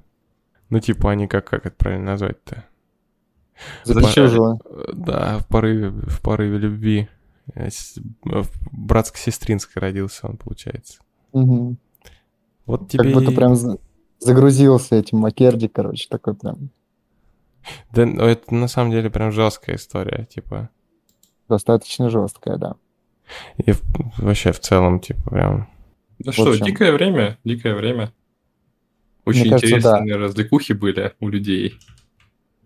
Ну 0.71 0.81
типа 0.81 1.11
они 1.11 1.29
как, 1.29 1.47
как 1.47 1.67
это 1.67 1.77
правильно 1.77 2.13
назвать-то? 2.13 2.65
Зачем 3.85 4.59
Да, 4.95 5.41
в 5.41 5.47
порыве, 5.47 5.91
в 5.91 6.23
порыве 6.23 6.57
любви. 6.57 7.09
Э, 7.55 7.69
в 8.25 8.49
братско-сестринской 8.73 9.81
родился 9.81 10.27
он, 10.27 10.39
получается. 10.39 11.01
Угу. 11.33 11.77
Вот 12.65 12.89
тебе... 12.89 13.05
Как 13.05 13.13
будто 13.13 13.33
прям 13.33 13.57
загрузился 14.21 14.97
этим 14.97 15.19
Макерди, 15.19 15.69
короче, 15.69 16.07
такой 16.09 16.35
прям... 16.35 16.71
Да, 17.93 18.07
ну, 18.07 18.25
это 18.25 18.55
на 18.55 18.69
самом 18.69 18.91
деле 18.91 19.11
прям 19.11 19.33
жесткая 19.33 19.77
история, 19.77 20.27
типа. 20.27 20.71
Достаточно 21.49 22.09
жесткая, 22.09 22.57
да. 22.57 22.77
И 23.59 23.75
вообще 24.19 24.53
в 24.53 24.61
целом, 24.61 25.01
типа, 25.01 25.31
прям... 25.31 25.69
Да 26.19 26.33
что, 26.33 26.55
дикое 26.55 26.93
время, 26.93 27.39
дикое 27.45 27.75
время. 27.75 28.13
Очень 29.25 29.43
Мне 29.43 29.51
интересные 29.55 29.83
кажется, 29.83 30.15
да. 30.15 30.19
развлекухи 30.19 30.73
были 30.73 31.15
у 31.21 31.29
людей. 31.29 31.79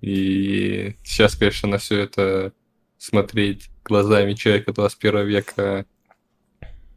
И 0.01 0.97
сейчас, 1.03 1.37
конечно, 1.37 1.69
на 1.69 1.79
все 1.79 2.01
это 2.01 2.53
смотреть 2.99 3.71
глазами 3.85 4.35
человека 4.35 4.73
21 4.73 5.27
века 5.27 5.87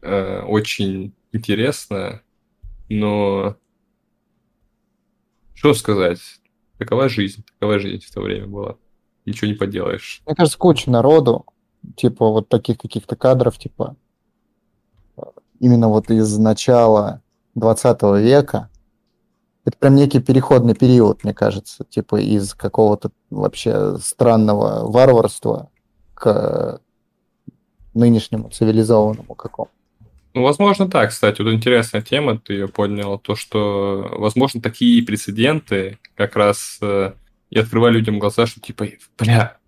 э, 0.02 0.40
очень 0.42 1.14
интересно, 1.32 2.22
но 2.88 3.56
что 5.58 5.74
сказать? 5.74 6.20
Такова 6.78 7.08
жизнь, 7.08 7.44
такова 7.58 7.80
жизнь 7.80 8.04
в 8.06 8.14
то 8.14 8.20
время 8.20 8.46
была. 8.46 8.76
Ничего 9.26 9.48
не 9.48 9.54
поделаешь. 9.56 10.22
Мне 10.24 10.36
кажется, 10.36 10.56
куча 10.56 10.88
народу, 10.88 11.46
типа 11.96 12.28
вот 12.30 12.48
таких 12.48 12.78
каких-то 12.78 13.16
кадров, 13.16 13.58
типа 13.58 13.96
именно 15.58 15.88
вот 15.88 16.10
из 16.10 16.38
начала 16.38 17.22
20 17.56 18.02
века. 18.20 18.70
Это 19.64 19.76
прям 19.76 19.96
некий 19.96 20.20
переходный 20.20 20.76
период, 20.76 21.24
мне 21.24 21.34
кажется, 21.34 21.84
типа 21.84 22.20
из 22.20 22.54
какого-то 22.54 23.10
вообще 23.28 23.98
странного 23.98 24.88
варварства 24.88 25.70
к 26.14 26.80
нынешнему 27.94 28.50
цивилизованному 28.50 29.34
какому. 29.34 29.70
Ну, 30.38 30.44
возможно, 30.44 30.88
так, 30.88 31.10
кстати. 31.10 31.42
Вот 31.42 31.50
интересная 31.50 32.00
тема, 32.00 32.38
ты 32.38 32.52
ее 32.52 32.68
поднял. 32.68 33.18
То, 33.18 33.34
что, 33.34 34.08
возможно, 34.18 34.62
такие 34.62 35.02
прецеденты 35.02 35.98
как 36.14 36.36
раз 36.36 36.78
э, 36.80 37.14
и 37.50 37.58
открывали 37.58 37.94
людям 37.94 38.20
глаза, 38.20 38.46
что 38.46 38.60
типа, 38.60 38.86
бля, 39.18 39.58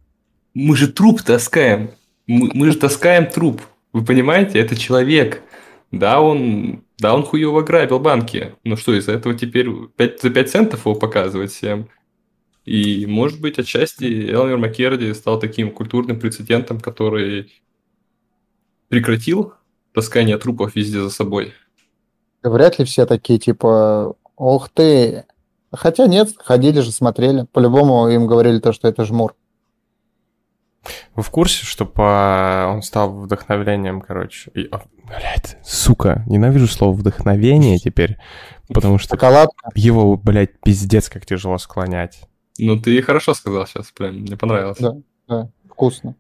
мы 0.55 0.77
же 0.77 0.87
труп 0.87 1.23
таскаем. 1.23 1.91
Мы, 2.29 2.51
мы 2.55 2.71
же 2.71 2.79
таскаем 2.79 3.27
труп. 3.27 3.63
Вы 3.93 4.05
понимаете, 4.05 4.61
это 4.61 4.77
человек. 4.77 5.43
Да, 5.91 6.21
он, 6.21 6.85
да, 6.99 7.17
он 7.17 7.25
хуево 7.25 7.63
грабил 7.63 7.99
банки. 7.99 8.55
Ну 8.63 8.77
что, 8.77 8.97
из-за 8.97 9.11
этого 9.11 9.35
теперь 9.35 9.69
5, 9.97 10.23
за 10.23 10.31
5 10.31 10.51
центов 10.51 10.87
его 10.87 10.95
показывать 10.95 11.51
всем? 11.51 11.89
И, 12.65 13.07
может 13.07 13.41
быть, 13.41 13.59
отчасти 13.59 14.05
Элмер 14.31 14.59
Маккерди 14.59 15.15
стал 15.15 15.41
таким 15.41 15.73
культурным 15.73 16.21
прецедентом, 16.21 16.79
который 16.79 17.61
прекратил 18.87 19.55
таскание 19.95 20.39
трупов 20.39 20.75
везде 20.75 21.01
за 21.01 21.11
собой. 21.11 21.53
Вряд 22.43 22.79
ли 22.79 22.85
все 22.85 23.07
такие, 23.07 23.39
типа, 23.39 24.15
ох 24.37 24.69
ты. 24.71 25.25
Хотя 25.73 26.07
нет, 26.07 26.31
ходили 26.39 26.81
же, 26.81 26.91
смотрели. 26.91 27.47
По-любому 27.53 28.09
им 28.09 28.27
говорили 28.27 28.59
то, 28.59 28.73
что 28.73 28.89
это 28.89 29.05
жмур. 29.05 29.35
Вы 31.15 31.23
в 31.23 31.31
курсе, 31.31 31.67
что 31.67 31.85
по... 31.85 32.71
он 32.73 32.83
стал 32.83 33.13
вдохновлением, 33.13 34.01
короче? 34.01 34.51
И... 34.55 34.71
Блядь, 35.07 35.59
сука, 35.63 36.25
ненавижу 36.27 36.67
слово 36.67 36.93
вдохновение 36.93 37.79
теперь, 37.79 38.17
потому 38.69 38.99
что 38.99 39.17
Шоколадка. 39.17 39.71
его, 39.75 40.17
блядь, 40.17 40.59
пиздец 40.61 41.09
как 41.09 41.27
тяжело 41.27 41.59
склонять. 41.59 42.23
Ну, 42.59 42.79
ты 42.79 43.01
хорошо 43.03 43.35
сказал 43.35 43.67
сейчас, 43.67 43.91
прям, 43.91 44.17
мне 44.21 44.37
понравилось. 44.37 44.79
Да, 44.79 44.95
да, 45.29 45.51
вкусно. 45.69 46.15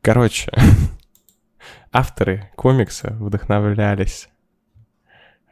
Короче, 0.00 0.50
авторы 1.92 2.50
комикса 2.56 3.16
вдохновлялись 3.18 4.28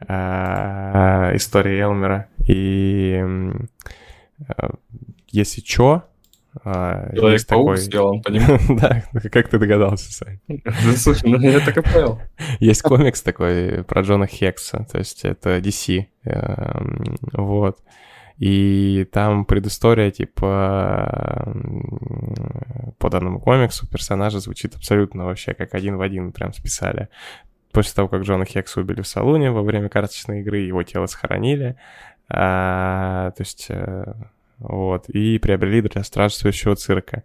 а, 0.07 1.31
историей 1.35 1.79
Элмера. 1.79 2.27
И 2.47 3.21
а, 4.47 4.69
если 5.27 5.61
чё, 5.61 6.03
а, 6.63 7.09
есть 7.11 7.17
Человек-паук 7.17 7.65
такой... 7.65 7.77
сделан 7.77 8.21
по 8.21 8.29
нему. 8.29 8.57
Да, 8.79 9.03
как 9.29 9.49
ты 9.49 9.59
догадался, 9.59 10.11
Сань? 10.11 10.39
Да, 10.47 10.71
Слушай, 10.97 11.29
ну 11.29 11.39
я 11.39 11.59
так 11.59 11.77
и 11.77 11.81
понял. 11.81 12.19
Есть 12.59 12.81
комикс 12.81 13.21
такой 13.21 13.83
про 13.83 14.01
Джона 14.01 14.27
Хекса, 14.27 14.85
то 14.91 14.97
есть 14.97 15.25
это 15.25 15.59
DC, 15.59 16.05
эм, 16.23 17.17
вот. 17.33 17.79
И 18.39 19.05
там 19.11 19.43
предыстория, 19.43 20.11
типа, 20.11 21.53
по 22.97 23.09
данному 23.09 23.41
комиксу 23.41 23.85
персонажа 23.87 24.39
звучит 24.39 24.75
абсолютно 24.75 25.25
вообще 25.25 25.53
как 25.53 25.73
один 25.73 25.97
в 25.97 26.01
один, 26.01 26.31
прям 26.31 26.53
списали. 26.53 27.09
После 27.73 27.93
того, 27.93 28.07
как 28.07 28.21
Джона 28.21 28.45
Хекса 28.45 28.79
убили 28.79 29.01
в 29.01 29.07
салоне 29.07 29.51
во 29.51 29.61
время 29.61 29.89
карточной 29.89 30.39
игры, 30.39 30.59
его 30.59 30.83
тело 30.83 31.05
сохранили, 31.05 31.75
а, 32.29 33.31
то 33.31 33.41
есть, 33.41 33.67
э, 33.69 34.13
вот, 34.59 35.09
и 35.09 35.39
приобрели 35.39 35.81
для 35.81 36.03
странствующего 36.03 36.75
цирка 36.75 37.23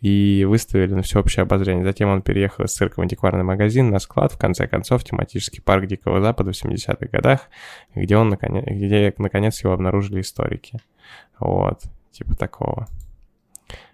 и 0.00 0.44
выставили 0.48 0.94
на 0.94 1.02
всеобщее 1.02 1.42
обозрение. 1.42 1.84
Затем 1.84 2.08
он 2.08 2.22
переехал 2.22 2.64
из 2.64 2.72
цирка 2.72 3.00
в 3.00 3.02
антикварный 3.02 3.42
магазин 3.42 3.90
на 3.90 3.98
склад, 3.98 4.32
в 4.32 4.38
конце 4.38 4.68
концов, 4.68 5.02
тематический 5.02 5.60
парк 5.60 5.86
Дикого 5.86 6.20
Запада 6.20 6.52
в 6.52 6.54
70-х 6.54 7.06
годах, 7.06 7.48
где, 7.94 8.16
он, 8.16 8.30
где 8.30 9.12
наконец 9.18 9.62
его 9.62 9.72
обнаружили 9.72 10.20
историки. 10.20 10.78
Вот, 11.40 11.82
типа 12.12 12.36
такого. 12.36 12.86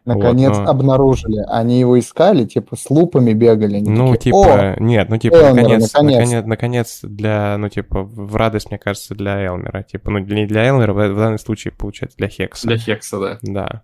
Наконец 0.04 0.50
Вот, 0.50 0.64
но- 0.64 0.70
обнаружили. 0.70 1.42
Они 1.48 1.80
его 1.80 1.98
искали, 1.98 2.44
типа, 2.44 2.76
с 2.76 2.90
лупами 2.90 3.32
бегали. 3.32 3.76
Они 3.76 3.90
Ну, 3.90 4.12
такие, 4.12 4.32
типа, 4.32 4.76
нет, 4.78 5.08
ну, 5.08 5.16
типа, 5.16 5.34
Элмера, 5.36 5.62
наконец, 5.62 5.92
наконец-то. 5.94 6.02
наконец, 6.02 6.44
наконец, 6.44 7.00
для, 7.02 7.56
ну, 7.58 7.68
типа, 7.70 8.02
в 8.02 8.36
радость, 8.36 8.70
мне 8.70 8.78
кажется, 8.78 9.14
для 9.14 9.40
Элмера. 9.40 9.82
Типа, 9.82 10.10
ну, 10.10 10.18
не 10.18 10.46
для 10.46 10.66
Элмера, 10.66 10.92
в 10.92 10.96
в 10.96 11.16
данном 11.16 11.38
случае, 11.38 11.72
получается, 11.72 12.18
для 12.18 12.28
Хекса. 12.28 12.66
Для 12.68 12.76
Хекса, 12.76 13.18
да. 13.18 13.38
Да. 13.42 13.82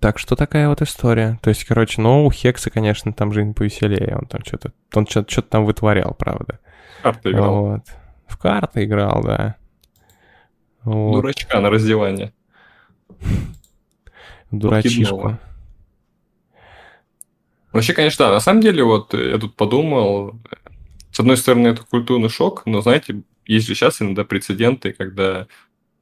Так 0.00 0.18
что 0.18 0.36
такая 0.36 0.68
вот 0.68 0.82
история. 0.82 1.38
То 1.42 1.48
есть, 1.50 1.64
короче, 1.64 2.00
ну, 2.00 2.26
у 2.26 2.30
Хекса, 2.30 2.70
конечно, 2.70 3.12
там 3.12 3.32
жизнь 3.32 3.54
повеселее. 3.54 4.16
Он 4.16 4.26
там 4.26 4.42
что-то, 4.44 4.72
он 4.94 5.06
что-то, 5.06 5.30
что-то 5.30 5.48
там 5.48 5.64
вытворял, 5.66 6.14
правда. 6.18 6.58
Карты 7.02 7.30
играл. 7.30 7.54
Вот. 7.56 7.82
В 8.26 8.38
карты 8.38 8.84
играл, 8.84 9.22
да. 9.22 9.56
Вот. 10.84 11.12
Дурачка 11.14 11.60
на 11.60 11.70
раздевание. 11.70 12.32
Дурачишку. 14.50 15.38
Вообще, 17.72 17.92
конечно, 17.92 18.26
да. 18.26 18.32
На 18.32 18.40
самом 18.40 18.60
деле, 18.62 18.82
вот 18.82 19.14
э, 19.14 19.30
я 19.30 19.38
тут 19.38 19.54
подумал, 19.54 20.40
с 21.12 21.20
одной 21.20 21.36
стороны, 21.36 21.68
это 21.68 21.82
культурный 21.84 22.28
шок, 22.28 22.66
но, 22.66 22.80
знаете, 22.80 23.22
есть 23.46 23.66
же 23.68 23.74
сейчас 23.74 24.02
иногда 24.02 24.24
прецеденты, 24.24 24.92
когда, 24.92 25.46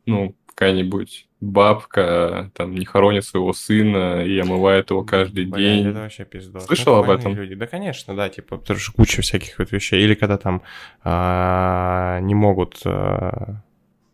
ну, 0.06 0.34
какая-нибудь 0.46 1.26
бабка 1.40 2.50
там 2.54 2.74
не 2.74 2.84
хоронит 2.84 3.24
своего 3.24 3.52
сына 3.52 4.24
и 4.24 4.36
омывает 4.38 4.90
его 4.90 5.04
каждый 5.04 5.44
Блин, 5.44 5.84
день. 5.84 5.86
это 5.90 6.00
вообще 6.00 6.24
пиздос. 6.24 6.66
Слышал 6.66 6.96
Ну, 6.96 7.02
об 7.02 7.10
этом? 7.10 7.34
Люди. 7.34 7.54
Да, 7.54 7.66
конечно, 7.66 8.16
да, 8.16 8.28
типа, 8.28 8.56
потому 8.56 8.80
что 8.80 8.92
куча 8.92 9.22
всяких 9.22 9.58
вот 9.58 9.70
вещей. 9.70 10.02
Или 10.02 10.14
когда 10.14 10.36
там 10.36 10.62
а, 11.04 12.18
не 12.22 12.34
могут... 12.34 12.80
а, 12.84 13.62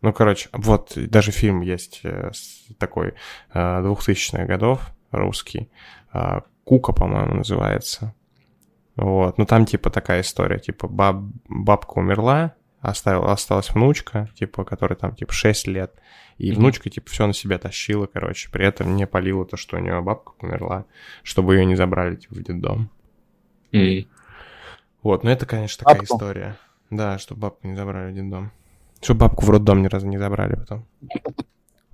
ну, 0.04 0.12
короче, 0.12 0.48
вот 0.52 0.92
даже 0.96 1.32
фильм 1.32 1.60
есть 1.62 2.00
э, 2.04 2.30
такой 2.78 3.14
а, 3.52 3.82
2000-х 3.82 4.44
годов, 4.44 4.80
русский. 5.10 5.70
а, 6.12 6.42
Кука, 6.64 6.92
по-моему, 6.92 7.34
называется. 7.34 8.14
Вот. 8.96 9.38
Ну, 9.38 9.44
там, 9.46 9.66
типа, 9.66 9.90
такая 9.90 10.20
история. 10.20 10.58
Типа, 10.58 10.88
баб, 10.88 11.16
бабка 11.48 11.98
умерла, 11.98 12.54
оставила, 12.80 13.32
осталась 13.32 13.70
внучка, 13.70 14.30
типа, 14.34 14.64
которой 14.64 14.94
там, 14.94 15.14
типа, 15.14 15.32
6 15.32 15.66
лет. 15.66 15.92
И 16.38 16.52
внучка, 16.52 16.90
типа, 16.90 17.10
все 17.10 17.26
на 17.26 17.32
себя 17.32 17.58
тащила, 17.58 18.06
короче. 18.06 18.50
При 18.50 18.64
этом 18.66 18.96
не 18.96 19.06
полила 19.06 19.44
то, 19.44 19.56
что 19.56 19.76
у 19.76 19.80
нее 19.80 20.00
бабка 20.00 20.32
померла, 20.32 20.84
чтобы 21.22 21.54
ее 21.56 21.64
не 21.64 21.76
забрали, 21.76 22.16
типа, 22.16 22.34
в 22.34 22.42
детдом. 22.42 22.90
М. 23.72 24.06
Вот, 25.02 25.22
ну 25.24 25.30
это, 25.30 25.44
конечно, 25.46 25.84
такая 25.84 26.00
Бабку? 26.00 26.14
история. 26.16 26.56
Да, 26.90 27.18
чтобы 27.18 27.42
бабку 27.42 27.66
не 27.68 27.76
забрали 27.76 28.10
в 28.12 28.14
детдом. 28.14 28.52
Чтобы 29.04 29.20
бабку 29.20 29.44
в 29.44 29.50
роддом 29.50 29.82
ни 29.82 29.86
разу 29.86 30.06
не 30.06 30.18
забрали 30.18 30.56
потом. 30.56 30.86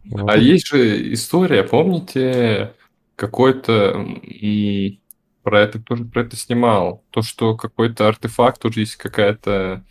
Вот. 0.05 0.31
А 0.31 0.37
есть 0.37 0.67
же 0.67 1.13
история, 1.13 1.63
помните, 1.63 2.73
какой-то 3.17 3.93
м, 3.95 4.99
про 5.43 5.61
это 5.61 5.81
тоже 5.81 6.05
про 6.05 6.23
это 6.23 6.37
снимал, 6.37 7.05
то 7.11 7.23
что 7.23 7.57
какой-то 7.57 8.09
артефакт 8.09 8.65
уже 8.65 8.81
есть 8.81 8.97
какая-то 8.97 9.85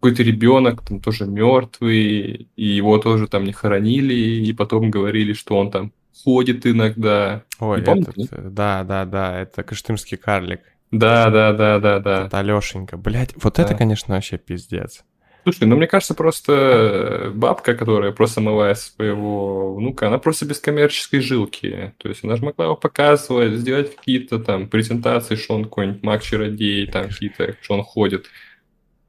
какой-то 0.00 0.22
ребенок 0.24 0.82
там 0.84 1.00
тоже 1.00 1.26
мертвый, 1.26 2.48
и 2.56 2.64
его 2.64 2.98
тоже 2.98 3.28
там 3.28 3.44
не 3.44 3.52
хоронили, 3.52 4.14
и 4.14 4.52
потом 4.52 4.90
говорили, 4.90 5.32
что 5.32 5.56
он 5.56 5.70
там 5.70 5.92
ходит 6.24 6.66
иногда. 6.66 7.44
Ой, 7.60 7.78
не 7.78 7.84
помните, 7.84 8.10
этот, 8.16 8.32
э, 8.32 8.50
да, 8.50 8.82
да, 8.82 9.04
да, 9.04 9.40
это 9.40 9.62
кыштымский 9.62 10.16
карлик. 10.16 10.60
Да, 10.90 11.30
да, 11.30 11.52
да, 11.52 11.78
да, 11.78 12.00
да. 12.00 12.26
Это 12.26 12.38
Алешенька. 12.40 12.96
Блять, 12.96 13.32
вот 13.36 13.58
это, 13.58 13.70
Да. 13.70 13.74
конечно, 13.76 14.14
вообще 14.14 14.38
пиздец. 14.38 15.04
Слушай, 15.44 15.66
ну 15.66 15.76
мне 15.76 15.88
кажется, 15.88 16.14
просто 16.14 17.32
бабка, 17.34 17.74
которая 17.74 18.12
просто 18.12 18.40
омывает 18.40 18.78
своего 18.78 19.74
внука, 19.74 20.06
она 20.06 20.18
просто 20.18 20.46
без 20.46 20.60
коммерческой 20.60 21.20
жилки. 21.20 21.94
То 21.98 22.08
есть 22.08 22.22
она 22.22 22.36
же 22.36 22.44
могла 22.44 22.66
его 22.66 22.76
показывать, 22.76 23.54
сделать 23.54 23.96
какие-то 23.96 24.38
там 24.38 24.68
презентации, 24.68 25.34
что 25.34 25.54
он 25.54 25.64
какой-нибудь 25.64 26.02
маг-чародей, 26.04 26.86
там 26.86 27.08
какие-то, 27.08 27.56
что 27.60 27.74
он 27.74 27.82
ходит. 27.82 28.26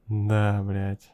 Да, 0.08 0.60
блядь. 0.62 1.08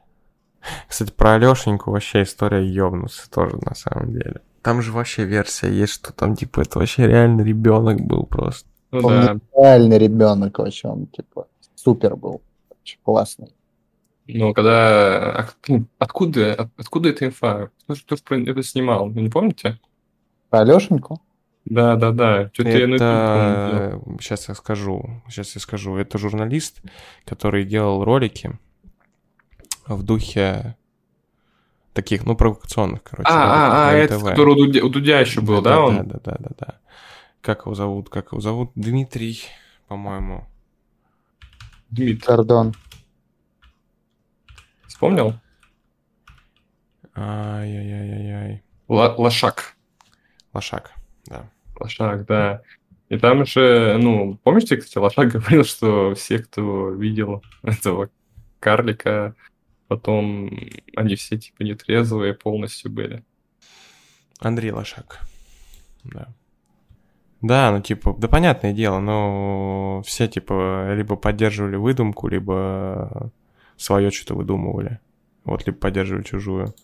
Кстати, 0.89 1.13
про 1.13 1.35
Алешеньку 1.35 1.91
вообще 1.91 2.23
история 2.23 2.67
ёбнуться 2.67 3.31
тоже, 3.31 3.59
на 3.63 3.75
самом 3.75 4.13
деле. 4.13 4.41
Там 4.63 4.83
же 4.83 4.93
вообще 4.93 5.25
версия 5.25 5.71
есть, 5.71 5.95
что 5.95 6.13
там, 6.13 6.37
типа, 6.37 6.61
это 6.61 6.79
вообще 6.79 7.07
реально 7.07 7.43
ребенок 7.43 8.01
был 8.01 8.25
просто. 8.25 8.69
Ну 8.91 9.07
Он 9.07 9.21
да. 9.21 9.37
реальный 9.57 9.99
ребенок 9.99 10.59
вообще, 10.59 10.89
он, 10.89 11.07
типа, 11.07 11.47
супер 11.75 12.17
был. 12.17 12.43
Очень 12.83 12.99
классный. 13.03 13.49
Но 14.35 14.53
когда... 14.53 15.41
а, 15.41 15.49
ну, 15.69 15.87
Откуда, 15.99 16.55
от- 16.55 16.71
откуда 16.77 17.09
эта 17.09 17.27
инфа? 17.27 17.71
Кто 17.85 17.95
же 17.95 18.03
кто 18.03 18.35
это 18.35 18.63
снимал? 18.63 19.09
Вы 19.11 19.23
не 19.23 19.31
помните? 19.31 19.79
Про 20.51 20.61
Алешеньку? 20.61 21.21
Да, 21.65 21.97
да, 21.97 22.11
да. 22.11 22.51
Что-то 22.53 22.71
я 22.71 22.87
на 22.87 22.95
YouTube 22.95 24.01
помню. 24.01 24.19
Сейчас 24.21 24.49
я 24.49 24.55
скажу, 24.55 25.23
сейчас 25.29 25.55
я 25.55 25.61
скажу. 25.61 25.97
Это 25.97 26.19
журналист, 26.19 26.83
который 27.25 27.65
делал 27.65 28.05
ролики 28.05 28.59
в 29.87 30.03
духе 30.03 30.77
таких, 31.93 32.25
ну, 32.25 32.37
провокационных, 32.37 33.03
короче. 33.03 33.29
А, 33.31 33.35
а, 33.35 33.91
а, 33.91 33.93
это, 33.93 34.19
который 34.19 34.55
у 34.55 34.57
Дудя, 34.57 34.85
у 34.85 34.89
Дудя 34.89 35.21
еще 35.21 35.41
был, 35.41 35.61
да, 35.61 35.71
да, 35.71 35.81
он? 35.85 35.97
Да, 35.97 36.03
да, 36.03 36.21
да, 36.25 36.37
да, 36.41 36.51
да. 36.59 36.79
Как 37.41 37.67
его 37.67 37.75
зовут? 37.75 38.09
Как 38.09 38.33
его 38.33 38.41
зовут? 38.41 38.71
Дмитрий, 38.75 39.43
по-моему. 39.89 40.47
Дмитрий. 41.91 42.27
Гордон. 42.27 42.75
Вспомнил? 45.01 45.33
Ай-яй-яй-яй. 47.17 48.63
Лошак. 48.87 49.75
Лошак, 50.53 50.93
да. 51.25 51.51
Лошак, 51.81 52.27
да. 52.27 52.61
И 53.09 53.17
там 53.17 53.47
же, 53.47 53.97
ну, 53.99 54.39
помните, 54.45 54.77
кстати, 54.77 54.99
Лошак 54.99 55.29
говорил, 55.33 55.65
что 55.65 56.15
все, 56.15 56.41
кто 56.41 56.91
видел 56.91 57.43
этого 57.63 58.11
карлика, 58.59 59.35
потом 59.89 60.51
они 60.95 61.15
все 61.15 61.39
типа 61.39 61.63
нетрезвые 61.63 62.35
полностью 62.35 62.91
были. 62.91 63.25
Андрей 64.39 64.71
Лошак. 64.71 65.21
Да. 66.05 66.29
Да, 67.41 67.71
ну 67.73 67.81
типа, 67.81 68.15
да 68.19 68.29
понятное 68.29 68.75
дело, 68.75 69.01
но 69.01 70.03
все 70.05 70.29
типа 70.29 70.93
либо 70.93 71.17
поддерживали 71.17 71.77
выдумку, 71.77 72.29
либо 72.29 73.33
свое 73.81 74.11
что-то 74.11 74.35
выдумывали. 74.35 75.01
Вот, 75.45 75.67
либо 75.67 75.79
поддерживали 75.79 76.23
чужую. 76.23 76.75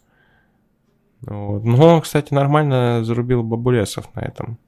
Вот. 1.20 1.64
Ну, 1.64 2.00
кстати, 2.00 2.32
нормально 2.32 3.04
зарубил 3.04 3.42
Бабулесов 3.42 4.14
на 4.14 4.20
этом. 4.20 4.58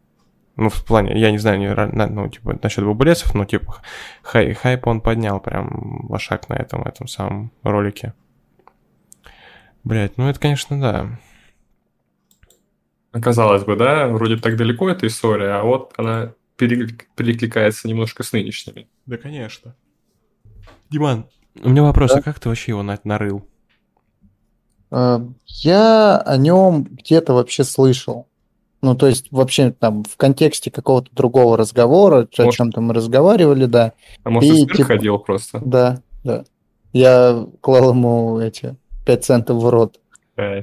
Ну, 0.57 0.71
в 0.71 0.85
плане, 0.85 1.19
я 1.19 1.31
не 1.31 1.39
знаю, 1.39 1.59
не, 1.59 1.73
ну, 1.75 2.29
типа, 2.29 2.59
насчет 2.63 2.85
Бабулесов, 2.85 3.35
но, 3.35 3.45
типа, 3.45 3.77
хай, 4.23 4.53
хайп 4.55 4.87
он 4.87 5.01
поднял 5.01 5.41
прям 5.41 6.07
лошак 6.09 6.49
на 6.49 6.55
этом, 6.55 6.83
этом 6.83 7.07
самом 7.07 7.53
ролике. 7.63 8.13
Блять, 9.85 10.19
ну 10.19 10.29
это, 10.29 10.41
конечно, 10.41 10.81
да. 10.81 11.19
Казалось 13.13 13.65
бы, 13.65 13.77
да, 13.77 14.09
вроде 14.09 14.37
так 14.37 14.57
далеко 14.57 14.91
эта 14.91 15.07
история, 15.07 15.53
а 15.53 15.63
вот 15.63 15.95
она 15.97 16.35
переклик- 16.59 17.07
перекликается 17.17 17.89
немножко 17.89 18.23
с 18.23 18.33
нынешними. 18.33 18.89
Да, 19.07 19.17
конечно. 19.17 19.77
Диман, 20.91 21.29
у 21.63 21.69
меня 21.71 21.83
вопрос, 21.83 22.13
Да? 22.13 22.19
а 22.19 22.23
как 22.23 22.39
ты 22.41 22.49
вообще 22.49 22.73
его 22.73 22.83
на- 22.83 22.99
нарыл? 23.05 23.45
Э, 24.91 25.21
Я 25.47 26.19
о 26.19 26.37
нем 26.37 26.85
где-то 26.85 27.33
вообще 27.35 27.65
слышал. 27.65 28.27
Ну, 28.81 28.95
то 28.95 29.09
есть, 29.09 29.33
вообще 29.33 29.73
там 29.73 30.05
в 30.05 30.17
контексте 30.17 30.71
какого-то 30.71 31.11
другого 31.13 31.57
разговора, 31.57 32.29
о 32.37 32.43
Может. 32.43 32.55
чем-то 32.57 32.81
мы 32.81 32.95
разговаривали, 32.95 33.67
да. 33.67 33.93
А 34.23 34.31
может, 34.31 34.53
И, 34.55 34.57
цирк 34.61 34.77
типа- 34.77 34.87
ходил 34.89 35.19
просто? 35.19 35.61
Да, 35.65 36.01
да. 36.23 36.45
Я 36.93 37.47
клал 37.61 37.91
ему 37.91 38.39
эти 38.39 38.77
5 39.05 39.25
центов 39.25 39.61
в 39.63 39.69
рот. 39.69 39.99
Э, 40.37 40.63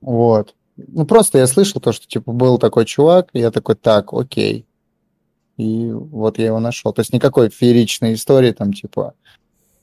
Вот. 0.00 0.54
Ну, 0.78 1.04
просто 1.04 1.36
я 1.36 1.46
слышал 1.46 1.78
то, 1.82 1.92
что, 1.92 2.06
типа, 2.06 2.32
был 2.32 2.56
такой 2.56 2.86
чувак, 2.86 3.28
и 3.34 3.40
я 3.40 3.50
такой, 3.50 3.74
так, 3.74 4.14
окей. 4.14 4.64
И 5.58 5.90
вот 5.92 6.38
я 6.38 6.46
его 6.46 6.58
нашел. 6.60 6.94
То 6.94 7.00
есть 7.00 7.12
никакой 7.12 7.50
фееричной 7.50 8.14
истории, 8.14 8.52
там, 8.52 8.72
типа, 8.72 9.12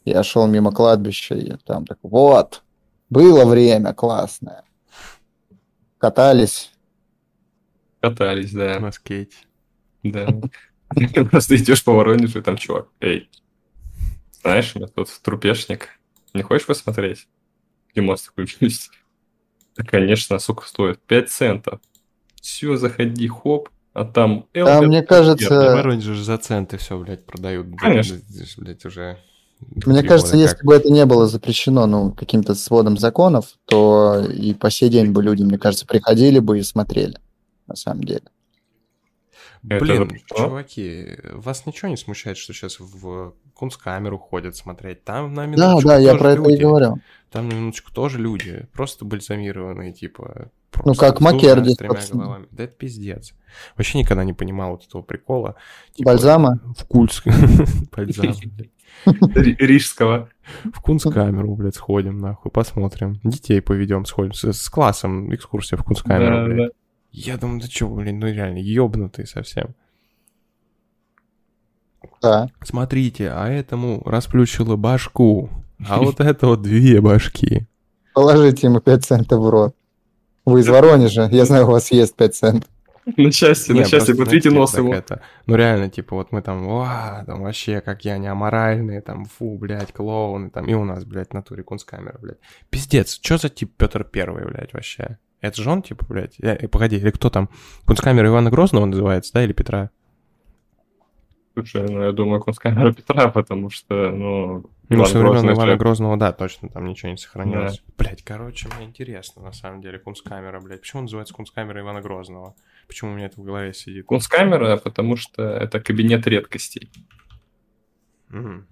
я 0.09 0.23
шел 0.23 0.47
мимо 0.47 0.71
кладбища, 0.71 1.35
и 1.35 1.55
там 1.65 1.85
такой, 1.85 2.09
вот, 2.09 2.63
было 3.09 3.45
время 3.45 3.93
классное. 3.93 4.63
Катались. 5.97 6.71
Катались, 7.99 8.51
да. 8.51 8.79
На 8.79 8.91
скейте. 8.91 9.37
Да. 10.03 10.27
Просто 11.31 11.55
идешь 11.55 11.83
по 11.83 11.93
Воронежу, 11.93 12.39
и 12.39 12.41
там 12.41 12.57
чувак, 12.57 12.87
эй, 13.01 13.29
знаешь, 14.41 14.75
у 14.75 14.79
меня 14.79 14.87
тут 14.87 15.09
трупешник, 15.21 15.89
не 16.33 16.41
хочешь 16.41 16.67
посмотреть? 16.67 17.27
И 17.93 17.99
мост 17.99 18.27
включился. 18.27 18.91
Да, 19.75 19.83
конечно, 19.83 20.39
сука, 20.39 20.65
стоит 20.67 21.01
5 21.01 21.29
центов. 21.29 21.81
Все, 22.41 22.77
заходи, 22.77 23.27
хоп, 23.27 23.69
а 23.93 24.05
там... 24.05 24.45
Там, 24.53 24.85
мне 24.85 25.03
кажется, 25.03 25.49
В 25.49 25.73
Воронеже 25.75 26.13
же 26.13 26.23
за 26.23 26.37
центы 26.37 26.77
все, 26.77 26.97
блядь, 26.97 27.25
продают. 27.25 27.67
Конечно. 27.77 28.19
Блядь, 28.57 28.85
уже... 28.85 29.17
Мне 29.59 29.99
три 29.99 30.07
кажется, 30.07 30.33
года 30.33 30.43
если 30.43 30.57
как. 30.57 30.65
бы 30.65 30.75
это 30.75 30.89
не 30.91 31.05
было 31.05 31.27
запрещено, 31.27 31.85
ну, 31.87 32.11
каким-то 32.11 32.53
сводом 32.55 32.97
законов, 32.97 33.57
то 33.65 34.23
и 34.31 34.53
по 34.53 34.69
сей 34.69 34.89
день 34.89 35.11
бы 35.11 35.23
люди, 35.23 35.43
мне 35.43 35.57
кажется, 35.57 35.85
приходили 35.85 36.39
бы 36.39 36.59
и 36.59 36.63
смотрели, 36.63 37.17
на 37.65 37.75
самом 37.75 38.03
деле. 38.03 38.23
Это 39.67 39.83
Блин, 39.83 40.03
запрещено? 40.03 40.37
чуваки, 40.37 41.07
вас 41.33 41.65
ничего 41.65 41.89
не 41.89 41.97
смущает, 41.97 42.37
что 42.37 42.53
сейчас 42.53 42.79
в 42.79 43.33
кунсткамеру 43.57 44.17
ходят 44.17 44.55
смотреть? 44.55 45.03
Там 45.03 45.33
на 45.33 45.43
Да, 45.43 45.47
минуточку 45.47 45.87
да, 45.89 45.97
я 45.97 46.11
тоже 46.11 46.19
про 46.19 46.31
это 46.31 46.41
и 46.41 46.51
люди. 46.51 46.61
говорю. 46.61 46.97
Там 47.31 47.49
на 47.49 47.53
минуточку 47.53 47.91
тоже 47.91 48.19
люди, 48.19 48.67
просто 48.73 49.03
бальзамированные, 49.05 49.91
типа... 49.91 50.49
Ну, 50.75 50.83
просто 50.83 51.05
как 51.07 51.15
с 51.15 51.19
двумя, 51.19 51.33
Маккерди, 51.33 51.69
с 51.71 51.77
тремя 51.77 51.99
головами. 52.11 52.47
Да 52.51 52.63
это 52.63 52.73
пиздец. 52.73 53.33
Вообще 53.75 53.97
никогда 53.97 54.23
не 54.23 54.33
понимал 54.33 54.71
вот 54.71 54.85
этого 54.85 55.01
прикола. 55.01 55.55
Типа, 55.93 56.11
Бальзама? 56.11 56.59
В 56.77 56.85
Кульск. 56.85 57.25
Бальзам, 57.95 58.33
Рижского. 59.35 60.29
В 60.73 60.81
Кунсткамеру, 60.81 61.55
блядь, 61.55 61.75
сходим, 61.75 62.17
нахуй, 62.19 62.51
посмотрим. 62.51 63.19
Детей 63.23 63.61
поведем, 63.61 64.05
сходим. 64.05 64.33
С, 64.33 64.69
классом 64.69 65.33
экскурсия 65.33 65.77
в 65.77 65.83
Кунсткамеру, 65.83 66.35
Да, 66.35 66.45
блядь. 66.45 66.57
да. 66.69 66.73
Я 67.11 67.37
думаю, 67.37 67.61
да 67.61 67.67
чё, 67.67 67.87
блин, 67.89 68.19
ну 68.19 68.27
реально, 68.27 68.59
ёбнутый 68.59 69.25
совсем. 69.25 69.75
Да. 72.21 72.49
Смотрите, 72.63 73.29
а 73.29 73.47
этому 73.47 74.01
расплющило 74.05 74.75
башку, 74.75 75.49
а 75.87 75.99
вот 75.99 76.19
это 76.19 76.47
вот 76.47 76.61
две 76.61 77.01
башки. 77.01 77.67
Положите 78.13 78.67
ему 78.67 78.79
5 78.79 79.05
центов 79.05 79.39
в 79.39 79.49
рот. 79.49 79.75
Вы 80.45 80.61
из 80.61 80.67
Воронежа, 80.67 81.29
я 81.31 81.45
знаю, 81.45 81.67
у 81.67 81.71
вас 81.71 81.91
есть 81.91 82.15
5 82.15 82.35
центов. 82.35 82.69
На 83.15 83.31
счастье, 83.31 83.73
Не, 83.73 83.81
на 83.81 83.87
счастье, 83.87 84.15
потрите 84.15 84.49
нос 84.49 84.75
ему. 84.77 84.91
это, 84.91 85.21
ну 85.45 85.55
реально, 85.55 85.89
типа, 85.89 86.15
вот 86.15 86.33
мы 86.33 86.41
там, 86.41 86.67
ва, 86.67 87.23
там 87.25 87.41
вообще, 87.41 87.79
как 87.79 88.03
я 88.03 88.17
не 88.17 88.27
аморальные, 88.27 88.99
там, 89.01 89.23
фу, 89.25 89.57
блядь, 89.57 89.93
клоуны, 89.93 90.49
там, 90.49 90.65
и 90.65 90.73
у 90.73 90.83
нас, 90.83 91.05
блядь, 91.05 91.33
натуре 91.33 91.63
кунсткамера, 91.63 92.17
блядь. 92.21 92.39
Пиздец, 92.69 93.17
что 93.21 93.37
за 93.37 93.47
тип 93.47 93.71
Петр 93.77 94.03
Первый, 94.03 94.45
блядь, 94.45 94.73
вообще? 94.73 95.19
Это 95.39 95.61
же 95.61 95.69
он, 95.69 95.83
типа, 95.83 96.05
блядь? 96.09 96.35
Э, 96.41 96.57
э, 96.59 96.67
погоди, 96.67 96.97
или 96.97 97.11
кто 97.11 97.29
там? 97.29 97.49
Кунсткамера 97.85 98.27
Ивана 98.27 98.49
Грозного 98.49 98.85
называется, 98.85 99.31
да, 99.33 99.43
или 99.43 99.53
Петра? 99.53 99.91
Слушай, 101.57 101.89
ну 101.89 102.03
я 102.03 102.11
думаю, 102.11 102.39
Кунсткамера 102.39 102.93
Петра, 102.93 103.29
потому 103.29 103.71
что, 103.71 104.11
ну... 104.11 104.69
Ну, 104.89 105.05
со 105.05 105.17
времен 105.17 105.51
Ивана 105.51 105.75
Грозного, 105.75 106.15
да, 106.15 106.31
точно, 106.31 106.69
там 106.69 106.85
ничего 106.85 107.09
не 107.09 107.17
сохранилось. 107.17 107.81
Блять, 107.97 108.21
короче, 108.23 108.69
мне 108.77 108.85
интересно, 108.85 109.41
на 109.41 109.51
самом 109.53 109.81
деле, 109.81 109.97
Кунсткамера, 109.97 110.61
блядь. 110.61 110.81
Почему 110.81 111.01
называется 111.01 111.33
Кунсткамера 111.33 111.81
Ивана 111.81 112.01
Грозного? 112.01 112.53
Почему 112.87 113.11
у 113.11 113.15
меня 113.15 113.25
это 113.25 113.41
в 113.41 113.43
голове 113.43 113.73
сидит? 113.73 114.05
Кунсткамера, 114.05 114.77
потому 114.77 115.15
что 115.15 115.43
это 115.43 115.79
кабинет 115.79 116.27
редкостей. 116.27 116.91
Мгм. 118.29 118.67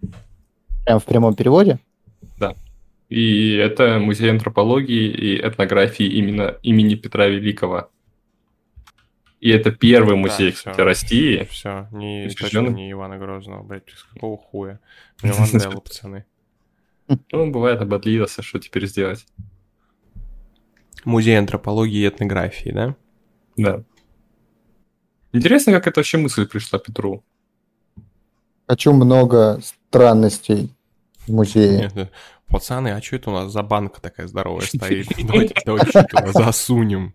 Прям 0.85 0.99
в 0.99 1.05
прямом 1.05 1.33
переводе? 1.33 1.79
И 3.09 3.55
это 3.55 3.99
музей 3.99 4.29
антропологии 4.29 5.09
и 5.09 5.39
этнографии 5.39 6.05
именно 6.05 6.57
имени 6.61 6.95
Петра 6.95 7.27
Великого. 7.27 7.89
И 9.45 9.49
это 9.49 9.69
первый 9.69 10.15
музей, 10.15 10.49
всё. 10.49 10.71
кстати, 10.71 10.81
России. 10.81 11.47
Все, 11.51 11.87
не, 11.91 12.27
точно 12.29 12.61
не 12.61 12.91
Ивана 12.91 13.19
Грозного, 13.19 13.61
блядь, 13.61 13.87
с 13.91 14.03
какого 14.05 14.39
хуя? 14.39 14.79
Ванделла, 15.21 15.81
пацаны. 15.81 16.25
Ну, 17.31 17.51
бывает 17.51 17.79
ободлился, 17.79 18.41
что 18.41 18.57
теперь 18.57 18.87
сделать. 18.87 19.27
Музей 21.03 21.37
антропологии 21.37 22.05
и 22.05 22.07
этнографии, 22.07 22.71
да? 22.71 22.95
Да. 23.55 23.83
Интересно, 25.31 25.73
как 25.73 25.85
эта 25.85 25.99
вообще 25.99 26.17
мысль 26.17 26.47
пришла 26.47 26.79
Петру. 26.79 27.23
Хочу 28.67 28.93
много 28.93 29.59
странностей 29.61 30.73
в 31.27 31.31
музее. 31.31 31.91
Нет, 31.93 32.11
Пацаны, 32.47 32.87
а 32.87 32.99
что 32.99 33.17
это 33.17 33.29
у 33.29 33.33
нас 33.33 33.51
за 33.51 33.61
банка 33.61 34.01
такая 34.01 34.25
здоровая 34.25 34.65
стоит? 34.65 35.05
Давайте, 35.23 35.53
давайте 35.63 35.89
что-то 35.91 36.31
засунем. 36.31 37.13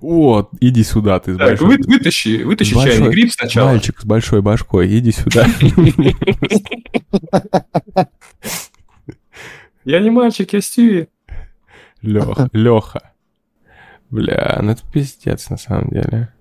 Вот, 0.00 0.50
иди 0.60 0.84
сюда, 0.84 1.18
ты 1.18 1.34
с 1.34 1.36
Так, 1.36 1.48
большой... 1.48 1.68
вы- 1.68 1.78
вытащи, 1.86 2.42
вытащи 2.44 2.74
Большой- 2.74 2.92
чайный 2.92 3.10
гриб 3.10 3.32
сначала. 3.32 3.68
Мальчик 3.70 3.98
с 4.00 4.04
большой 4.04 4.40
башкой, 4.40 4.96
иди 4.98 5.10
сюда. 5.10 5.46
Я 9.84 9.98
не 10.00 10.10
мальчик, 10.10 10.52
я 10.52 10.60
Стиви. 10.60 11.08
Леха, 12.02 12.48
Леха. 12.52 13.12
Бля, 14.10 14.58
ну 14.62 14.72
это 14.72 14.82
пиздец 14.92 15.50
на 15.50 15.56
самом 15.56 15.88
деле. 15.88 16.32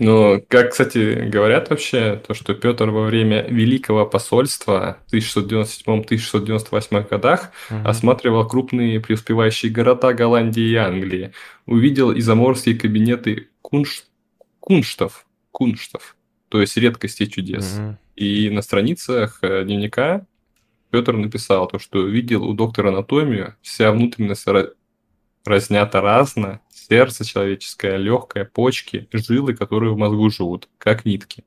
Ну, 0.00 0.42
как, 0.48 0.70
кстати, 0.70 1.28
говорят 1.28 1.68
вообще, 1.68 2.20
то, 2.26 2.32
что 2.32 2.54
Петр 2.54 2.88
во 2.88 3.02
время 3.04 3.46
Великого 3.46 4.06
посольства 4.06 4.96
в 5.06 5.12
1697-1698 5.12 7.06
годах 7.06 7.52
Мгм. 7.68 7.86
осматривал 7.86 8.48
крупные 8.48 8.98
преуспевающие 8.98 9.70
города 9.70 10.14
Голландии 10.14 10.62
и 10.62 10.74
Англии, 10.74 11.32
увидел 11.66 12.12
и 12.12 12.22
заморские 12.22 12.78
кабинеты 12.78 13.50
кунш... 13.60 14.04
кунштов, 14.58 15.26
кунштов, 15.52 16.16
то 16.48 16.62
есть 16.62 16.78
редкостей 16.78 17.26
чудес. 17.26 17.76
Мгм. 17.76 17.98
И 18.16 18.48
на 18.48 18.62
страницах 18.62 19.40
э, 19.42 19.64
дневника 19.64 20.26
Петр 20.90 21.12
написал 21.12 21.68
то, 21.68 21.78
что 21.78 22.06
видел 22.06 22.44
у 22.44 22.54
доктора 22.54 22.88
анатомию, 22.88 23.54
вся 23.60 23.92
внутренность 23.92 24.46
разнята 25.44 26.00
разно, 26.00 26.60
сердце 26.70 27.24
человеческое, 27.24 27.96
легкое, 27.96 28.44
почки, 28.44 29.08
жилы, 29.12 29.54
которые 29.54 29.92
в 29.92 29.96
мозгу 29.96 30.30
живут, 30.30 30.68
как 30.78 31.04
нитки. 31.04 31.44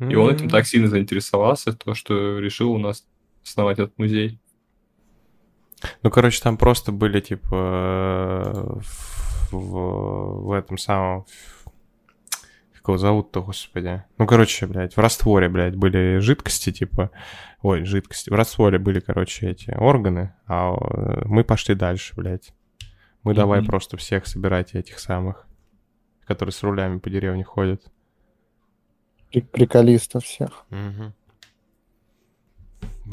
И 0.00 0.14
он 0.16 0.34
этим 0.34 0.48
так 0.48 0.66
сильно 0.66 0.88
заинтересовался, 0.88 1.72
то, 1.72 1.94
что 1.94 2.38
решил 2.38 2.72
у 2.72 2.78
нас 2.78 3.06
основать 3.44 3.78
этот 3.78 3.96
музей. 3.98 4.40
Ну, 6.02 6.10
короче, 6.10 6.42
там 6.42 6.56
просто 6.56 6.92
были, 6.92 7.20
типа, 7.20 8.80
в, 9.50 10.46
в 10.46 10.52
этом 10.52 10.78
самом... 10.78 11.26
Как 12.72 12.88
его 12.88 12.98
зовут-то, 12.98 13.42
господи? 13.42 14.02
Ну, 14.18 14.26
короче, 14.26 14.66
блядь, 14.66 14.96
в 14.96 15.00
растворе, 15.00 15.48
блядь, 15.48 15.76
были 15.76 16.18
жидкости, 16.18 16.72
типа... 16.72 17.10
Ой, 17.60 17.84
жидкости. 17.84 18.28
В 18.28 18.34
растворе 18.34 18.78
были, 18.78 18.98
короче, 18.98 19.50
эти 19.50 19.70
органы, 19.70 20.34
а 20.46 20.72
мы 21.26 21.44
пошли 21.44 21.76
дальше, 21.76 22.14
блядь. 22.16 22.52
Мы 23.22 23.32
mm-hmm. 23.32 23.36
давай 23.36 23.64
просто 23.64 23.96
всех 23.96 24.26
собирать 24.26 24.74
этих 24.74 24.98
самых, 24.98 25.46
которые 26.26 26.52
с 26.52 26.62
рулями 26.62 26.98
по 26.98 27.10
деревне 27.10 27.44
ходят. 27.44 27.82
Приколистов 29.52 30.24
всех. 30.24 30.66
Угу. 30.70 31.12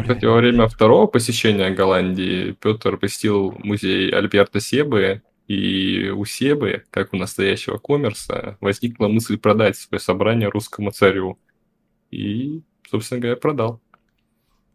Кстати, 0.02 0.26
во 0.26 0.36
время 0.36 0.68
второго 0.68 1.08
посещения 1.08 1.70
Голландии 1.72 2.52
Петр 2.60 2.98
посетил 2.98 3.54
музей 3.60 4.10
Альберта 4.12 4.60
Себы, 4.60 5.22
и 5.48 6.10
у 6.10 6.26
Себы, 6.26 6.84
как 6.92 7.14
у 7.14 7.18
настоящего 7.18 7.78
коммерса, 7.78 8.58
возникла 8.62 9.08
мысль 9.08 9.38
продать 9.38 9.78
свое 9.78 10.00
собрание 10.00 10.50
русскому 10.50 10.92
царю. 10.92 11.40
И, 12.12 12.62
собственно 12.90 13.22
говоря, 13.22 13.38
продал. 13.38 13.82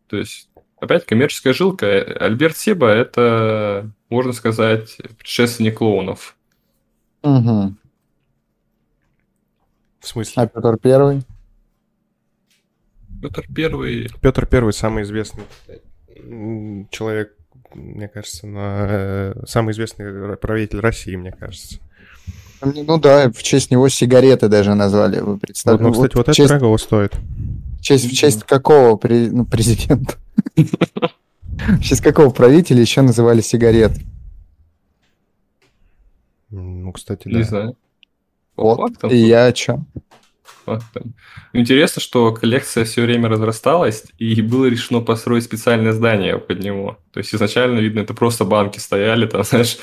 То 0.08 0.16
есть, 0.16 0.50
опять 0.84 1.06
коммерческая 1.06 1.52
жилка. 1.52 1.86
Альберт 2.20 2.56
Себа– 2.56 2.88
это, 2.94 3.90
можно 4.08 4.32
сказать, 4.32 4.96
предшественник 5.18 5.78
клоунов. 5.78 6.36
Угу. 7.22 7.74
В 10.00 10.06
смысле? 10.06 10.42
А 10.42 10.46
Петр 10.46 10.76
Первый? 10.78 11.22
Петр 13.22 13.44
Первый. 13.54 14.10
Петр 14.20 14.46
Первый 14.46 14.72
самый 14.72 15.02
известный 15.04 15.44
человек, 16.90 17.34
мне 17.74 18.08
кажется, 18.08 18.46
на... 18.46 18.86
Э, 18.88 19.42
самый 19.46 19.72
известный 19.72 20.36
правитель 20.36 20.80
России, 20.80 21.16
мне 21.16 21.32
кажется. 21.32 21.78
Ну 22.62 22.98
да, 22.98 23.30
в 23.30 23.42
честь 23.42 23.70
него 23.70 23.88
сигареты 23.88 24.48
даже 24.48 24.74
назвали, 24.74 25.20
вы 25.20 25.38
представляете. 25.38 25.82
Ну, 25.82 25.88
ну 25.88 25.94
кстати, 25.94 26.16
вот, 26.16 26.26
вот 26.28 26.38
это 26.38 26.58
дорого 26.58 26.78
стоит. 26.78 27.12
В 27.84 27.86
честь, 27.86 28.10
в 28.10 28.16
честь 28.16 28.44
какого 28.44 28.96
при... 28.96 29.28
ну, 29.28 29.44
президента? 29.44 30.14
В 30.56 31.82
честь 31.82 32.00
какого 32.00 32.30
правителя 32.30 32.80
еще 32.80 33.02
называли 33.02 33.42
сигарет? 33.42 33.92
Ну, 36.48 36.90
кстати, 36.92 37.28
да. 37.28 37.38
Не 37.38 37.42
знаю. 37.42 37.76
Вот, 38.56 38.92
и 39.12 39.16
я 39.18 39.44
о 39.44 39.52
чем? 39.52 39.86
фактом. 40.64 41.12
Интересно, 41.52 42.00
что 42.00 42.32
коллекция 42.32 42.86
все 42.86 43.02
время 43.02 43.28
разрасталась, 43.28 44.04
и 44.16 44.40
было 44.40 44.64
решено 44.64 45.02
построить 45.02 45.44
специальное 45.44 45.92
здание 45.92 46.38
под 46.38 46.60
него. 46.60 46.96
То 47.12 47.18
есть 47.18 47.34
изначально, 47.34 47.80
видно, 47.80 48.00
это 48.00 48.14
просто 48.14 48.46
банки 48.46 48.78
стояли, 48.78 49.26
там, 49.26 49.42
знаешь, 49.44 49.76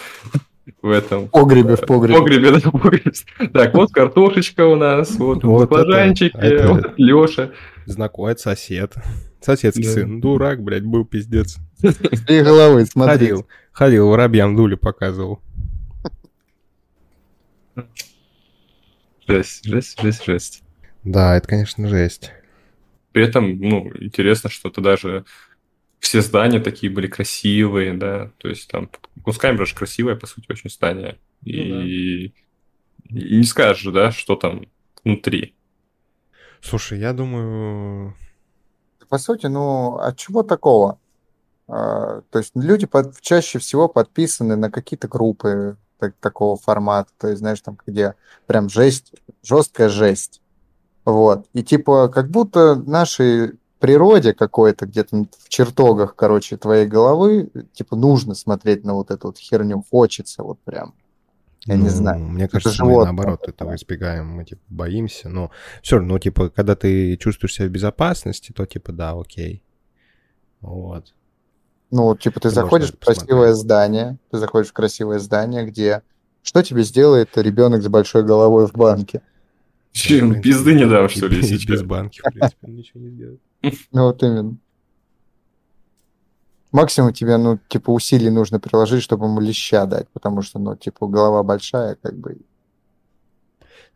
в 0.81 0.89
этом... 0.89 1.27
Погребе, 1.27 1.75
в 1.75 1.81
погребе. 1.81 2.17
Погребе, 2.17 2.51
да, 2.51 2.71
погребе. 2.71 3.11
Так, 3.53 3.75
вот 3.75 3.91
картошечка 3.91 4.65
у 4.65 4.75
нас, 4.75 5.11
вот, 5.11 5.43
вот 5.43 5.69
баклажанчики, 5.69 6.35
это, 6.35 6.45
это... 6.45 6.67
вот 6.73 6.93
Леша. 6.97 7.51
Знакомый 7.85 8.37
сосед. 8.37 8.95
Соседский 9.41 9.85
да. 9.85 9.91
сын. 9.91 10.21
Дурак, 10.21 10.63
блядь, 10.63 10.83
был 10.83 11.05
пиздец. 11.05 11.57
Три 12.27 12.41
головы, 12.41 12.85
смотри. 12.85 13.13
Ходил, 13.13 13.47
ходил, 13.71 14.07
воробьям 14.09 14.55
дули 14.55 14.75
показывал. 14.75 15.41
Жесть, 19.27 19.65
жесть, 19.65 20.01
жесть, 20.01 20.25
жесть. 20.25 20.63
Да, 21.03 21.35
это, 21.35 21.47
конечно, 21.47 21.87
жесть. 21.87 22.31
При 23.11 23.23
этом, 23.25 23.59
ну, 23.59 23.91
интересно, 23.99 24.49
что 24.49 24.69
это 24.69 24.81
даже 24.81 25.25
все 25.99 26.21
здания 26.21 26.59
такие 26.59 26.91
были 26.91 27.07
красивые, 27.07 27.93
да, 27.93 28.31
то 28.37 28.49
есть 28.49 28.69
там 28.69 28.89
Кунсткамера 29.23 29.65
же 29.65 29.75
красивое, 29.75 30.15
по 30.15 30.27
сути, 30.27 30.45
очень 30.49 30.69
здание. 30.69 31.17
И, 31.43 31.63
ну, 31.63 31.75
да. 31.75 31.85
и 31.85 33.37
не 33.37 33.43
скажешь, 33.43 33.91
да, 33.93 34.11
что 34.11 34.35
там 34.35 34.65
внутри. 35.03 35.55
Слушай, 36.61 36.99
я 36.99 37.13
думаю... 37.13 38.15
По 39.09 39.17
сути, 39.17 39.47
ну, 39.47 39.97
от 39.97 40.15
чего 40.17 40.43
такого? 40.43 40.97
А, 41.67 42.21
то 42.29 42.39
есть 42.39 42.51
люди 42.55 42.85
под, 42.85 43.19
чаще 43.21 43.59
всего 43.59 43.87
подписаны 43.87 44.55
на 44.55 44.71
какие-то 44.71 45.07
группы 45.07 45.77
так, 45.99 46.15
такого 46.19 46.57
формата, 46.57 47.11
то 47.17 47.27
есть, 47.27 47.39
знаешь, 47.39 47.61
там, 47.61 47.77
где 47.85 48.15
прям 48.47 48.69
жесть, 48.69 49.13
жесткая 49.43 49.89
жесть. 49.89 50.41
Вот. 51.05 51.45
И 51.53 51.63
типа, 51.63 52.09
как 52.09 52.29
будто 52.29 52.75
нашей 52.75 53.59
природе 53.79 54.33
какой-то, 54.33 54.85
где-то 54.85 55.25
в 55.39 55.49
чертогах, 55.49 56.15
короче, 56.15 56.55
твоей 56.55 56.85
головы, 56.85 57.49
типа, 57.73 57.95
нужно 57.95 58.35
смотреть 58.35 58.85
на 58.85 58.93
вот 58.93 59.11
эту 59.11 59.27
вот 59.27 59.37
херню. 59.37 59.83
Хочется 59.89 60.43
вот 60.43 60.59
прям. 60.59 60.93
Я 61.65 61.77
ну, 61.77 61.83
не 61.83 61.89
знаю. 61.89 62.25
Мне 62.25 62.47
кажется, 62.47 62.83
мы 62.83 63.03
наоборот 63.03 63.47
этого 63.47 63.75
избегаем, 63.75 64.27
мы 64.27 64.45
типа 64.45 64.61
боимся, 64.69 65.29
но 65.29 65.51
все 65.83 65.97
равно, 65.97 66.13
ну, 66.13 66.19
типа, 66.19 66.49
когда 66.49 66.75
ты 66.75 67.15
чувствуешь 67.17 67.53
себя 67.53 67.67
в 67.67 67.71
безопасности, 67.71 68.51
то 68.51 68.65
типа 68.65 68.91
да, 68.91 69.11
окей. 69.11 69.63
Вот. 70.61 71.13
Ну, 71.91 72.15
типа, 72.15 72.39
ты, 72.39 72.49
ты 72.49 72.55
заходишь 72.55 72.91
в 72.91 72.97
красивое 72.97 73.53
здание, 73.53 74.17
ты 74.31 74.37
заходишь 74.37 74.69
в 74.69 74.73
красивое 74.73 75.19
здание, 75.19 75.65
где 75.65 76.01
что 76.41 76.63
тебе 76.63 76.83
сделает 76.83 77.37
ребенок 77.37 77.83
с 77.83 77.87
большой 77.87 78.23
головой 78.23 78.65
в 78.65 78.73
банке? 78.73 79.21
Че, 79.91 80.41
пизды 80.41 80.73
не 80.73 80.87
дам, 80.87 81.09
что 81.09 81.27
ли, 81.27 81.41
сейчас? 81.41 81.65
Без 81.65 81.83
банки, 81.83 82.21
в 82.21 82.31
принципе, 82.31 82.67
ничего 82.67 82.99
не 83.01 83.09
сделает. 83.11 83.41
Ну 83.91 84.05
вот 84.05 84.23
именно. 84.23 84.57
Максимум 86.71 87.11
тебе, 87.11 87.37
ну, 87.37 87.59
типа, 87.67 87.91
усилий 87.91 88.29
нужно 88.29 88.59
приложить, 88.59 89.03
чтобы 89.03 89.25
ему 89.25 89.41
леща 89.41 89.85
дать, 89.85 90.07
потому 90.09 90.41
что, 90.41 90.57
ну, 90.57 90.75
типа, 90.75 91.07
голова 91.07 91.43
большая, 91.43 91.95
как 91.95 92.17
бы. 92.17 92.37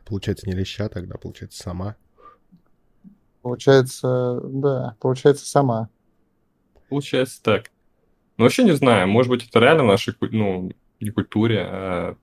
Получается, 0.03 0.47
не 0.47 0.53
леща 0.53 0.89
тогда, 0.89 1.17
получается, 1.17 1.63
сама. 1.63 1.95
Получается, 3.41 4.41
да, 4.43 4.95
получается, 4.99 5.45
сама. 5.45 5.89
Получается 6.89 7.41
так. 7.41 7.71
Ну, 8.37 8.43
вообще 8.43 8.63
не 8.63 8.75
знаю, 8.75 9.07
может 9.07 9.29
быть, 9.29 9.47
это 9.47 9.59
реально 9.59 9.83
нашей, 9.83 10.13
ну, 10.19 10.71
не 10.99 11.09
культуре, 11.11 11.61
а 11.61 12.17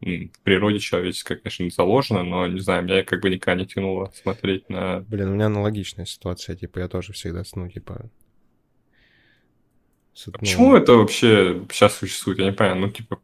в 0.00 0.40
природе 0.42 0.80
человеческой, 0.80 1.36
конечно, 1.36 1.62
не 1.62 1.70
заложено, 1.70 2.22
но, 2.22 2.46
не 2.46 2.60
знаю, 2.60 2.84
меня 2.84 3.02
как 3.04 3.22
бы 3.22 3.30
никогда 3.30 3.62
не 3.62 3.66
тянуло 3.66 4.12
смотреть 4.14 4.68
на... 4.68 5.00
Блин, 5.00 5.30
у 5.30 5.34
меня 5.34 5.46
аналогичная 5.46 6.04
ситуация, 6.04 6.56
типа, 6.56 6.80
я 6.80 6.88
тоже 6.88 7.14
всегда, 7.14 7.42
ну, 7.54 7.70
типа... 7.70 8.10
А 10.26 10.38
почему 10.38 10.74
это 10.76 10.92
вообще 10.94 11.62
сейчас 11.70 11.96
существует? 11.96 12.38
Я 12.38 12.46
не 12.46 12.52
понимаю, 12.52 12.80
ну, 12.80 12.88
типа, 12.90 13.18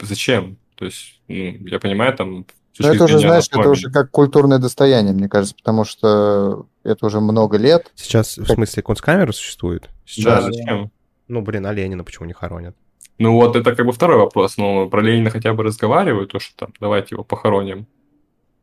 зачем? 0.00 0.56
То 0.74 0.84
есть, 0.84 1.20
ну, 1.28 1.36
я 1.66 1.78
понимаю, 1.78 2.14
там... 2.16 2.46
Ну, 2.80 2.88
это 2.88 3.04
уже, 3.04 3.18
знаешь, 3.18 3.48
это 3.50 3.68
уже 3.68 3.90
как 3.90 4.10
культурное 4.10 4.58
достояние, 4.58 5.12
мне 5.12 5.28
кажется, 5.28 5.56
потому 5.56 5.84
что 5.84 6.66
это 6.84 7.06
уже 7.06 7.20
много 7.20 7.56
лет. 7.56 7.90
Сейчас, 7.96 8.36
как... 8.36 8.46
в 8.48 8.52
смысле, 8.52 8.82
концкамера 8.82 9.32
существует? 9.32 9.88
Сейчас... 10.06 10.44
Да, 10.44 10.52
зачем? 10.52 10.90
Ну, 11.26 11.42
блин, 11.42 11.66
а 11.66 11.72
Ленина 11.72 12.04
почему 12.04 12.26
не 12.26 12.32
хоронят? 12.32 12.76
Ну 13.18 13.32
вот 13.32 13.56
это 13.56 13.74
как 13.74 13.84
бы 13.84 13.92
второй 13.92 14.16
вопрос, 14.16 14.56
но 14.56 14.88
про 14.88 15.02
Ленина 15.02 15.30
хотя 15.30 15.52
бы 15.52 15.64
разговаривают, 15.64 16.30
то 16.30 16.38
что 16.38 16.56
там, 16.56 16.72
давайте 16.80 17.16
его 17.16 17.24
похороним. 17.24 17.86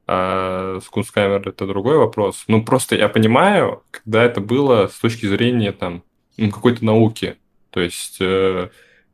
А 0.07 0.79
с 0.81 0.87
Кунсткамер 0.87 1.49
это 1.49 1.67
другой 1.67 1.97
вопрос. 1.97 2.45
Ну 2.47 2.63
просто 2.63 2.95
я 2.95 3.09
понимаю, 3.09 3.83
когда 3.91 4.23
это 4.23 4.39
было 4.39 4.87
с 4.87 4.97
точки 4.97 5.25
зрения 5.25 5.71
там 5.73 6.03
ну, 6.37 6.51
какой-то 6.51 6.85
науки. 6.85 7.35
То 7.75 7.81
есть, 7.81 8.21
э, 8.21 8.69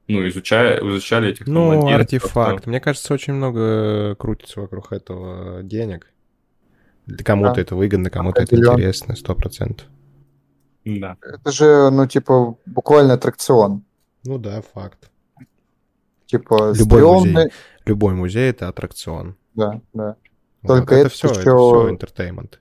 ну, 0.07 0.27
изучая, 0.27 0.79
изучали 0.87 1.31
этих... 1.31 1.47
Ну, 1.47 1.87
артефакт. 1.87 2.67
Мне 2.67 2.79
кажется, 2.79 3.11
очень 3.11 3.33
много 3.33 4.13
крутится 4.13 4.61
вокруг 4.61 4.93
этого 4.93 5.63
денег. 5.63 6.13
Кому-то 7.25 7.55
да. 7.55 7.61
это 7.61 7.75
выгодно, 7.75 8.11
кому-то 8.11 8.43
это 8.43 8.55
интересно, 8.55 9.15
сто 9.15 9.33
процентов. 9.33 9.87
Да. 10.85 11.17
Это 11.23 11.51
же, 11.51 11.89
ну, 11.89 12.05
типа, 12.05 12.55
буквально 12.67 13.15
аттракцион. 13.15 13.83
Ну 14.25 14.37
да, 14.37 14.61
факт. 14.61 15.09
Типа 16.27 16.71
любой 16.77 17.01
музей, 17.01 17.51
любой 17.85 18.13
музей 18.13 18.51
это 18.51 18.67
аттракцион. 18.67 19.37
Да, 19.55 19.81
да. 19.91 20.17
Только 20.61 20.93
вот, 20.93 20.99
это, 20.99 21.07
это 21.07 21.09
все, 21.09 21.29
еще... 21.29 21.39
это 21.41 21.49
все 21.49 21.89
entertainment. 21.89 22.59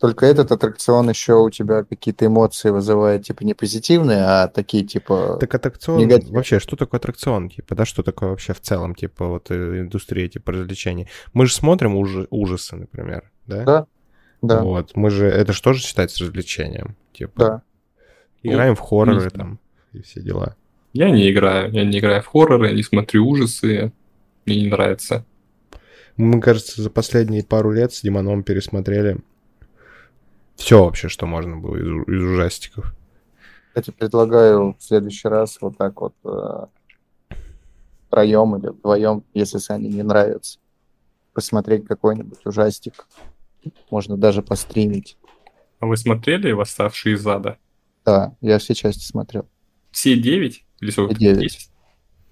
Только 0.00 0.26
этот 0.26 0.52
аттракцион 0.52 1.08
еще 1.08 1.34
у 1.34 1.50
тебя 1.50 1.82
какие-то 1.82 2.26
эмоции 2.26 2.70
вызывает, 2.70 3.24
типа, 3.24 3.42
не 3.42 3.54
позитивные, 3.54 4.22
а 4.24 4.48
такие, 4.48 4.84
типа... 4.84 5.38
Так 5.40 5.54
аттракцион... 5.54 5.98
Негатив. 5.98 6.30
Вообще, 6.30 6.60
что 6.60 6.76
такое 6.76 6.98
аттракцион? 6.98 7.50
Типа, 7.50 7.74
да, 7.74 7.84
что 7.84 8.04
такое 8.04 8.30
вообще 8.30 8.52
в 8.52 8.60
целом, 8.60 8.94
типа, 8.94 9.26
вот 9.26 9.50
э, 9.50 9.80
индустрия, 9.80 10.28
типа, 10.28 10.52
развлечений? 10.52 11.08
Мы 11.32 11.46
же 11.46 11.54
смотрим 11.54 11.96
уж... 11.96 12.26
ужасы, 12.30 12.76
например, 12.76 13.32
да? 13.46 13.64
Да, 13.64 13.86
да. 14.40 14.62
Вот, 14.62 14.94
мы 14.94 15.10
же... 15.10 15.26
Это 15.26 15.52
что 15.52 15.72
же 15.72 15.82
считается 15.82 16.22
развлечением? 16.22 16.96
Типа... 17.12 17.32
Да. 17.36 17.62
Играем 18.44 18.76
в 18.76 18.80
хорроры 18.80 19.24
не 19.24 19.30
там 19.30 19.58
и 19.92 20.02
все 20.02 20.20
дела. 20.20 20.54
Я 20.92 21.10
не 21.10 21.30
играю. 21.30 21.72
Я 21.72 21.84
не 21.84 21.98
играю 21.98 22.22
в 22.22 22.26
хорроры, 22.26 22.72
не 22.72 22.82
смотрю 22.82 23.26
ужасы. 23.26 23.92
Мне 24.46 24.62
не 24.62 24.68
нравится. 24.68 25.24
Мы, 26.16 26.40
кажется, 26.40 26.82
за 26.82 26.90
последние 26.90 27.44
пару 27.44 27.70
лет 27.72 27.92
с 27.92 28.02
Димоном 28.02 28.42
пересмотрели 28.42 29.18
все 30.58 30.84
вообще, 30.84 31.08
что 31.08 31.26
можно 31.26 31.56
было 31.56 31.76
из, 31.76 32.08
из 32.08 32.22
ужастиков. 32.24 32.94
Кстати, 33.68 33.90
предлагаю 33.92 34.74
в 34.78 34.82
следующий 34.82 35.28
раз 35.28 35.56
вот 35.60 35.78
так 35.78 36.00
вот 36.00 36.14
э, 36.24 36.66
втроем 38.08 38.56
или 38.56 38.68
вдвоем, 38.68 39.24
если 39.34 39.58
Сане 39.58 39.88
не 39.88 40.02
нравится, 40.02 40.58
посмотреть 41.32 41.86
какой-нибудь 41.86 42.44
ужастик. 42.44 43.06
Можно 43.90 44.16
даже 44.16 44.42
постримить. 44.42 45.16
А 45.80 45.86
вы 45.86 45.96
смотрели 45.96 46.50
«Восставшие 46.52 47.14
из 47.14 47.26
ада»? 47.26 47.58
Да, 48.04 48.34
я 48.40 48.58
все 48.58 48.74
части 48.74 49.04
смотрел. 49.04 49.46
Все 49.92 50.16
девять? 50.16 50.64
Или 50.80 50.90
сколько? 50.90 51.14
Девять. 51.14 51.40
Десять? 51.42 51.70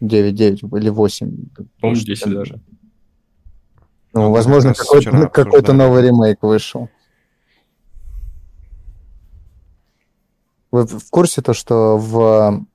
9, 0.00 0.34
9 0.34 0.62
или 0.62 0.88
8. 0.88 1.46
По-моему, 1.80 2.00
10 2.02 2.32
даже. 2.34 2.60
Ну, 4.12 4.22
Ну, 4.22 4.30
возможно, 4.30 4.74
какой-то, 4.74 5.10
какой-то 5.28 5.48
обсуждали. 5.72 5.76
новый 5.76 6.02
ремейк 6.02 6.42
вышел. 6.42 6.88
Вы 10.70 10.86
в 10.86 11.10
курсе 11.10 11.42
то, 11.42 11.54
что 11.54 11.96
в... 11.96 12.66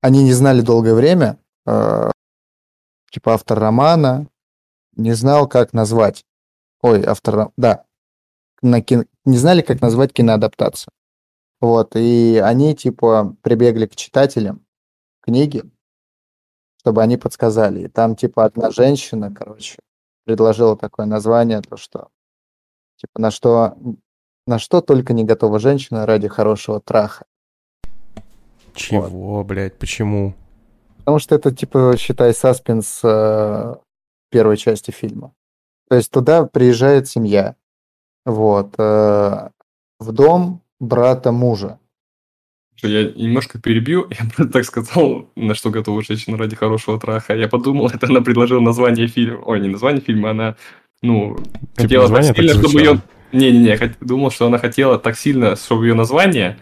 они 0.00 0.24
не 0.24 0.32
знали 0.32 0.60
долгое 0.60 0.94
время, 0.94 1.38
э, 1.66 2.10
типа 3.10 3.34
автор 3.34 3.58
романа 3.58 4.26
не 4.96 5.12
знал, 5.12 5.48
как 5.48 5.72
назвать. 5.72 6.24
Ой, 6.82 7.04
автор... 7.04 7.50
Да. 7.56 7.84
На 8.62 8.82
кин- 8.82 9.08
Не 9.24 9.38
знали, 9.38 9.62
как 9.62 9.80
назвать 9.80 10.12
киноадаптацию. 10.12 10.92
Вот, 11.60 11.94
и 11.94 12.40
они, 12.42 12.74
типа, 12.74 13.36
прибегли 13.42 13.86
к 13.86 13.94
читателям 13.94 14.64
книги, 15.20 15.62
чтобы 16.78 17.02
они 17.02 17.16
подсказали. 17.18 17.82
И 17.82 17.88
там, 17.88 18.16
типа, 18.16 18.46
одна 18.46 18.70
женщина, 18.70 19.32
короче, 19.32 19.78
предложила 20.24 20.76
такое 20.76 21.06
название, 21.06 21.60
то 21.60 21.76
что 21.76 22.08
типа 22.96 23.20
на 23.20 23.30
что 23.30 23.76
на 24.46 24.58
что 24.58 24.80
только 24.80 25.12
не 25.12 25.24
готова 25.24 25.58
женщина 25.58 26.06
ради 26.06 26.28
хорошего 26.28 26.80
траха. 26.80 27.26
Чего, 28.74 29.44
блядь, 29.44 29.78
почему? 29.78 30.34
Потому 30.98 31.18
что 31.18 31.34
это 31.34 31.50
типа 31.54 31.94
считай 31.98 32.34
саспенс 32.34 33.00
э, 33.02 33.74
первой 34.30 34.56
части 34.56 34.90
фильма. 34.90 35.32
То 35.88 35.96
есть 35.96 36.10
туда 36.10 36.46
приезжает 36.46 37.08
семья, 37.08 37.56
вот 38.24 38.74
э, 38.78 39.48
в 39.98 40.12
дом 40.12 40.62
брата 40.78 41.32
мужа. 41.32 41.78
Я 42.82 43.04
немножко 43.10 43.60
перебью, 43.60 44.06
я 44.10 44.24
просто 44.34 44.52
так 44.52 44.64
сказал, 44.64 45.28
на 45.36 45.54
что 45.54 45.70
готова 45.70 46.02
женщина 46.02 46.38
ради 46.38 46.56
хорошего 46.56 46.98
траха. 46.98 47.34
Я 47.34 47.48
подумал, 47.48 47.88
это 47.88 48.06
она 48.06 48.20
предложила 48.20 48.60
название 48.60 49.06
фильма. 49.06 49.42
Ой, 49.44 49.60
не 49.60 49.68
название 49.68 50.00
фильма, 50.00 50.30
она, 50.30 50.56
ну, 51.02 51.36
хотела 51.76 52.06
так 52.06 52.16
название 52.16 52.34
так 52.34 52.44
сильно, 52.44 52.68
чтобы 52.68 52.80
ее... 52.80 53.00
Не-не-не, 53.32 53.76
хот- 53.76 53.96
думал, 54.00 54.30
что 54.32 54.46
она 54.46 54.58
хотела 54.58 54.98
так 54.98 55.16
сильно, 55.16 55.54
чтобы 55.54 55.86
ее 55.86 55.94
название 55.94 56.58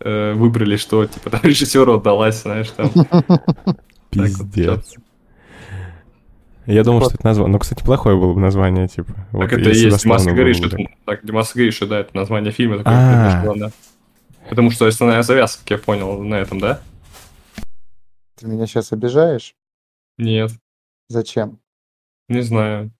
э, 0.00 0.32
выбрали, 0.34 0.76
что, 0.76 1.06
типа, 1.06 1.30
там 1.30 1.40
режиссеру 1.44 1.94
отдалась, 1.94 2.42
знаешь, 2.42 2.70
там. 2.70 2.90
Пиздец. 4.10 4.94
Я 6.66 6.82
думал, 6.82 7.02
что 7.02 7.14
это 7.14 7.26
название. 7.26 7.52
Ну, 7.52 7.58
кстати, 7.58 7.82
плохое 7.82 8.16
было 8.16 8.32
бы 8.32 8.40
название, 8.40 8.88
типа. 8.88 9.12
Так 9.32 9.52
это 9.52 9.70
и 9.70 9.76
есть 9.76 10.06
было 10.06 10.32
говорит, 10.32 10.56
что 10.56 10.70
да. 10.70 10.78
это, 10.78 10.92
так, 11.04 11.24
Маска 11.24 11.58
говорит, 11.58 11.74
что 11.74 11.86
да, 11.86 12.00
это 12.00 12.16
название 12.16 12.52
фильма 12.52 12.78
такое 12.78 12.94
А. 12.94 13.70
Потому 14.48 14.70
что 14.70 14.86
основная 14.86 15.22
завязка, 15.22 15.62
как 15.62 15.70
я 15.70 15.78
понял, 15.78 16.22
на 16.22 16.36
этом, 16.36 16.60
да? 16.60 16.80
Ты 18.36 18.46
меня 18.46 18.66
сейчас 18.66 18.92
обижаешь? 18.92 19.54
Нет, 20.18 20.52
Зачем? 21.08 21.58
не 22.28 22.40
знаю. 22.40 22.90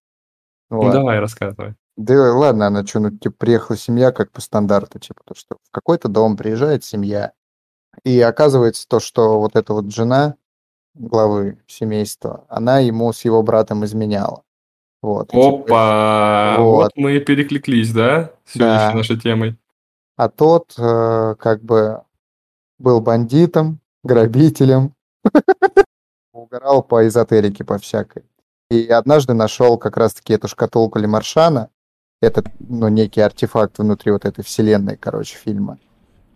Ну, 0.70 0.90
давай, 0.90 1.18
рассказывай. 1.20 1.74
Да 1.97 2.34
ладно, 2.34 2.66
она 2.66 2.84
что, 2.84 3.01
ну, 3.01 3.11
типа, 3.11 3.36
приехала 3.38 3.76
семья 3.76 4.11
как 4.11 4.32
по 4.32 4.40
стандарту, 4.40 4.99
типа, 4.99 5.22
то, 5.24 5.34
что 5.34 5.57
в 5.62 5.70
какой-то 5.70 6.09
дом 6.09 6.36
приезжает 6.36 6.84
семья, 6.84 7.32
и 8.03 8.20
оказывается 8.20 8.88
то, 8.88 8.99
что 8.99 9.38
вот 9.40 9.55
эта 9.55 9.72
вот 9.72 9.92
жена 9.92 10.34
главы 10.95 11.59
семейства, 11.66 12.45
она 12.49 12.80
ему 12.80 13.12
с 13.12 13.24
его 13.24 13.42
братом 13.42 13.84
изменяла. 13.84 14.42
Вот. 15.03 15.28
и, 15.34 15.36
типа, 15.36 15.49
Опа! 15.49 16.57
Вот. 16.59 16.74
Вот 16.84 16.92
мы 16.97 17.16
и 17.16 17.20
перекликлись, 17.20 17.92
да? 17.92 18.32
С 18.47 18.57
Да. 18.57 18.92
нашей 18.92 19.20
темой. 19.20 19.57
А 20.16 20.28
тот 20.28 20.74
э, 20.78 21.34
как 21.38 21.62
бы 21.62 22.03
был 22.78 23.01
бандитом, 23.01 23.80
грабителем, 24.03 24.95
угорал 26.32 26.82
по 26.82 27.07
эзотерике, 27.07 27.64
по 27.64 27.78
всякой. 27.78 28.24
И 28.70 28.86
однажды 28.88 29.34
нашел 29.34 29.76
как 29.78 29.97
раз-таки 29.97 30.32
эту 30.32 30.49
шкатулку 30.49 30.99
Лемаршана, 30.99 31.70
это, 32.20 32.42
ну, 32.60 32.88
некий 32.88 33.20
артефакт 33.20 33.78
внутри 33.78 34.12
вот 34.12 34.24
этой 34.24 34.44
вселенной, 34.44 34.96
короче, 34.96 35.36
фильма, 35.36 35.78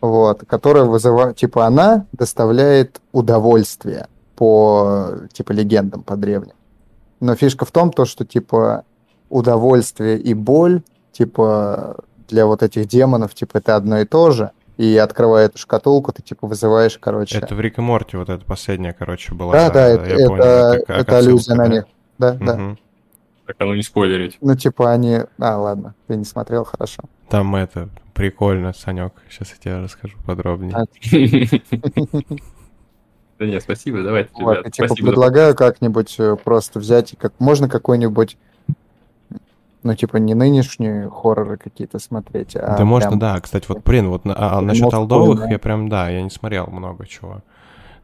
вот, 0.00 0.44
которая 0.46 0.84
вызывает, 0.84 1.36
типа, 1.36 1.66
она 1.66 2.06
доставляет 2.12 3.00
удовольствие 3.12 4.06
по, 4.36 5.12
типа, 5.32 5.52
легендам, 5.52 6.02
по 6.02 6.16
древним. 6.16 6.54
Но 7.20 7.34
фишка 7.34 7.64
в 7.64 7.72
том, 7.72 7.90
то, 7.90 8.04
что, 8.04 8.24
типа, 8.24 8.84
удовольствие 9.28 10.18
и 10.18 10.34
боль, 10.34 10.82
типа, 11.12 11.96
для 12.28 12.46
вот 12.46 12.62
этих 12.62 12.86
демонов, 12.86 13.34
типа, 13.34 13.58
это 13.58 13.76
одно 13.76 13.98
и 13.98 14.04
то 14.04 14.30
же. 14.30 14.50
И 14.76 14.96
открывая 14.96 15.46
эту 15.46 15.58
шкатулку, 15.58 16.12
ты, 16.12 16.22
типа, 16.22 16.46
вызываешь, 16.46 16.98
короче... 16.98 17.38
Это 17.38 17.56
в 17.56 17.60
Рик 17.60 17.78
и 17.78 17.80
Морти 17.80 18.16
вот 18.16 18.28
это 18.28 18.44
последняя, 18.44 18.92
короче, 18.92 19.34
была. 19.34 19.52
да, 19.52 19.70
да, 19.70 19.88
я 19.88 19.96
это, 19.96 20.28
понял, 20.28 20.42
это, 20.44 20.80
как- 20.86 20.96
это 20.96 21.04
как 21.04 21.14
аллюзия 21.18 21.54
на 21.56 21.64
да? 21.64 21.72
них. 21.72 21.84
Да, 22.18 22.32
да. 22.34 22.76
Так, 23.48 23.56
а 23.60 23.64
ну 23.64 23.74
не 23.74 23.82
спойлерить. 23.82 24.36
Ну, 24.42 24.54
типа, 24.54 24.92
они... 24.92 25.20
А, 25.38 25.56
ладно, 25.56 25.94
ты 26.06 26.16
не 26.16 26.24
смотрел, 26.24 26.64
хорошо. 26.64 27.00
Там 27.30 27.56
это 27.56 27.88
прикольно, 28.12 28.74
Санек. 28.74 29.14
Сейчас 29.30 29.52
я 29.52 29.56
тебе 29.56 29.78
расскажу 29.78 30.18
подробнее. 30.26 30.74
А, 30.76 30.84
Да 33.38 33.46
нет, 33.46 33.62
спасибо, 33.62 34.02
давайте, 34.02 34.30
Вот, 34.34 34.58
ребят. 34.58 34.72
типа, 34.72 34.88
Спасибо. 34.88 35.08
предлагаю 35.08 35.54
как-нибудь 35.54 36.14
э, 36.18 36.36
просто 36.36 36.78
взять, 36.80 37.12
и 37.14 37.16
как 37.16 37.32
можно 37.38 37.68
какой-нибудь, 37.70 38.36
ну, 39.84 39.94
типа, 39.94 40.16
не 40.18 40.34
нынешние 40.34 41.08
хорроры 41.08 41.56
какие-то 41.56 42.00
смотреть, 42.00 42.54
а 42.56 42.76
да 42.76 42.84
можно, 42.84 43.10
прям- 43.10 43.18
да. 43.20 43.40
Кстати, 43.40 43.64
вот, 43.68 43.82
блин, 43.84 44.08
вот 44.10 44.24
на- 44.26 44.34
а, 44.34 44.56
Прям 44.56 44.66
насчет 44.66 44.92
олдовых 44.92 45.48
я 45.48 45.58
прям, 45.58 45.88
да, 45.88 46.10
я 46.10 46.20
не 46.20 46.30
смотрел 46.30 46.66
много 46.66 47.06
чего. 47.06 47.42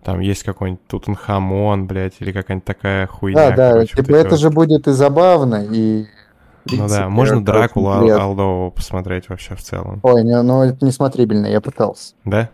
Там 0.05 0.21
есть 0.21 0.43
какой-нибудь 0.43 0.87
Тутанхамон, 0.87 1.87
блядь, 1.87 2.17
или 2.21 2.31
какая-нибудь 2.31 2.67
такая 2.67 3.07
хуйня. 3.07 3.51
Да, 3.51 3.57
да, 3.57 3.73
короче, 3.73 3.95
вот 3.97 4.05
типа, 4.05 4.17
эти 4.17 4.21
это 4.21 4.31
вот. 4.31 4.41
же 4.41 4.51
будет 4.51 4.87
и 4.87 4.93
забавно, 4.93 5.67
и... 5.71 6.07
Ну 6.71 6.89
да, 6.89 7.09
можно 7.09 7.43
Дракулу 7.43 7.89
ал- 7.89 8.21
олдового 8.21 8.71
посмотреть 8.71 9.31
вообще 9.31 9.55
в 9.55 9.63
целом. 9.63 10.01
Ой, 10.03 10.23
не, 10.23 10.41
ну, 10.43 10.63
это 10.63 10.85
несмотрибельно, 10.85 11.47
я 11.47 11.63
пытался. 11.63 12.15
Да? 12.25 12.51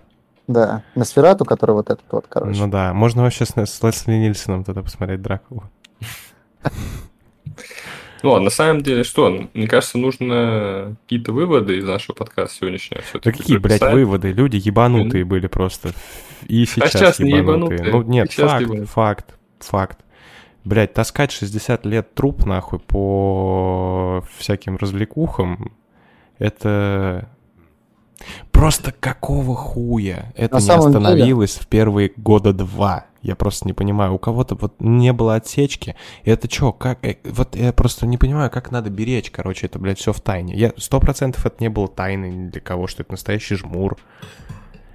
Да, 0.46 0.82
Носферату, 0.94 1.44
который 1.44 1.72
вот 1.72 1.90
этот 1.90 2.04
вот, 2.10 2.26
короче. 2.28 2.60
Ну 2.60 2.70
да, 2.70 2.92
можно 2.92 3.22
вообще 3.22 3.44
с, 3.44 3.52
с 3.56 3.82
Лесли 3.82 4.12
Нильсоном 4.12 4.62
тогда 4.62 4.82
посмотреть 4.82 5.20
Дракулу. 5.20 5.64
Ну, 8.22 8.34
а 8.34 8.40
на 8.40 8.50
самом 8.50 8.82
деле, 8.82 9.04
что, 9.04 9.30
мне 9.54 9.66
кажется, 9.66 9.98
нужно 9.98 10.96
какие-то 11.04 11.32
выводы 11.32 11.78
из 11.78 11.84
нашего 11.84 12.14
подкаста 12.14 12.54
сегодняшнего 12.56 13.02
Да 13.14 13.32
какие, 13.32 13.56
блядь, 13.56 13.80
выводы? 13.80 14.32
Люди 14.32 14.60
ебанутые 14.62 15.24
были 15.24 15.46
просто. 15.46 15.90
И 16.46 16.64
сейчас, 16.66 16.92
сейчас 16.92 17.18
не 17.18 17.30
ебанутые. 17.32 17.78
ебанутые, 17.80 17.92
Ну 17.92 18.02
нет, 18.02 18.30
сейчас 18.30 18.50
факт, 18.50 18.62
ебанутые. 18.62 18.86
факт, 18.86 19.34
факт. 19.60 19.98
Блядь, 20.64 20.92
таскать 20.92 21.32
60 21.32 21.86
лет 21.86 22.14
труп 22.14 22.44
нахуй 22.44 22.78
по 22.80 24.24
всяким 24.36 24.76
развлекухам, 24.76 25.72
это... 26.38 27.28
Просто 28.52 28.92
какого 29.00 29.56
хуя 29.56 30.30
это 30.36 30.56
На 30.56 30.60
не 30.60 30.66
самом 30.66 30.92
деле- 30.92 30.98
остановилось 31.06 31.54
в 31.56 31.66
первые 31.66 32.12
года 32.16 32.52
два? 32.52 33.06
Я 33.22 33.36
просто 33.36 33.66
не 33.66 33.72
понимаю. 33.72 34.14
У 34.14 34.18
кого-то 34.18 34.54
вот 34.54 34.74
не 34.80 35.12
было 35.12 35.34
отсечки. 35.34 35.94
И 36.24 36.30
это 36.30 36.50
что, 36.50 36.72
как... 36.72 37.04
э, 37.04 37.16
Вот 37.24 37.54
я 37.54 37.72
просто 37.72 38.06
не 38.06 38.16
понимаю, 38.16 38.50
как 38.50 38.70
надо 38.70 38.88
беречь, 38.90 39.30
короче, 39.30 39.66
это, 39.66 39.78
блядь, 39.78 39.98
все 39.98 40.12
в 40.12 40.20
тайне. 40.20 40.54
Я 40.54 40.72
сто 40.78 41.00
процентов 41.00 41.44
это 41.44 41.56
не 41.60 41.68
было 41.68 41.88
тайной 41.88 42.30
ни 42.30 42.48
для 42.48 42.60
кого, 42.60 42.86
что 42.86 43.02
это 43.02 43.12
настоящий 43.12 43.56
жмур. 43.56 43.98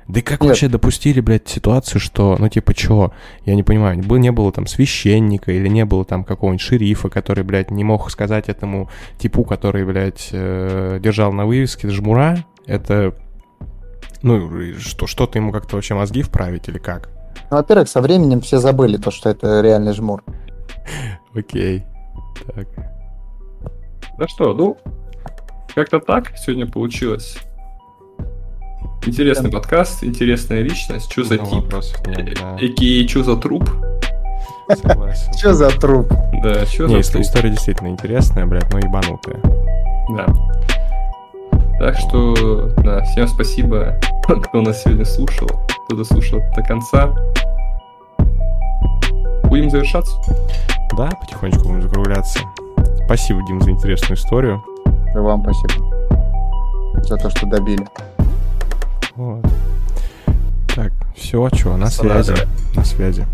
Да 0.08 0.20
и 0.20 0.24
как 0.24 0.42
Нет. 0.42 0.50
вообще 0.50 0.68
допустили, 0.68 1.20
блядь, 1.20 1.48
ситуацию, 1.48 2.00
что, 2.00 2.36
ну, 2.38 2.48
типа, 2.48 2.76
чё, 2.76 3.12
я 3.44 3.56
не 3.56 3.64
понимаю, 3.64 3.98
не 3.98 4.32
было 4.32 4.52
там 4.52 4.68
священника 4.68 5.52
или 5.52 5.68
не 5.68 5.84
было 5.84 6.06
там 6.06 6.24
какого-нибудь 6.24 6.62
шерифа, 6.62 7.10
который, 7.10 7.44
блядь, 7.44 7.72
не 7.72 7.84
мог 7.84 8.12
сказать 8.12 8.48
этому 8.48 8.90
типу, 9.18 9.44
который, 9.44 9.84
блядь, 9.84 10.30
э, 10.32 11.00
держал 11.02 11.34
на 11.34 11.48
вывеске 11.48 11.90
жмура, 11.90 12.46
это, 12.68 13.16
ну, 14.22 14.78
что, 14.78 15.08
что-то 15.08 15.40
ему 15.40 15.52
как-то 15.52 15.76
вообще 15.76 15.96
мозги 15.96 16.22
вправить 16.22 16.68
или 16.68 16.78
как? 16.78 17.10
Ну, 17.52 17.58
во-первых, 17.58 17.88
со 17.90 18.02
временем 18.02 18.42
все 18.42 18.58
забыли 18.60 18.98
то, 18.98 19.12
что 19.12 19.30
это 19.30 19.62
реальный 19.62 19.94
жмур. 19.94 20.24
Окей. 21.34 21.84
Так. 22.54 22.68
Да 24.18 24.28
что, 24.28 24.54
ну, 24.54 24.78
как-то 25.74 26.00
так 26.00 26.38
сегодня 26.38 26.66
получилось. 26.68 27.38
Интересный 29.06 29.52
подкаст, 29.52 30.04
интересная 30.04 30.62
личность. 30.62 31.12
Что 31.12 31.24
за 31.24 31.36
Ну, 31.36 31.46
тип? 31.46 31.54
вопросов 31.64 32.08
нет, 32.08 32.38
да. 32.40 32.58
Эки, 32.60 33.08
что 33.08 33.24
за 33.24 33.36
труп? 33.38 33.70
Согласен. 34.82 35.34
Что 35.38 35.54
за 35.54 35.70
труп? 35.70 36.08
Да, 36.44 36.66
что 36.66 36.88
Не, 36.88 37.04
за 37.04 37.12
труп? 37.12 37.22
история 37.24 37.50
действительно 37.52 37.90
интересная, 37.90 38.46
блядь, 38.48 38.72
но 38.74 38.80
ебанутая. 38.80 39.40
Да. 40.16 40.26
Так 41.80 41.98
что, 42.00 42.70
да, 42.78 43.04
всем 43.04 43.28
спасибо, 43.28 44.00
кто 44.24 44.62
нас 44.62 44.82
сегодня 44.82 45.06
слушал, 45.06 45.50
кто 45.86 45.96
дослушал 45.96 46.42
до 46.56 46.64
конца. 46.64 47.14
Будем 49.44 49.70
завершаться. 49.70 50.16
Да, 50.98 51.10
потихонечку 51.10 51.64
будем 51.64 51.82
закругляться. 51.84 52.40
Спасибо, 53.06 53.46
Дим, 53.46 53.62
за 53.62 53.72
интересную 53.72 54.18
историю. 54.18 54.64
Да 55.14 55.22
вам 55.22 55.44
спасибо. 55.44 55.86
За 57.04 57.18
то, 57.18 57.30
что 57.30 57.46
добили. 57.46 57.88
Вот. 59.16 59.46
Так, 60.76 60.92
все, 61.16 61.50
что, 61.54 61.78
на 61.78 61.88
связи. 61.88 62.34
На 62.76 62.84
связи. 62.84 63.26